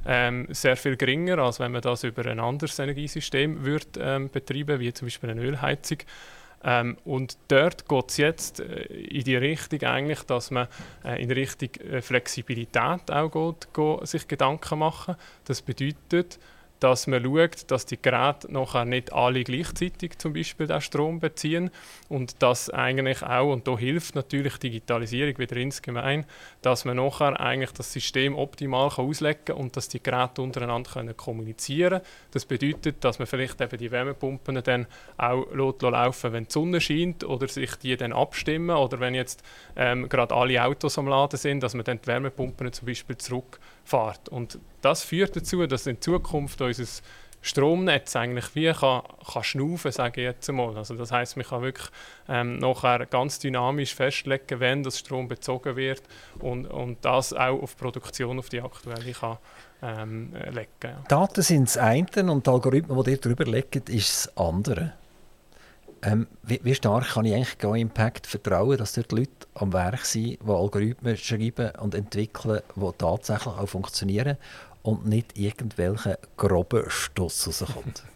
ähm, 0.07 0.47
sehr 0.49 0.75
viel 0.77 0.97
geringer, 0.97 1.37
als 1.37 1.59
wenn 1.59 1.71
man 1.71 1.81
das 1.81 2.03
über 2.03 2.25
ein 2.25 2.39
anderes 2.39 2.79
Energiesystem 2.79 3.63
wird, 3.63 3.99
ähm, 4.01 4.29
betreiben 4.29 4.79
wie 4.79 4.91
zum 4.93 5.05
Beispiel 5.05 5.29
eine 5.29 5.41
Ölheizung. 5.41 5.99
Ähm, 6.63 6.97
und 7.05 7.37
dort 7.47 7.87
geht 7.87 8.09
es 8.09 8.17
jetzt 8.17 8.59
äh, 8.59 8.83
in 8.83 9.23
die 9.23 9.35
Richtung 9.37 9.81
eigentlich, 9.83 10.23
dass 10.23 10.51
man 10.51 10.67
äh, 11.05 11.21
in 11.21 11.31
Richtung 11.31 11.69
äh, 11.75 12.01
Flexibilität 12.01 13.09
auch 13.11 13.31
geht, 13.31 13.73
geht, 13.73 14.07
sich 14.07 14.27
Gedanken 14.27 14.79
machen. 14.79 15.15
Das 15.45 15.61
bedeutet, 15.61 16.39
dass 16.79 17.07
man 17.07 17.23
schaut, 17.23 17.69
dass 17.71 17.85
die 17.85 18.01
Geräte 18.01 18.51
nachher 18.51 18.85
nicht 18.85 19.13
alle 19.13 19.43
gleichzeitig 19.43 20.17
zum 20.17 20.33
Beispiel 20.33 20.67
den 20.67 20.81
Strom 20.81 21.19
beziehen 21.19 21.71
und 22.07 22.41
dass 22.41 22.69
eigentlich 22.69 23.21
auch, 23.23 23.51
und 23.51 23.67
da 23.67 23.77
hilft 23.77 24.15
natürlich 24.15 24.57
Digitalisierung 24.57 25.37
wieder 25.37 25.57
insgemein, 25.57 26.25
dass 26.61 26.85
man 26.85 26.97
nachher 26.97 27.39
eigentlich 27.39 27.71
das 27.71 27.91
System 27.93 28.35
optimal 28.35 28.89
kann 28.89 29.05
auslegen 29.05 29.45
kann 29.45 29.55
und 29.57 29.77
dass 29.77 29.89
die 29.89 30.01
Geräte 30.01 30.41
untereinander 30.41 30.91
können 30.91 31.17
kommunizieren 31.17 32.01
Das 32.31 32.45
bedeutet, 32.45 33.03
dass 33.03 33.19
man 33.19 33.27
vielleicht 33.27 33.61
eben 33.61 33.77
die 33.77 33.91
Wärmepumpen 33.91 34.61
dann 34.63 34.87
auch 35.17 35.45
laufen 35.53 36.33
wenn 36.33 36.45
die 36.45 36.51
Sonne 36.51 36.81
scheint 36.81 37.23
oder 37.23 37.47
sich 37.47 37.75
die 37.75 37.95
dann 37.97 38.13
abstimmen. 38.13 38.75
Oder 38.75 38.99
wenn 38.99 39.15
jetzt 39.15 39.43
ähm, 39.75 40.09
gerade 40.09 40.35
alle 40.35 40.63
Autos 40.63 40.97
am 40.97 41.07
Laden 41.07 41.37
sind, 41.37 41.61
dass 41.61 41.73
man 41.73 41.83
dann 41.83 41.99
die 42.01 42.07
Wärmepumpen 42.07 42.71
zum 42.73 42.85
Beispiel 42.87 43.17
zurückfährt. 43.89 44.29
Und 44.29 44.59
das 44.81 45.03
führt 45.03 45.35
dazu, 45.35 45.65
dass 45.67 45.87
in 45.87 46.01
Zukunft 46.01 46.61
unser 46.61 46.85
Stromnetz 47.41 48.17
eigentlich 48.17 48.53
wie 48.53 48.71
kann, 48.73 49.01
kann 49.31 49.43
schnaufen, 49.43 49.91
sage 49.93 50.21
ich 50.21 50.25
jetzt 50.25 50.49
einmal. 50.49 50.75
Also 50.77 50.95
das 50.95 51.11
heißt, 51.11 51.37
man 51.37 51.45
kann 51.45 51.61
wirklich 51.61 51.87
ähm, 52.27 52.57
nachher 52.57 53.05
ganz 53.05 53.39
dynamisch 53.39 53.95
festlegen, 53.95 54.59
wenn 54.59 54.83
das 54.83 54.99
Strom 54.99 55.29
bezogen 55.29 55.77
wird 55.77 56.03
und, 56.39 56.65
und 56.65 56.97
das 57.05 57.31
auch 57.31 57.61
auf 57.61 57.75
die 57.75 57.81
Produktion, 57.81 58.39
auf 58.39 58.49
die 58.49 58.61
aktuelle 58.61 59.13
kann 59.13 59.37
ähm, 59.81 60.33
legen. 60.51 60.97
Daten 61.07 61.41
sind 61.41 61.69
das 61.69 61.77
eine 61.77 62.29
und 62.29 62.45
die 62.45 62.49
Algorithmen, 62.51 63.01
die 63.05 63.11
ihr 63.11 63.17
darüber 63.17 63.45
legen, 63.45 63.83
ist 63.87 64.25
das 64.25 64.37
andere. 64.37 64.93
Ähm, 66.01 66.27
wie, 66.43 66.59
wie, 66.63 66.75
stark 66.75 67.09
kann 67.09 67.25
ich 67.25 67.33
eigentlich 67.33 67.57
Go 67.57 67.73
Impact 67.73 68.25
vertrauen, 68.25 68.77
dass 68.77 68.93
dort 68.93 69.11
Leute 69.11 69.31
am 69.55 69.73
Werk 69.73 70.05
sind, 70.05 70.39
die 70.41 70.49
Algorithmen 70.49 71.17
schreiben 71.17 71.71
und 71.79 71.93
entwickeln, 71.93 72.61
die 72.75 72.91
tatsächlich 72.97 73.53
auch 73.53 73.67
funktionieren 73.67 74.37
und 74.81 75.05
nicht 75.05 75.37
irgendwelche 75.37 76.17
groben 76.37 76.85
Stoss 76.89 77.47
rauskommt? 77.47 78.03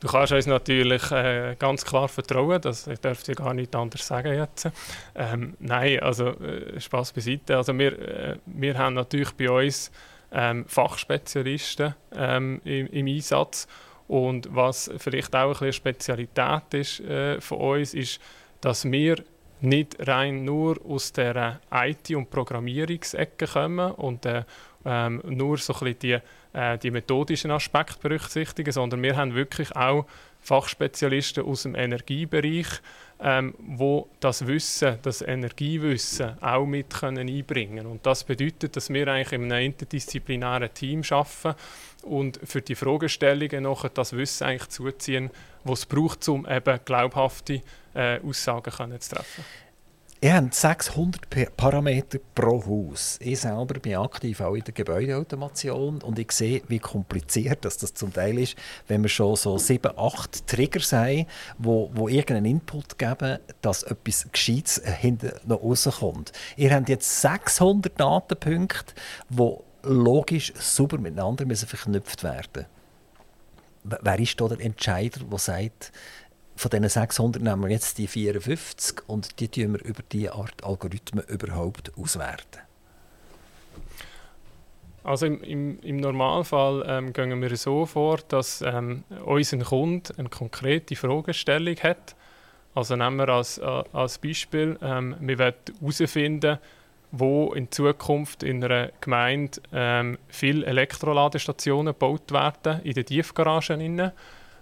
Du 0.00 0.08
kannst 0.08 0.32
uns 0.32 0.46
natürlich 0.46 1.12
äh, 1.12 1.54
ganz 1.56 1.84
klar 1.84 2.08
vertrauen, 2.08 2.60
das 2.60 2.88
ich 2.88 2.98
darf 2.98 3.22
dir 3.22 3.36
gar 3.36 3.54
nicht 3.54 3.72
anders 3.76 4.04
sagen 4.04 4.34
jetzt. 4.34 4.68
Ähm, 5.14 5.54
nein, 5.60 6.00
also 6.00 6.30
äh, 6.40 6.80
Spaß 6.80 7.12
beiseite. 7.12 7.56
Also 7.56 7.78
wir, 7.78 7.96
äh, 8.00 8.36
wir 8.46 8.76
haben 8.76 8.94
natürlich 8.94 9.30
bei 9.30 9.48
uns 9.48 9.92
ähm, 10.32 10.64
Fachspezialisten 10.66 11.94
ähm, 12.16 12.60
im, 12.64 12.88
im, 12.88 13.06
Einsatz 13.06 13.68
und 14.08 14.48
was 14.54 14.90
vielleicht 14.98 15.34
auch 15.34 15.60
eine 15.62 15.72
Spezialität 15.72 16.74
ist 16.74 17.00
äh, 17.00 17.40
von 17.40 17.58
uns, 17.58 17.94
ist, 17.94 18.20
dass 18.60 18.84
wir 18.84 19.22
nicht 19.60 19.96
rein 20.06 20.44
nur 20.44 20.76
aus 20.84 21.12
der 21.12 21.60
IT- 21.70 22.14
und 22.16 22.30
Programmierungsecke 22.30 23.46
kommen 23.46 23.92
und 23.92 24.26
äh, 24.26 24.44
ähm, 24.84 25.22
nur 25.24 25.58
so 25.58 25.72
ein 25.74 25.78
bisschen 25.78 25.98
die 26.00 26.18
äh, 26.52 26.78
die 26.78 26.90
methodischen 26.90 27.50
Aspekte 27.50 27.98
berücksichtigen, 28.00 28.72
sondern 28.72 29.02
wir 29.02 29.16
haben 29.16 29.34
wirklich 29.34 29.74
auch 29.74 30.06
Fachspezialisten 30.40 31.44
aus 31.44 31.62
dem 31.62 31.74
Energiebereich, 31.74 32.66
ähm, 33.22 33.54
wo 33.58 34.08
das 34.18 34.46
Wissen, 34.46 34.98
das 35.02 35.22
Energiewissen 35.22 36.42
auch 36.42 36.66
mit 36.66 36.90
können 36.90 37.28
einbringen 37.28 37.86
Und 37.86 38.04
das 38.04 38.24
bedeutet, 38.24 38.76
dass 38.76 38.90
wir 38.90 39.06
eigentlich 39.06 39.32
in 39.32 39.52
einem 39.52 39.66
interdisziplinären 39.66 40.74
Team 40.74 41.02
arbeiten 41.08 41.54
und 42.02 42.40
für 42.42 42.60
die 42.60 42.74
Fragestellungen 42.74 43.62
noch 43.62 43.88
das 43.88 44.12
Wissen 44.14 44.44
eigentlich 44.44 44.68
zuziehen, 44.70 45.30
was 45.62 45.80
es 45.80 45.86
braucht, 45.86 46.28
um 46.28 46.46
eben 46.48 46.80
glaubhafte 46.84 47.62
äh, 47.94 48.18
Aussagen 48.20 48.72
können 48.72 49.00
zu 49.00 49.14
treffen. 49.14 49.44
Ihr 50.24 50.36
habt 50.36 50.54
600 50.54 51.56
Parameter 51.56 52.20
pro 52.36 52.64
Haus. 52.64 53.18
Ich 53.20 53.40
selber 53.40 53.80
bin 53.80 53.96
aktiv 53.96 54.40
auch 54.40 54.54
in 54.54 54.62
der 54.62 54.72
Gebäudeautomation 54.72 56.00
und 56.00 56.16
ich 56.16 56.30
sehe, 56.30 56.62
wie 56.68 56.78
kompliziert 56.78 57.64
das, 57.64 57.76
das 57.78 57.92
zum 57.92 58.12
Teil 58.12 58.38
ist, 58.38 58.54
wenn 58.86 59.02
wir 59.02 59.08
schon 59.08 59.34
so 59.34 59.58
sieben, 59.58 59.90
acht 59.98 60.46
Triggers 60.46 60.92
haben, 60.92 61.26
wo, 61.58 61.90
wo 61.92 62.06
irgendeinen 62.06 62.44
Input 62.44 63.00
geben, 63.00 63.40
dass 63.62 63.82
etwas 63.82 64.28
Gescheites 64.30 64.80
hinten 64.84 65.32
noch 65.44 65.60
rauskommt. 65.60 66.30
Ihr 66.56 66.72
habt 66.72 66.88
jetzt 66.88 67.20
600 67.20 67.98
Datenpunkte, 67.98 68.94
die 69.28 69.56
logisch 69.82 70.52
super 70.54 70.98
miteinander 70.98 71.52
verknüpft 71.56 72.22
werden 72.22 72.46
müssen. 72.54 72.66
Wer 73.84 74.18
ist 74.20 74.40
da 74.40 74.46
der 74.46 74.60
Entscheider, 74.60 75.24
der 75.24 75.38
sagt, 75.40 75.90
von 76.56 76.70
diesen 76.70 76.88
600 76.88 77.42
nehmen 77.42 77.62
wir 77.62 77.70
jetzt 77.70 77.98
die 77.98 78.06
54 78.06 79.08
und 79.08 79.40
die 79.40 79.48
tun 79.48 79.74
wir 79.74 79.84
über 79.84 80.02
diese 80.10 80.34
Art 80.34 80.64
Algorithmen 80.64 81.24
überhaupt 81.26 81.92
auswerten. 81.96 82.60
Also 85.04 85.26
im, 85.26 85.42
im, 85.42 85.80
im 85.80 85.96
Normalfall 85.96 86.84
ähm, 86.86 87.12
gehen 87.12 87.40
wir 87.40 87.56
so 87.56 87.86
vor, 87.86 88.18
dass 88.28 88.62
ähm, 88.62 89.02
unser 89.24 89.58
Kunde 89.58 90.14
eine 90.16 90.28
konkrete 90.28 90.94
Fragestellung 90.94 91.76
hat. 91.82 92.14
Also 92.74 92.94
nehmen 92.94 93.18
wir 93.18 93.28
als, 93.28 93.58
äh, 93.58 93.82
als 93.92 94.18
Beispiel, 94.18 94.78
ähm, 94.80 95.16
wir 95.20 95.38
wollen 95.38 95.54
herausfinden, 95.80 96.58
wo 97.10 97.52
in 97.52 97.70
Zukunft 97.70 98.42
in 98.42 98.64
einer 98.64 98.90
Gemeinde 99.00 99.60
ähm, 99.72 100.18
viele 100.28 100.64
Elektroladestationen 100.66 101.92
gebaut 101.92 102.32
werden, 102.32 102.80
in 102.84 102.94
den 102.94 103.04
Tiefgaragen. 103.04 104.12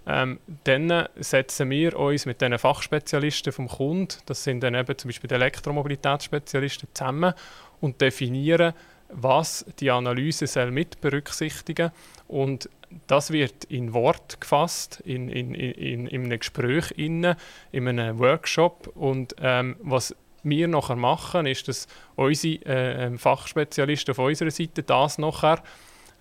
Ähm, 0.07 0.39
dann 0.63 1.07
setzen 1.17 1.69
wir 1.69 1.97
uns 1.97 2.25
mit 2.25 2.41
den 2.41 2.57
Fachspezialisten 2.57 3.53
vom 3.53 3.67
Kunden, 3.67 4.15
das 4.25 4.43
sind 4.43 4.61
dann 4.61 4.73
eben 4.73 4.97
zum 4.97 5.09
Beispiel 5.09 5.27
die 5.27 5.35
Elektromobilitätsspezialisten, 5.35 6.89
zusammen 6.93 7.33
und 7.81 8.01
definieren, 8.01 8.73
was 9.09 9.65
die 9.79 9.91
Analyse 9.91 10.47
soll 10.47 10.71
mit 10.71 11.01
berücksichtigen. 11.01 11.91
Und 12.27 12.69
das 13.07 13.31
wird 13.31 13.65
in 13.65 13.93
Wort 13.93 14.41
gefasst, 14.41 15.01
in, 15.05 15.29
in, 15.29 15.53
in, 15.53 16.07
in 16.07 16.25
einem 16.25 16.39
Gespräch, 16.39 16.91
in, 16.95 17.35
in 17.71 17.87
einem 17.87 18.19
Workshop. 18.19 18.91
Und 18.95 19.35
ähm, 19.39 19.75
was 19.81 20.15
wir 20.43 20.67
nachher 20.67 20.95
machen, 20.95 21.45
ist, 21.45 21.67
dass 21.67 21.87
unsere 22.15 22.65
äh, 22.65 23.05
ähm, 23.05 23.19
Fachspezialisten 23.19 24.13
auf 24.13 24.19
unserer 24.19 24.51
Seite 24.51 24.83
das 24.83 25.17
nachher 25.17 25.61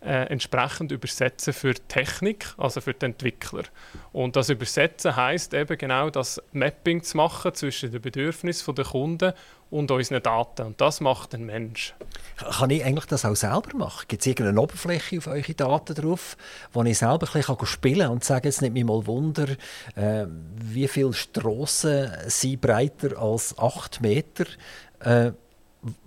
äh, 0.02 0.26
entsprechend 0.28 0.92
übersetzen 0.92 1.52
für 1.52 1.74
Technik, 1.74 2.54
also 2.56 2.80
für 2.80 2.94
die 2.94 3.06
Entwickler. 3.06 3.64
Und 4.12 4.36
das 4.36 4.48
Übersetzen 4.48 5.14
heißt 5.14 5.52
eben 5.54 5.76
genau 5.76 6.10
das 6.10 6.42
Mapping 6.52 7.02
zu 7.02 7.16
machen 7.16 7.54
zwischen 7.54 7.92
den 7.92 8.00
Bedürfnissen 8.00 8.74
der 8.74 8.84
Kunden 8.86 9.32
und 9.70 9.90
unseren 9.90 10.22
Daten. 10.22 10.66
Und 10.66 10.80
das 10.80 11.00
macht 11.00 11.34
ein 11.34 11.44
Mensch. 11.46 11.94
Kann 12.36 12.70
ich 12.70 12.84
eigentlich 12.84 13.06
das 13.06 13.24
auch 13.24 13.36
selber 13.36 13.76
machen? 13.76 14.06
Gibt 14.08 14.22
es 14.22 14.26
irgendeine 14.26 14.60
Oberfläche 14.60 15.18
auf 15.18 15.26
eure 15.26 15.54
Daten 15.54 15.94
drauf, 15.94 16.36
wo 16.72 16.82
ich 16.82 16.98
selber 16.98 17.26
ein 17.34 17.42
bisschen 17.42 17.66
spielen 17.66 18.00
kann 18.00 18.10
und 18.12 18.24
sage, 18.24 18.48
jetzt 18.48 18.62
nicht 18.62 18.72
mich 18.72 18.84
mal 18.84 19.06
Wunder, 19.06 19.48
äh, 19.94 20.26
wie 20.56 20.88
viele 20.88 21.12
Strassen 21.12 22.10
sind 22.26 22.60
breiter 22.60 23.18
als 23.20 23.56
8 23.58 24.00
Meter? 24.00 24.46
Äh, 25.00 25.32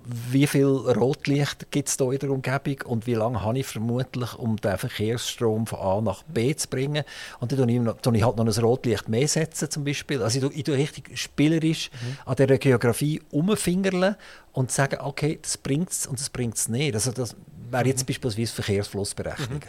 wie 0.06 0.46
viel 0.46 0.66
Rotlicht 0.66 1.72
gibt 1.72 1.90
es 1.90 1.98
hier 1.98 2.12
in 2.12 2.20
der 2.20 2.30
Umgebung 2.30 2.78
und 2.86 3.08
wie 3.08 3.16
lange 3.16 3.42
habe 3.42 3.60
ich 3.60 3.66
vermutlich, 3.66 4.36
um 4.36 4.58
den 4.58 4.78
Verkehrsstrom 4.78 5.66
von 5.66 5.80
A 5.80 6.02
nach 6.02 6.24
B 6.24 6.56
zu 6.56 6.68
bringen. 6.68 7.04
Und 7.40 7.52
dann 7.52 7.68
tue 8.02 8.18
ich, 8.18 8.24
halt 8.24 8.38
noch 8.38 8.46
ein 8.46 8.64
Rotlicht 8.64 9.10
mehr 9.10 9.28
setzen 9.28 9.72
zum 9.72 9.84
Beispiel. 9.84 10.22
Also 10.22 10.48
ich 10.52 10.64
tue, 10.64 10.76
ich 10.76 10.90
richtig 10.92 11.18
spielerisch 11.18 11.90
mhm. 11.92 12.18
an 12.26 12.36
dieser 12.36 12.58
Geografie 12.60 13.22
umfingerle 13.32 14.18
und 14.52 14.72
sagen, 14.72 15.00
okay, 15.02 15.40
das 15.42 15.58
bringt 15.58 15.90
es 15.90 16.06
und 16.06 16.20
das 16.20 16.30
bringt 16.30 16.56
es 16.56 16.70
nicht. 16.70 16.94
Also 16.94 17.12
das 17.12 17.36
wäre 17.72 17.88
jetzt 17.88 18.04
mhm. 18.04 18.08
beispielsweise 18.08 18.54
Verkehrsflussberechnungen. 18.54 19.64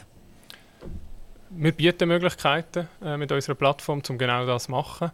Mhm. 1.50 1.62
Wir 1.62 1.72
bieten 1.72 2.08
Möglichkeiten 2.08 2.88
äh, 3.02 3.16
mit 3.16 3.32
unserer 3.32 3.54
Plattform, 3.54 4.02
um 4.06 4.18
genau 4.18 4.44
das 4.44 4.64
zu 4.64 4.72
machen. 4.72 5.12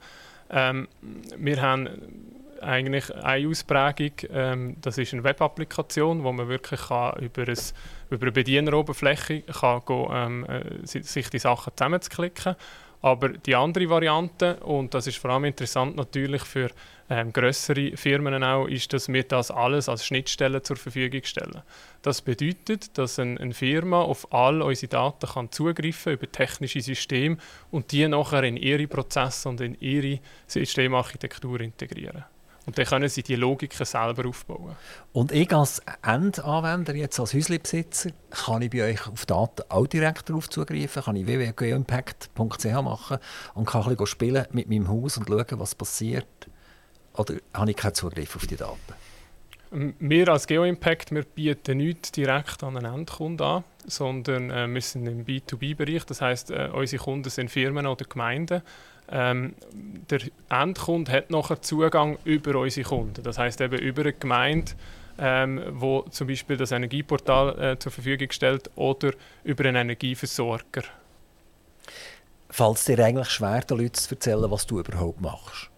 Ähm, 0.50 0.88
wir 1.36 1.62
haben 1.62 1.88
eigentlich 2.60 3.14
eine 3.14 3.48
Ausprägung. 3.48 4.12
Ähm, 4.30 4.76
das 4.80 4.98
ist 4.98 5.12
eine 5.12 5.24
Web-Applikation, 5.24 6.22
wo 6.24 6.32
man 6.32 6.48
wirklich 6.48 6.80
kann 6.80 7.18
über, 7.20 7.42
ein, 7.42 7.58
über 8.10 8.22
eine 8.22 8.32
Bedieneroberfläche 8.32 9.42
kann 9.42 9.82
go, 9.84 10.10
ähm, 10.12 10.46
äh, 10.46 10.86
sich 10.86 11.30
die 11.30 11.38
Sachen 11.38 11.72
zusammenzuklicken. 11.76 12.56
Aber 13.02 13.30
die 13.30 13.56
andere 13.56 13.88
Variante, 13.88 14.56
und 14.56 14.92
das 14.92 15.06
ist 15.06 15.16
vor 15.16 15.30
allem 15.30 15.46
interessant 15.46 15.96
natürlich 15.96 16.42
für 16.42 16.70
ähm, 17.08 17.32
größere 17.32 17.96
Firmen 17.96 18.44
auch, 18.44 18.66
ist, 18.66 18.92
dass 18.92 19.08
wir 19.08 19.24
das 19.24 19.50
alles 19.50 19.88
als 19.88 20.04
Schnittstelle 20.04 20.62
zur 20.62 20.76
Verfügung 20.76 21.22
stellen. 21.24 21.62
Das 22.02 22.20
bedeutet, 22.20 22.96
dass 22.98 23.18
ein, 23.18 23.38
eine 23.38 23.54
Firma 23.54 24.02
auf 24.02 24.32
all 24.32 24.60
unsere 24.60 24.90
Daten 24.90 25.26
kann 25.26 25.50
zugreifen 25.50 26.12
über 26.12 26.30
technische 26.30 26.82
Systeme 26.82 27.38
und 27.70 27.90
die 27.90 28.06
nachher 28.06 28.44
in 28.44 28.58
ihre 28.58 28.86
Prozesse 28.86 29.48
und 29.48 29.62
in 29.62 29.80
ihre 29.80 30.20
Systemarchitektur 30.46 31.60
integrieren. 31.60 32.24
Und 32.66 32.78
dann 32.78 32.84
können 32.84 33.08
sie 33.08 33.22
die 33.22 33.36
Logiken 33.36 33.86
selber 33.86 34.28
aufbauen. 34.28 34.76
Und 35.12 35.32
ich 35.32 35.52
als 35.52 35.82
Endanwender, 36.02 36.94
jetzt 36.94 37.18
als 37.18 37.34
Häuslebesitzer, 37.34 38.10
kann 38.30 38.62
ich 38.62 38.70
bei 38.70 38.90
euch 38.90 39.06
auf 39.08 39.26
Daten 39.26 39.62
auch 39.68 39.86
direkt 39.86 40.28
darauf 40.28 40.48
zugreifen, 40.48 41.02
kann 41.02 41.16
ich 41.16 41.26
www.geoimpact.ch 41.26 42.64
machen 42.82 43.18
und 43.54 43.66
kann 43.66 43.82
ein 43.82 43.88
bisschen 43.88 44.06
spielen 44.06 44.46
mit 44.52 44.68
meinem 44.68 44.88
Haus 44.88 45.16
und 45.16 45.28
schauen, 45.28 45.58
was 45.58 45.74
passiert. 45.74 46.26
Oder 47.14 47.34
habe 47.54 47.70
ich 47.70 47.76
keinen 47.76 47.94
Zugriff 47.94 48.36
auf 48.36 48.46
die 48.46 48.56
Daten? 48.56 48.94
Wir 49.72 50.28
als 50.28 50.48
GeoImpact 50.48 51.12
wir 51.12 51.22
bieten 51.22 51.78
nicht 51.78 52.16
direkt 52.16 52.64
an 52.64 52.76
einen 52.76 52.92
Endkunden 52.92 53.46
an, 53.46 53.64
sondern 53.86 54.50
äh, 54.50 54.66
wir 54.66 54.80
sind 54.80 55.06
im 55.06 55.24
B2B-Bereich. 55.24 56.04
Das 56.06 56.20
heißt, 56.20 56.50
äh, 56.50 56.70
unsere 56.72 57.02
Kunden 57.02 57.30
sind 57.30 57.50
Firmen 57.50 57.86
oder 57.86 58.04
Gemeinden. 58.04 58.62
Ähm, 59.10 59.54
der 60.08 60.20
Endkunde 60.48 61.10
hat 61.10 61.30
nachher 61.30 61.60
Zugang 61.62 62.18
über 62.24 62.58
unsere 62.60 62.88
Kunden. 62.88 63.22
Das 63.22 63.38
heißt 63.38 63.60
eben 63.60 63.78
über 63.78 64.02
eine 64.02 64.12
Gemeinde, 64.12 64.72
ähm, 65.18 65.62
wo 65.70 66.02
zum 66.10 66.28
Beispiel 66.28 66.56
das 66.56 66.70
Energieportal 66.70 67.58
äh, 67.58 67.78
zur 67.78 67.92
Verfügung 67.92 68.30
stellt 68.30 68.70
oder 68.76 69.12
über 69.42 69.64
einen 69.64 69.76
Energieversorger. 69.76 70.82
Fällt 72.48 72.76
es 72.76 72.84
dir 72.84 73.04
eigentlich 73.04 73.30
schwer, 73.30 73.60
den 73.60 73.78
Leuten 73.78 73.94
zu 73.94 74.14
erzählen, 74.14 74.50
was 74.50 74.66
du 74.66 74.80
überhaupt 74.80 75.20
machst? 75.20 75.70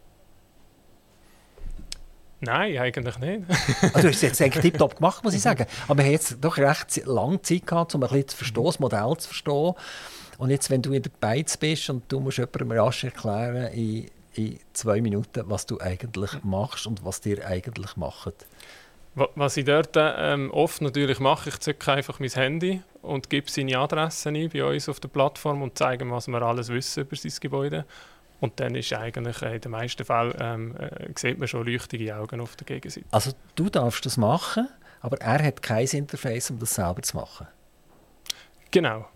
Nein, 2.45 2.77
eigentlich 2.77 3.19
nicht. 3.19 3.43
also, 3.83 4.01
du 4.01 4.09
hast 4.09 4.17
es 4.17 4.23
jetzt 4.23 4.43
eigentlich 4.43 4.63
tiptop 4.73 4.97
gemacht, 4.97 5.23
muss 5.23 5.35
ich 5.35 5.41
sagen. 5.41 5.65
Aber 5.87 5.99
wir 5.99 6.05
haben 6.05 6.13
jetzt 6.13 6.39
doch 6.41 6.59
recht 6.59 7.07
lange 7.07 7.41
Zeit 7.41 7.67
gehabt, 7.67 7.95
um 7.95 8.03
ein 8.03 8.09
bisschen 8.09 8.29
zu 8.29 8.37
verstehen, 8.37 8.65
das 8.65 8.81
Modell 8.81 9.17
zu 9.17 9.29
verstehen. 9.29 9.75
Und 10.39 10.51
jetzt, 10.51 10.71
wenn 10.71 10.83
du 10.83 10.93
in 10.93 11.03
der 11.03 11.11
Beiz 11.21 11.57
bist 11.57 11.91
und 11.91 12.11
du 12.11 12.21
musst 12.21 12.39
jemandem 12.39 12.73
rasch 12.73 13.05
erklären 13.05 13.73
in, 13.73 14.11
in 14.35 14.59
zwei 14.73 15.01
Minuten, 15.01 15.43
was 15.47 15.67
du 15.67 15.79
eigentlich 15.81 16.43
machst 16.43 16.87
und 16.87 17.05
was 17.05 17.21
dir 17.21 17.47
eigentlich 17.47 17.97
macht. 17.97 18.47
Was 19.15 19.59
ich 19.59 19.67
dort 19.67 19.95
ähm, 19.97 20.51
oft 20.53 20.81
natürlich 20.81 21.21
mache, 21.21 21.51
ich 21.51 21.59
zücke 21.59 21.93
einfach 21.93 22.19
mein 22.19 22.31
Handy 22.31 22.81
und 23.03 23.29
gebe 23.29 23.51
seine 23.51 23.79
Adresse 23.79 24.31
ein 24.31 24.49
bei 24.49 24.65
uns 24.65 24.89
auf 24.89 25.01
der 25.01 25.09
Plattform 25.09 25.61
und 25.61 25.77
zeige, 25.77 26.11
was 26.11 26.29
wir 26.29 26.41
alles 26.41 26.69
wissen 26.69 27.03
über 27.03 27.15
sein 27.15 27.33
Gebäude. 27.41 27.85
Und 28.41 28.59
dann 28.59 28.75
ist 28.75 28.93
eigentlich 28.93 29.43
äh, 29.43 29.55
in 29.57 29.61
den 29.61 29.71
meisten 29.71 30.05
Fällen 30.05 30.35
ähm, 30.41 30.77
äh, 30.77 31.11
sieht 31.15 31.39
man 31.39 31.47
schon 31.47 31.67
leuchtige 31.67 32.17
Augen 32.17 32.41
auf 32.41 32.57
der 32.57 32.65
Gegenseite. 32.65 33.07
Also 33.11 33.33
du 33.55 33.69
darfst 33.69 34.05
das 34.07 34.17
machen, 34.17 34.67
aber 35.01 35.21
er 35.21 35.45
hat 35.45 35.63
kein 35.63 35.87
Interface, 35.87 36.51
um 36.51 36.59
das 36.59 36.75
selber 36.75 37.03
zu 37.03 37.19
machen. 37.19 37.47
Genau. 38.71 39.07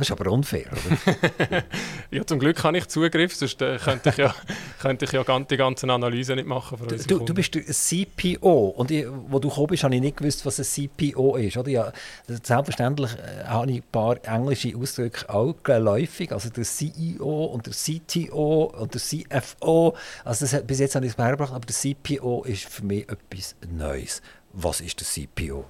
Das 0.00 0.08
ist 0.08 0.18
aber 0.18 0.32
unfair, 0.32 0.64
oder? 0.72 1.62
ja, 2.10 2.26
zum 2.26 2.38
Glück 2.38 2.64
habe 2.64 2.78
ich 2.78 2.88
Zugriff, 2.88 3.34
sonst 3.36 3.60
äh, 3.60 3.76
könnte 3.76 4.08
ich 4.08 4.16
ja, 4.16 4.34
könnte 4.80 5.04
ich 5.04 5.12
ja 5.12 5.22
die 5.22 5.56
ganze 5.58 5.92
Analyse 5.92 6.34
nicht 6.36 6.48
machen. 6.48 6.78
Für 6.78 6.86
du, 6.86 7.18
du 7.18 7.34
bist 7.34 7.54
der 7.54 7.66
CPO 7.66 8.68
und 8.78 8.90
ich, 8.90 9.04
wo 9.28 9.38
du 9.38 9.50
gekommen 9.50 9.66
bist, 9.66 9.84
habe 9.84 9.94
ich 9.94 10.00
nicht 10.00 10.16
gewusst, 10.16 10.46
was 10.46 10.58
ein 10.58 10.64
CPO 10.64 11.36
ist. 11.36 11.58
Oder? 11.58 11.68
Ja, 11.68 11.92
selbstverständlich 12.26 13.10
äh, 13.12 13.44
habe 13.44 13.72
ich 13.72 13.76
ein 13.80 13.84
paar 13.92 14.16
englische 14.24 14.74
Ausdrücke 14.74 15.28
auch 15.28 15.54
geläufig, 15.62 16.32
also 16.32 16.48
der 16.48 16.64
CEO 16.64 17.44
und 17.44 17.66
der 17.66 17.74
CTO 17.74 18.72
und 18.78 18.94
der 18.94 19.02
CFO. 19.02 19.98
Also 20.24 20.46
das, 20.46 20.64
bis 20.64 20.78
jetzt 20.78 20.94
habe 20.94 21.04
ich 21.04 21.12
es 21.12 21.16
beigebracht, 21.16 21.52
aber 21.52 21.66
der 21.66 21.76
CPO 21.76 22.44
ist 22.44 22.64
für 22.64 22.86
mich 22.86 23.06
etwas 23.06 23.54
Neues. 23.70 24.22
Was 24.54 24.80
ist 24.80 24.98
der 24.98 25.06
CPO? 25.06 25.66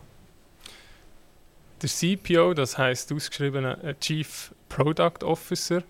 Der 1.82 1.88
CPO, 1.88 2.54
das 2.54 2.76
heißt 2.76 3.12
ausgeschrieben 3.12 3.64
äh, 3.64 3.94
Chief 4.00 4.54
Product 4.68 5.24
Officer. 5.24 5.82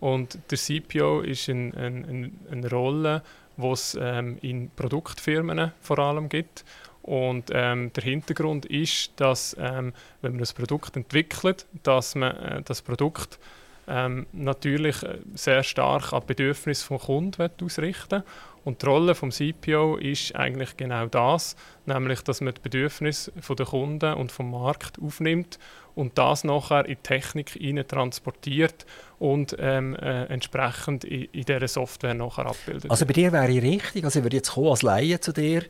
Und 0.00 0.38
der 0.50 0.58
CPO 0.58 1.20
ist 1.20 1.48
ein, 1.48 1.74
ein, 1.74 2.40
eine 2.50 2.70
Rolle, 2.70 3.22
die 3.56 3.66
es 3.66 3.96
ähm, 4.00 4.38
in 4.42 4.70
Produktfirmen 4.74 5.72
vor 5.80 5.98
allem 5.98 6.28
gibt. 6.28 6.64
Und 7.02 7.50
ähm, 7.52 7.92
der 7.92 8.02
Hintergrund 8.02 8.66
ist, 8.66 9.12
dass 9.16 9.56
ähm, 9.58 9.92
wenn 10.22 10.32
man 10.32 10.40
das 10.40 10.52
Produkt 10.52 10.96
entwickelt, 10.96 11.66
dass 11.84 12.16
man 12.16 12.36
äh, 12.36 12.62
das 12.62 12.82
Produkt 12.82 13.38
ähm, 13.86 14.26
natürlich 14.32 15.02
äh, 15.04 15.18
sehr 15.34 15.62
stark 15.62 16.12
an 16.12 16.26
Bedürfnisse 16.26 16.92
des 16.92 17.02
Kunden 17.02 17.50
ausrichten 17.62 18.24
Und 18.66 18.82
die 18.82 18.86
Rolle 18.86 19.14
des 19.14 19.36
CPO 19.36 19.96
ist 19.96 20.34
eigentlich 20.34 20.76
genau 20.76 21.06
das, 21.06 21.54
nämlich 21.84 22.22
dass 22.22 22.40
man 22.40 22.52
die 22.52 22.60
Bedürfnisse 22.60 23.30
der 23.32 23.64
Kunden 23.64 24.14
und 24.14 24.32
vom 24.32 24.50
Markt 24.50 24.98
aufnimmt 25.00 25.60
und 25.94 26.18
das 26.18 26.42
nachher 26.42 26.84
in 26.84 26.96
die 26.96 27.02
Technik 27.02 27.56
transportiert 27.86 28.84
und 29.20 29.54
ähm, 29.60 29.94
äh, 29.94 30.24
entsprechend 30.24 31.04
in, 31.04 31.26
in 31.26 31.44
dieser 31.44 31.68
Software 31.68 32.14
nachher 32.14 32.46
abbildet. 32.46 32.90
Also 32.90 33.06
bei 33.06 33.12
dir 33.12 33.30
wäre 33.30 33.48
ich 33.48 33.62
richtig, 33.62 34.04
also 34.04 34.18
ich 34.18 34.24
würde 34.24 34.38
jetzt 34.38 34.50
kommen 34.50 34.70
als 34.70 34.82
Laie 34.82 35.20
zu 35.20 35.32
dir 35.32 35.62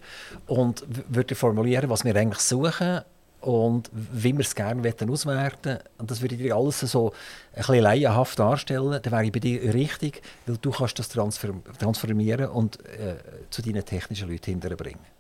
und 0.47 0.83
würde 0.89 1.35
formulieren, 1.35 1.91
was 1.91 2.03
wir 2.03 2.17
eigentlich 2.17 2.41
suchen 2.41 3.03
und 3.47 3.89
wie 3.93 4.33
wir 4.33 4.41
es 4.41 4.57
gerne 4.57 4.93
auswerten 5.09 5.79
und 5.99 6.11
das 6.11 6.21
würde 6.21 6.35
ich 6.35 6.41
dir 6.41 6.57
alles 6.57 6.81
so 6.81 7.13
ein 7.53 7.59
bisschen 7.59 7.81
laienhaft 7.81 8.37
darstellen, 8.37 9.01
dann 9.01 9.13
wäre 9.13 9.25
ich 9.25 9.31
bei 9.31 9.39
dir 9.39 9.73
richtig, 9.73 10.21
weil 10.47 10.57
du 10.57 10.73
kannst 10.73 10.99
das 10.99 11.09
transformieren 11.09 12.51
und 12.51 12.85
äh, 12.87 13.17
zu 13.49 13.63
deinen 13.63 13.85
technischen 13.85 14.29
Leuten 14.29 14.51
hinterbringen. 14.51 15.16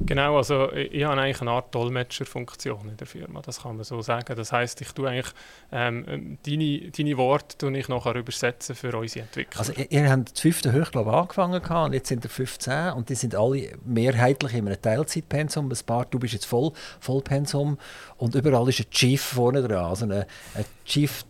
Genau, 0.00 0.36
also 0.36 0.72
ich 0.72 1.04
habe 1.04 1.20
eigentlich 1.20 1.40
eine 1.40 1.50
Art 1.50 1.74
Dolmetscherfunktion 1.74 2.88
in 2.88 2.96
der 2.96 3.06
Firma, 3.06 3.40
das 3.42 3.62
kann 3.62 3.76
man 3.76 3.84
so 3.84 4.00
sagen. 4.02 4.34
Das 4.36 4.52
heißt, 4.52 4.80
ich 4.80 4.92
tue 4.92 5.08
eigentlich 5.08 5.32
ähm, 5.72 6.38
deine, 6.44 6.90
deine 6.90 7.16
Worte 7.16 7.58
tue 7.58 7.78
ich 7.78 7.88
nachher 7.88 8.14
übersetzen 8.14 8.74
für 8.74 8.96
unsere 8.96 9.24
Entwicklung. 9.24 9.58
Also 9.58 9.72
ihr, 9.72 9.90
ihr 9.90 10.10
habt 10.10 10.32
das 10.32 10.40
fünfte 10.40 10.72
Hochglaub 10.72 11.06
angefangen 11.06 11.60
und 11.62 11.92
jetzt 11.92 12.08
sind 12.08 12.22
wir 12.22 12.30
15 12.30 12.92
und 12.92 13.08
die 13.08 13.14
sind 13.14 13.34
alle 13.34 13.72
mehrheitlich 13.84 14.54
in 14.54 14.66
einem 14.66 14.80
Teilzeitpensum. 14.80 15.70
Ein 15.70 15.86
paar, 15.86 16.04
du 16.06 16.18
bist 16.18 16.34
jetzt 16.34 16.46
voll 16.46 16.72
Vollpensum 17.00 17.78
und 18.16 18.34
überall 18.34 18.68
ist 18.68 18.80
ein 18.80 18.90
Chief 18.90 19.22
vorne 19.22 19.62
dran, 19.62 19.84
also 19.84 20.06
ein, 20.06 20.12
ein 20.12 20.64
Chief 20.84 21.24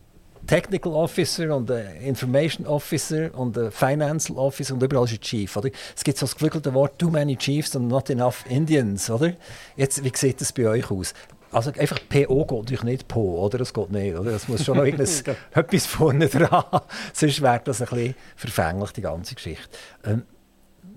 Technical 0.47 0.93
Officer 0.93 1.55
und 1.55 1.71
ein 1.71 1.97
Information 2.03 2.67
Officer 2.67 3.35
und 3.35 3.57
ein 3.57 3.71
Financial 3.71 4.39
Officer 4.39 4.75
und 4.75 4.83
überall 4.83 5.05
ist 5.05 5.13
ein 5.13 5.21
Chief. 5.21 5.57
Oder? 5.57 5.71
Es 5.97 6.05
gibt 6.05 6.19
so 6.19 6.27
das 6.27 6.35
geflügelte 6.35 6.73
Wort 6.75 6.99
«too 6.99 7.11
many 7.11 7.37
chiefs 7.37 7.75
and 7.77 7.89
not 7.89 8.11
enough 8.11 8.45
Indians». 8.49 9.09
Oder? 9.11 9.35
Jetzt, 9.77 10.03
wie 10.05 10.13
sieht 10.15 10.41
das 10.41 10.53
bei 10.53 10.67
euch 10.69 10.91
aus? 10.91 11.15
Also 11.53 11.71
einfach 11.79 12.01
PO 12.09 12.45
geht 12.47 12.59
natürlich 12.59 12.83
nicht 12.83 13.09
PO, 13.09 13.45
oder? 13.45 13.59
Das 13.59 13.73
geht 13.73 13.91
nicht, 13.91 14.17
oder? 14.17 14.33
Das 14.33 14.49
muss 14.49 14.65
schon 14.65 14.77
noch 14.77 14.85
etwas 15.55 15.87
vorne 15.87 16.29
dran. 16.29 16.65
Sonst 17.13 17.41
wäre 17.41 17.61
das 17.65 17.81
ein 17.81 17.89
bisschen 17.89 18.15
verfänglich, 18.35 18.91
die 18.91 19.03
ganze 19.03 19.35
Geschichte. 19.37 19.69
Ähm, 20.05 20.25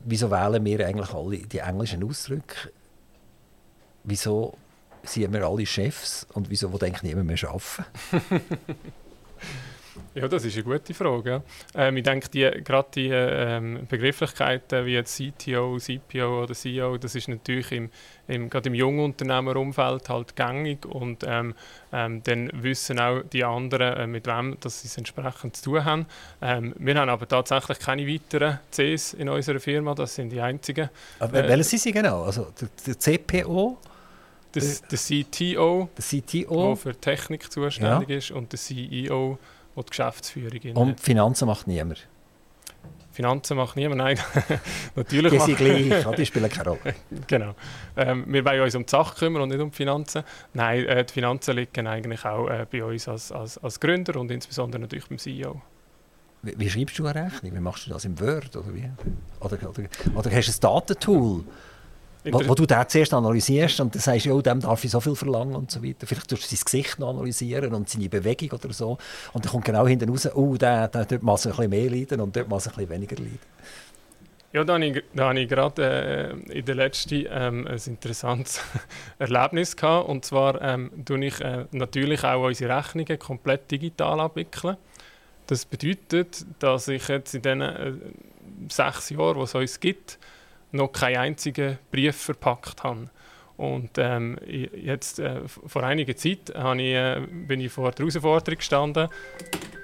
wieso 0.03 0.31
wählen 0.31 0.65
wir 0.65 0.85
eigentlich 0.85 1.13
alle 1.13 1.37
die 1.37 1.59
englischen 1.59 2.03
Ausdrücke? 2.03 2.71
Wieso 4.03 4.57
sind 5.03 5.31
wir 5.31 5.45
alle 5.45 5.65
Chefs 5.65 6.25
und 6.33 6.49
wieso 6.49 6.69
denkt 6.69 7.03
niemand 7.03 7.27
mehr 7.27 7.37
arbeiten? 7.43 7.85
Ja, 10.13 10.27
das 10.27 10.45
ist 10.45 10.55
eine 10.55 10.63
gute 10.63 10.93
Frage. 10.93 11.43
Ähm, 11.75 11.97
ich 11.97 12.03
denke, 12.03 12.29
die, 12.29 12.49
gerade 12.63 12.87
die 12.93 13.09
ähm, 13.11 13.85
Begrifflichkeiten 13.87 14.85
wie 14.85 14.93
jetzt 14.93 15.17
CTO, 15.17 15.77
CPO 15.77 16.43
oder 16.43 16.53
CEO, 16.53 16.97
das 16.97 17.15
ist 17.15 17.27
natürlich 17.27 17.71
im, 17.71 17.89
im, 18.27 18.49
gerade 18.49 18.69
im 18.69 18.75
jungen 18.75 18.99
Unternehmerumfeld 18.99 20.09
halt 20.09 20.35
gängig 20.35 20.85
und 20.85 21.23
ähm, 21.25 21.53
ähm, 21.91 22.21
dann 22.23 22.49
wissen 22.53 22.99
auch 22.99 23.21
die 23.31 23.43
anderen, 23.43 23.97
äh, 23.97 24.07
mit 24.07 24.27
wem 24.27 24.57
sie 24.61 24.87
es 24.87 24.97
entsprechend 24.97 25.55
zu 25.55 25.65
tun 25.65 25.85
haben. 25.85 26.05
Ähm, 26.41 26.73
wir 26.77 26.95
haben 26.95 27.09
aber 27.09 27.27
tatsächlich 27.27 27.79
keine 27.79 28.07
weiteren 28.07 28.59
Cs 28.71 29.13
in 29.13 29.29
unserer 29.29 29.59
Firma, 29.59 29.93
das 29.93 30.15
sind 30.15 30.29
die 30.31 30.41
einzigen. 30.41 30.89
Aber 31.19 31.43
äh, 31.43 31.47
welche 31.47 31.63
sind 31.63 31.81
sie 31.81 31.91
genau? 31.91 32.23
Also 32.23 32.47
der, 32.59 32.69
der 32.85 32.99
CPO? 32.99 33.77
Der, 34.59 34.89
der 34.89 34.97
CTO, 34.97 35.89
der 35.97 36.21
CTO, 36.21 36.67
der 36.67 36.75
für 36.75 36.95
Technik 36.95 37.51
zuständig 37.51 38.09
ja. 38.09 38.17
ist, 38.17 38.31
und 38.31 38.51
der 38.51 38.59
CEO, 38.59 39.37
der 39.75 39.83
die 39.83 39.89
Geschäftsführung 39.89 40.61
in, 40.61 40.75
Und 40.75 40.99
Finanzen 40.99 41.47
macht 41.47 41.67
niemand? 41.67 42.07
Finanzen 43.17 43.57
macht 43.57 43.75
niemand, 43.75 43.97
nein. 43.97 44.19
Natürlich 44.95 45.31
die 45.31 45.39
sind 45.39 45.57
gleich, 45.57 46.15
die 46.15 46.25
spielen 46.27 46.49
keine 46.51 46.69
Rolle. 46.69 46.93
genau. 47.27 47.55
Ähm, 47.95 48.25
wir 48.27 48.45
wollen 48.45 48.61
uns 48.61 48.75
um 48.75 48.85
die 48.85 48.91
Sache 48.91 49.15
kümmern 49.17 49.41
und 49.41 49.49
nicht 49.49 49.59
um 49.59 49.71
die 49.71 49.75
Finanzen. 49.75 50.23
Nein, 50.53 50.85
äh, 50.85 51.03
die 51.03 51.13
Finanzen 51.13 51.55
liegen 51.55 51.87
eigentlich 51.87 52.23
auch 52.25 52.47
äh, 52.47 52.67
bei 52.71 52.83
uns 52.83 53.07
als, 53.07 53.31
als, 53.31 53.57
als 53.57 53.79
Gründer 53.79 54.19
und 54.19 54.29
insbesondere 54.29 54.81
natürlich 54.81 55.07
beim 55.07 55.17
CEO. 55.17 55.59
Wie, 56.43 56.59
wie, 56.59 56.69
schreibst 56.69 56.99
du 56.99 57.07
eine 57.07 57.25
Rechnung? 57.25 57.55
Wie 57.55 57.59
machst 57.59 57.87
du 57.87 57.89
das 57.89 58.05
im 58.05 58.19
Word? 58.19 58.55
Oder, 58.55 58.75
wie? 58.75 58.87
Oder, 59.39 59.57
oder, 59.67 59.83
oder 60.13 60.31
hast 60.31 60.63
du 60.63 60.67
ein 60.67 60.75
Datentool? 60.75 61.43
Wo, 62.31 62.49
wo, 62.49 62.55
du 62.55 62.65
den 62.65 62.77
zuerst 62.87 63.13
analysierst 63.13 63.79
und 63.79 63.95
dann 63.95 64.01
sagst, 64.01 64.25
ja, 64.25 64.41
dem 64.41 64.59
darf 64.59 64.83
ich 64.83 64.91
so 64.91 64.99
viel 64.99 65.15
verlangen 65.15 65.55
und 65.55 65.71
so 65.71 65.83
weiter. 65.83 66.07
Vielleicht 66.07 66.29
tust 66.29 66.51
du 66.51 66.55
sein 66.55 66.63
Gesicht 66.63 66.99
noch 66.99 67.09
analysieren 67.09 67.73
und 67.73 67.89
seine 67.89 68.09
Bewegung 68.09 68.51
oder 68.51 68.73
so. 68.73 68.97
Und 69.33 69.45
dann 69.45 69.51
kommt 69.51 69.65
genau 69.65 69.87
hinten 69.87 70.09
raus, 70.09 70.27
oh, 70.35 70.55
der, 70.55 70.87
der, 70.87 71.05
dort 71.05 71.23
muss 71.23 71.45
ein 71.45 71.51
bisschen 71.51 71.69
mehr 71.69 71.89
leiden 71.89 72.21
und 72.21 72.35
dort 72.35 72.49
muss 72.49 72.67
ein 72.67 72.73
bisschen 72.73 72.89
weniger 72.89 73.15
leiden. 73.15 73.39
Ja, 74.53 74.63
da 74.63 74.73
habe 74.75 74.85
ich, 74.85 75.03
da 75.13 75.29
habe 75.29 75.39
ich 75.39 75.49
gerade 75.49 76.35
äh, 76.49 76.57
in 76.57 76.65
der 76.65 76.75
letzten 76.75 77.25
ähm, 77.29 77.67
ein 77.67 77.79
interessantes 77.85 78.61
Erlebnis 79.19 79.75
gehabt. 79.75 80.07
Und 80.07 80.25
zwar 80.25 80.61
ähm, 80.61 80.89
tue 81.05 81.25
ich 81.25 81.41
äh, 81.41 81.65
natürlich 81.71 82.23
auch 82.23 82.45
unsere 82.45 82.75
Rechnungen 82.75 83.19
komplett 83.19 83.69
digital 83.69 84.19
abwickeln. 84.19 84.77
Das 85.47 85.65
bedeutet, 85.65 86.45
dass 86.59 86.87
ich 86.87 87.07
jetzt 87.07 87.35
in 87.35 87.41
den 87.41 87.61
äh, 87.61 87.93
sechs 88.69 89.09
Jahren, 89.09 89.37
die 89.37 89.43
es 89.43 89.55
uns 89.55 89.79
gibt, 89.79 90.17
noch 90.71 90.91
keinen 90.91 91.17
einzigen 91.17 91.77
Brief 91.91 92.15
verpackt 92.15 92.83
habe. 92.83 93.09
Und 93.57 93.91
ähm, 93.97 94.37
jetzt, 94.45 95.19
äh, 95.19 95.41
vor 95.47 95.83
einiger 95.83 96.15
Zeit 96.15 96.49
ich, 96.49 96.55
äh, 96.55 97.21
bin 97.47 97.59
ich 97.59 97.71
vor 97.71 97.91
der 97.91 98.05
Herausforderung 98.05 98.57
gestanden, 98.57 99.09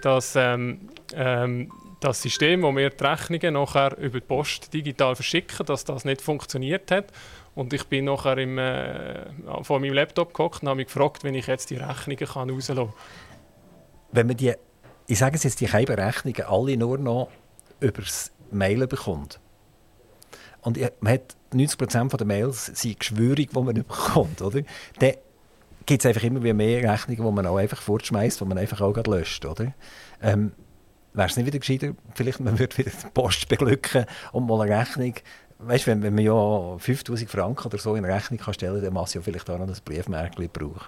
dass 0.03 0.35
ähm, 0.35 0.89
ähm, 1.15 1.71
das 1.99 2.21
System, 2.21 2.61
wo 2.61 2.75
wir 2.75 2.91
die 2.91 3.03
Rechnungen 3.03 3.53
nachher 3.55 3.97
über 3.97 4.19
die 4.19 4.25
Post 4.25 4.73
digital 4.73 5.15
verschicken, 5.15 5.65
dass 5.65 5.85
das 5.85 6.05
nicht 6.05 6.21
funktioniert 6.21 6.91
hat. 6.91 7.05
Und 7.55 7.73
ich 7.73 7.85
bin 7.85 8.05
nachher 8.05 8.37
im, 8.37 8.57
äh, 8.57 9.25
vor 9.63 9.79
meinem 9.79 9.93
Laptop 9.93 10.33
gehockt 10.33 10.61
und 10.61 10.69
habe 10.69 10.77
mich 10.77 10.87
gefragt, 10.87 11.23
wie 11.23 11.35
ich 11.35 11.47
jetzt 11.47 11.69
die 11.69 11.77
Rechnungen 11.77 12.27
kann 12.27 12.49
kann. 12.75 12.93
Wenn 14.11 14.27
man 14.27 14.37
die, 14.37 14.53
ich 15.07 15.17
sage 15.17 15.35
es 15.35 15.43
jetzt, 15.43 15.61
die 15.61 15.65
Rechnungen 15.97 16.43
alle 16.47 16.77
nur 16.77 16.97
noch 16.99 17.29
über 17.79 18.01
das 18.01 18.31
Mailen 18.51 18.87
bekommt, 18.87 19.39
und 20.63 20.79
man 21.01 21.13
hat 21.13 21.35
90% 21.53 22.17
der 22.17 22.27
Mails 22.27 22.65
sind 22.67 22.99
Geschwörung, 22.99 23.35
die 23.35 23.59
man 23.59 23.73
bekommt. 23.75 24.41
Oder? 24.41 24.61
Dann 24.99 25.13
gibt 25.85 26.01
es 26.01 26.05
einfach 26.05 26.23
immer 26.23 26.39
mehr 26.53 26.91
Rechnungen, 26.91 27.25
die 27.25 27.31
man 27.31 27.45
auch 27.45 27.57
einfach 27.57 27.81
fortschmeißt, 27.81 28.41
die 28.41 28.45
man 28.45 28.57
einfach 28.57 28.81
auch 28.81 28.95
löscht. 29.05 29.45
Oder? 29.45 29.73
Ähm, 30.21 30.53
Wäre 31.15 31.27
es 31.27 31.37
nicht 31.37 31.45
wieder 31.45 31.59
gescheiter, 31.59 31.93
vielleicht 32.15 32.39
man 32.39 32.57
würde 32.57 32.75
wieder 32.75 32.89
die 32.89 33.07
Post 33.13 33.47
beglücken 33.47 34.05
und 34.31 34.47
mal 34.47 34.61
eine 34.61 34.79
Rechnung 34.79 35.13
weißt, 35.67 35.87
wenn, 35.87 36.01
wenn 36.03 36.15
man 36.15 36.23
ja 36.23 36.77
5000 36.77 37.29
Franken 37.29 37.67
oder 37.67 37.77
so 37.77 37.95
in 37.95 38.05
eine 38.05 38.13
Rechnung 38.13 38.39
kann 38.39 38.53
stellen 38.53 38.75
kann, 38.75 38.83
dann 38.83 38.93
muss 38.93 39.13
ja 39.13 39.21
vielleicht 39.21 39.49
auch 39.49 39.57
noch 39.57 39.67
ein 39.67 39.75
Briefmärkchen 39.83 40.49
brauchen. 40.51 40.87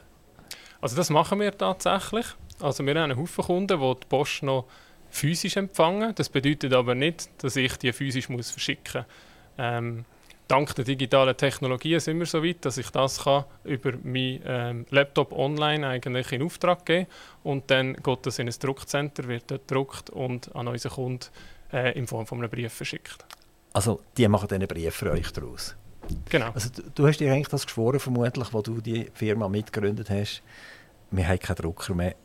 Also 0.82 0.96
das 0.96 1.10
machen 1.10 1.40
wir 1.40 1.58
tatsächlich. 1.58 2.26
Also 2.60 2.86
wir 2.86 2.94
haben 2.96 3.12
einen 3.12 3.18
Haufen 3.18 3.44
Kunden, 3.44 3.80
die 3.80 4.00
die 4.00 4.08
Post 4.08 4.44
noch 4.44 4.66
physisch 5.10 5.58
empfangen. 5.58 6.14
Das 6.16 6.30
bedeutet 6.30 6.74
aber 6.74 6.96
nicht, 6.96 7.30
dass 7.44 7.56
ich 7.56 7.76
die 7.78 7.92
physisch 7.94 8.30
muss 8.30 8.52
verschicken 8.52 9.02
muss. 9.02 9.25
Ähm, 9.58 10.06
dank 10.48 10.76
der 10.76 10.86
digitalen 10.86 11.36
Technologien 11.36 12.00
sind 12.00 12.20
wir 12.20 12.26
so 12.26 12.44
weit, 12.44 12.64
dass 12.66 12.78
ich 12.78 12.90
das 12.90 13.24
kann 13.24 13.46
über 13.64 13.94
meinen 14.04 14.42
ähm, 14.46 14.86
Laptop 14.90 15.32
online 15.32 15.88
eigentlich 15.88 16.32
in 16.32 16.44
Auftrag 16.44 16.86
geben 16.86 17.08
und 17.44 17.70
dann 17.72 17.94
geht 17.96 18.26
das 18.26 18.40
in 18.40 18.48
ein 18.48 18.56
Druckcenter, 18.60 19.28
wird 19.28 19.50
dort 19.50 19.68
gedruckt 19.68 20.10
und 20.10 20.56
an 20.56 20.68
unseren 20.68 20.92
Kunden 20.92 21.26
äh, 21.74 21.98
in 21.98 22.08
Form 22.08 22.26
von 22.26 22.40
einem 22.40 22.50
Brief 22.50 22.74
verschickt. 22.74 23.26
Also 23.74 24.02
die 24.18 24.28
machen 24.28 24.48
dann 24.48 24.62
einen 24.62 24.68
Brief 24.68 24.96
für 24.96 25.12
euch 25.12 25.32
daraus? 25.34 25.76
Genau. 26.30 26.52
Also 26.54 26.70
du, 26.70 26.84
du 26.94 27.08
hast 27.08 27.20
dir 27.20 27.32
eigentlich 27.32 27.48
das 27.48 27.66
geschworen, 27.66 28.00
vermutlich, 28.00 28.54
wo 28.54 28.62
du 28.62 28.80
die 28.80 29.10
Firma 29.14 29.50
mitgegründet 29.50 30.10
hast, 30.10 30.44
wir 31.12 31.28
haben 31.28 31.40
keinen 31.40 31.56
Drucker 31.58 31.94
mehr, 31.94 32.16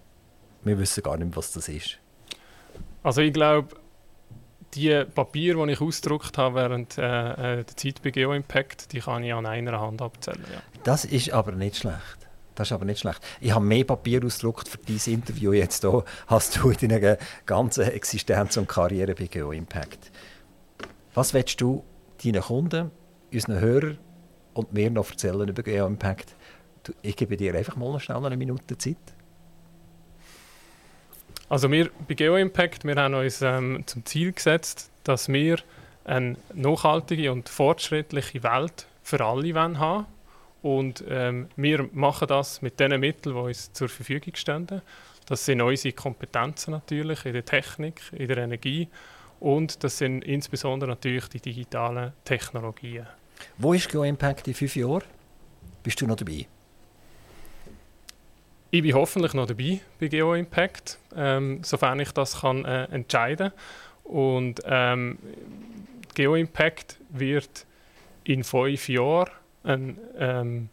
wir 0.62 0.78
wissen 0.78 1.02
gar 1.02 1.16
nicht, 1.16 1.36
was 1.36 1.52
das 1.52 1.68
ist. 1.68 1.98
Also 3.02 3.22
ich 3.22 3.32
glaube, 3.32 3.74
die 4.74 5.04
Papiere, 5.04 5.66
die 5.66 5.72
ich 5.72 5.80
ausgedruckt 5.80 6.38
habe 6.38 6.56
während 6.56 6.98
äh, 6.98 7.02
äh, 7.60 7.64
der 7.64 7.76
Zeit 7.76 8.02
bei 8.02 8.10
GeoImpact, 8.10 8.92
die 8.92 9.00
kann 9.00 9.24
ich 9.24 9.32
an 9.32 9.46
einer 9.46 9.80
Hand 9.80 10.00
abzählen. 10.02 10.44
Ja. 10.52 10.62
Das 10.84 11.04
ist 11.04 11.32
aber 11.32 11.52
nicht 11.52 11.76
schlecht. 11.76 12.20
Das 12.54 12.68
ist 12.68 12.72
aber 12.72 12.84
nicht 12.84 13.00
schlecht. 13.00 13.20
Ich 13.40 13.52
habe 13.52 13.64
mehr 13.64 13.84
Papier 13.84 14.24
ausgedruckt 14.24 14.68
für 14.68 14.78
dieses 14.78 15.06
Interview 15.06 15.52
jetzt 15.52 15.82
hier, 15.82 16.04
als 16.26 16.50
du 16.50 16.70
in 16.70 16.88
deiner 16.88 17.16
ganzen 17.46 17.84
Existenz 17.84 18.56
und 18.56 18.68
Karriere 18.68 19.14
bei 19.14 19.26
GeoImpact. 19.26 20.10
Was 21.14 21.34
willst 21.34 21.60
du 21.60 21.84
deinen 22.22 22.42
Kunden, 22.42 22.90
unseren 23.32 23.60
Hörern 23.60 23.98
und 24.54 24.72
mir 24.72 24.90
noch 24.90 25.10
erzählen 25.10 25.48
über 25.48 25.62
GeoImpact? 25.62 26.36
Ich 27.02 27.16
gebe 27.16 27.36
dir 27.36 27.54
einfach 27.54 27.76
mal 27.76 27.98
schnell 27.98 28.24
eine 28.24 28.36
Minute 28.36 28.76
Zeit. 28.78 28.96
Also 31.51 31.68
wir 31.68 31.90
bei 32.07 32.14
GeoImpact, 32.14 32.84
wir 32.84 32.94
haben 32.94 33.14
uns 33.14 33.42
ähm, 33.42 33.82
zum 33.84 34.07
Ziel 34.07 34.30
gesetzt, 34.32 34.88
dass 35.03 35.28
wir 35.28 35.59
eine 36.05 36.36
nachhaltige 36.55 37.32
und 37.32 37.48
fortschrittliche 37.48 38.44
Welt 38.44 38.86
für 39.03 39.20
alle 39.24 39.53
wollen 39.53 39.80
haben 39.80 40.07
und 40.62 41.03
ähm, 41.09 41.48
wir 41.57 41.88
machen 41.92 42.28
das 42.28 42.62
mit 42.62 42.78
den 42.78 43.01
Mitteln, 43.01 43.34
die 43.34 43.40
uns 43.40 43.72
zur 43.72 43.88
Verfügung 43.88 44.36
stehen. 44.36 44.80
Das 45.26 45.44
sind 45.44 45.61
unsere 45.61 45.92
Kompetenzen 45.92 46.70
natürlich 46.70 47.26
in 47.26 47.32
der 47.32 47.44
Technik, 47.44 48.01
in 48.12 48.28
der 48.28 48.38
Energie 48.38 48.86
und 49.40 49.82
das 49.82 49.98
sind 49.98 50.22
insbesondere 50.22 50.90
natürlich 50.90 51.26
die 51.30 51.40
digitalen 51.40 52.12
Technologien. 52.24 53.09
Wo 53.59 53.72
ist 53.72 53.88
GeoImpact 53.88 54.46
in 54.46 54.55
fünf 54.55 54.76
Jahren? 54.76 55.03
Bist 55.82 56.01
du 56.01 56.07
noch 56.07 56.14
dabei? 56.14 56.46
Ich 58.72 58.82
bin 58.82 58.94
hoffentlich 58.94 59.34
noch 59.34 59.46
dabei 59.46 59.80
bei 59.98 60.06
GeoImpact, 60.06 60.98
ähm, 61.16 61.60
sofern 61.64 61.98
ich 61.98 62.12
das 62.12 62.40
kann, 62.40 62.64
äh, 62.64 62.84
entscheiden. 62.84 63.50
Und 64.04 64.60
ähm, 64.64 65.18
GeoImpact 66.14 66.98
wird 67.08 67.66
in 68.22 68.44
fünf 68.44 68.88
Jahren 68.88 69.30
ein, 69.64 69.98
ähm, 70.16 70.68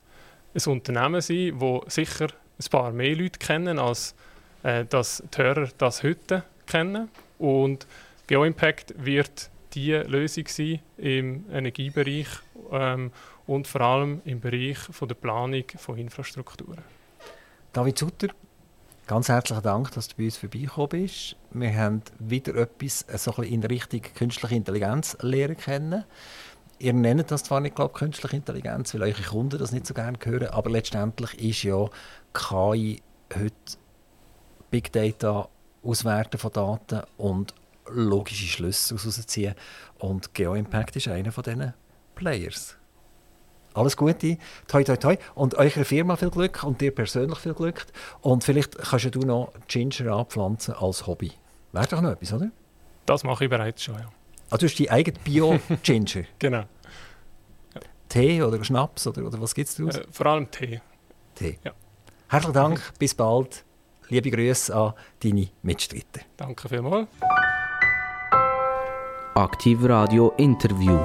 ein 0.53 0.71
Unternehmen 0.71 1.21
sein, 1.21 1.57
das 1.57 1.95
sicher 1.95 2.27
ein 2.59 2.69
paar 2.69 2.91
mehr 2.91 3.15
Leute 3.15 3.39
kennen, 3.39 3.79
als 3.79 4.13
äh, 4.61 4.85
dass 4.85 5.23
die 5.35 5.41
Hörer 5.41 5.69
das 5.79 6.03
heute 6.03 6.43
kennen. 6.67 7.09
Und 7.39 7.87
GeoImpact 8.27 8.93
wird 9.03 9.49
die 9.73 9.93
Lösung 9.93 10.45
sein 10.47 10.81
im 10.97 11.45
Energiebereich 11.51 12.27
ähm, 12.71 13.11
und 13.47 13.65
vor 13.65 13.81
allem 13.81 14.21
im 14.23 14.39
Bereich 14.39 14.77
von 14.77 15.07
der 15.07 15.15
Planung 15.15 15.63
von 15.77 15.97
Infrastrukturen. 15.97 16.96
David 17.73 17.99
Sutter, 17.99 18.29
ganz 19.05 19.29
herzlichen 19.29 19.61
Dank, 19.61 19.91
dass 19.91 20.07
du 20.07 20.15
bei 20.17 20.25
uns 20.25 20.37
vorbeigekommen 20.37 20.89
bist. 20.89 21.35
Wir 21.51 21.75
haben 21.75 22.01
wieder 22.17 22.55
etwas 22.55 23.03
äh, 23.03 23.17
so 23.17 23.35
ein 23.35 23.43
in 23.43 23.63
Richtung 23.63 24.01
künstliche 24.01 24.55
Intelligenz 24.55 25.17
lernen 25.21 25.57
kennen. 25.57 26.03
Ihr 26.79 26.93
nennt 26.93 27.29
das 27.29 27.43
zwar 27.43 27.59
nicht 27.59 27.75
glaub, 27.75 27.93
künstliche 27.93 28.35
Intelligenz, 28.35 28.93
weil 28.93 29.03
eure 29.03 29.21
Kunden 29.21 29.59
das 29.59 29.71
nicht 29.71 29.85
so 29.85 29.93
gerne 29.93 30.17
hören, 30.23 30.47
aber 30.47 30.69
letztendlich 30.69 31.39
ist 31.39 31.63
ja 31.63 31.87
KI 32.33 33.01
heute 33.35 33.77
Big 34.71 34.91
Data, 34.91 35.49
Auswerten 35.83 36.37
von 36.37 36.51
Daten 36.51 37.01
und 37.17 37.53
logische 37.87 38.45
Schlüsse 38.45 38.95
herausziehen. 38.95 39.55
Und 39.99 40.33
GeoImpact 40.33 40.95
ist 40.95 41.07
einer 41.07 41.31
von 41.31 41.43
diesen 41.43 41.73
Players 42.15 42.77
alles 43.77 43.95
Gute, 43.95 44.37
toi 44.67 44.83
toi 44.83 44.97
toi 44.97 45.17
und 45.35 45.55
eurer 45.55 45.85
Firma 45.85 46.15
viel 46.15 46.29
Glück 46.29 46.63
und 46.63 46.81
dir 46.81 46.93
persönlich 46.93 47.37
viel 47.39 47.53
Glück 47.53 47.85
und 48.21 48.43
vielleicht 48.43 48.77
kannst 48.77 49.13
du 49.13 49.19
noch 49.19 49.53
Ginger 49.67 50.13
anpflanzen 50.15 50.73
als 50.75 51.07
Hobby. 51.07 51.31
Wäre 51.71 51.87
doch 51.87 52.01
noch 52.01 52.11
etwas, 52.11 52.33
oder? 52.33 52.49
Das 53.05 53.23
mache 53.23 53.45
ich 53.45 53.49
bereits 53.49 53.83
schon, 53.83 53.95
ja. 53.95 54.09
Also 54.49 54.61
du 54.61 54.65
hast 54.67 54.79
die 54.79 54.89
eigene 54.89 55.17
Bio-Ginger? 55.23 56.23
genau. 56.39 56.63
Ja. 57.75 57.81
Tee 58.09 58.41
oder 58.41 58.63
Schnaps 58.63 59.07
oder, 59.07 59.25
oder 59.25 59.41
was 59.41 59.53
gibt 59.53 59.69
es 59.69 59.75
daraus? 59.75 59.95
Äh, 59.95 60.05
vor 60.09 60.25
allem 60.25 60.49
Tee. 60.49 60.81
Tee. 61.35 61.59
Ja. 61.63 61.73
Herzlichen 62.29 62.53
Dank, 62.53 62.93
bis 62.99 63.13
bald. 63.13 63.63
Liebe 64.09 64.31
Grüße 64.31 64.73
an 64.73 64.93
deine 65.21 65.49
Mitstreiter. 65.63 66.21
Danke 66.37 66.69
vielmals. 66.69 67.07
Aktiv 69.35 69.79
Radio 69.83 70.33
Interview. 70.37 70.97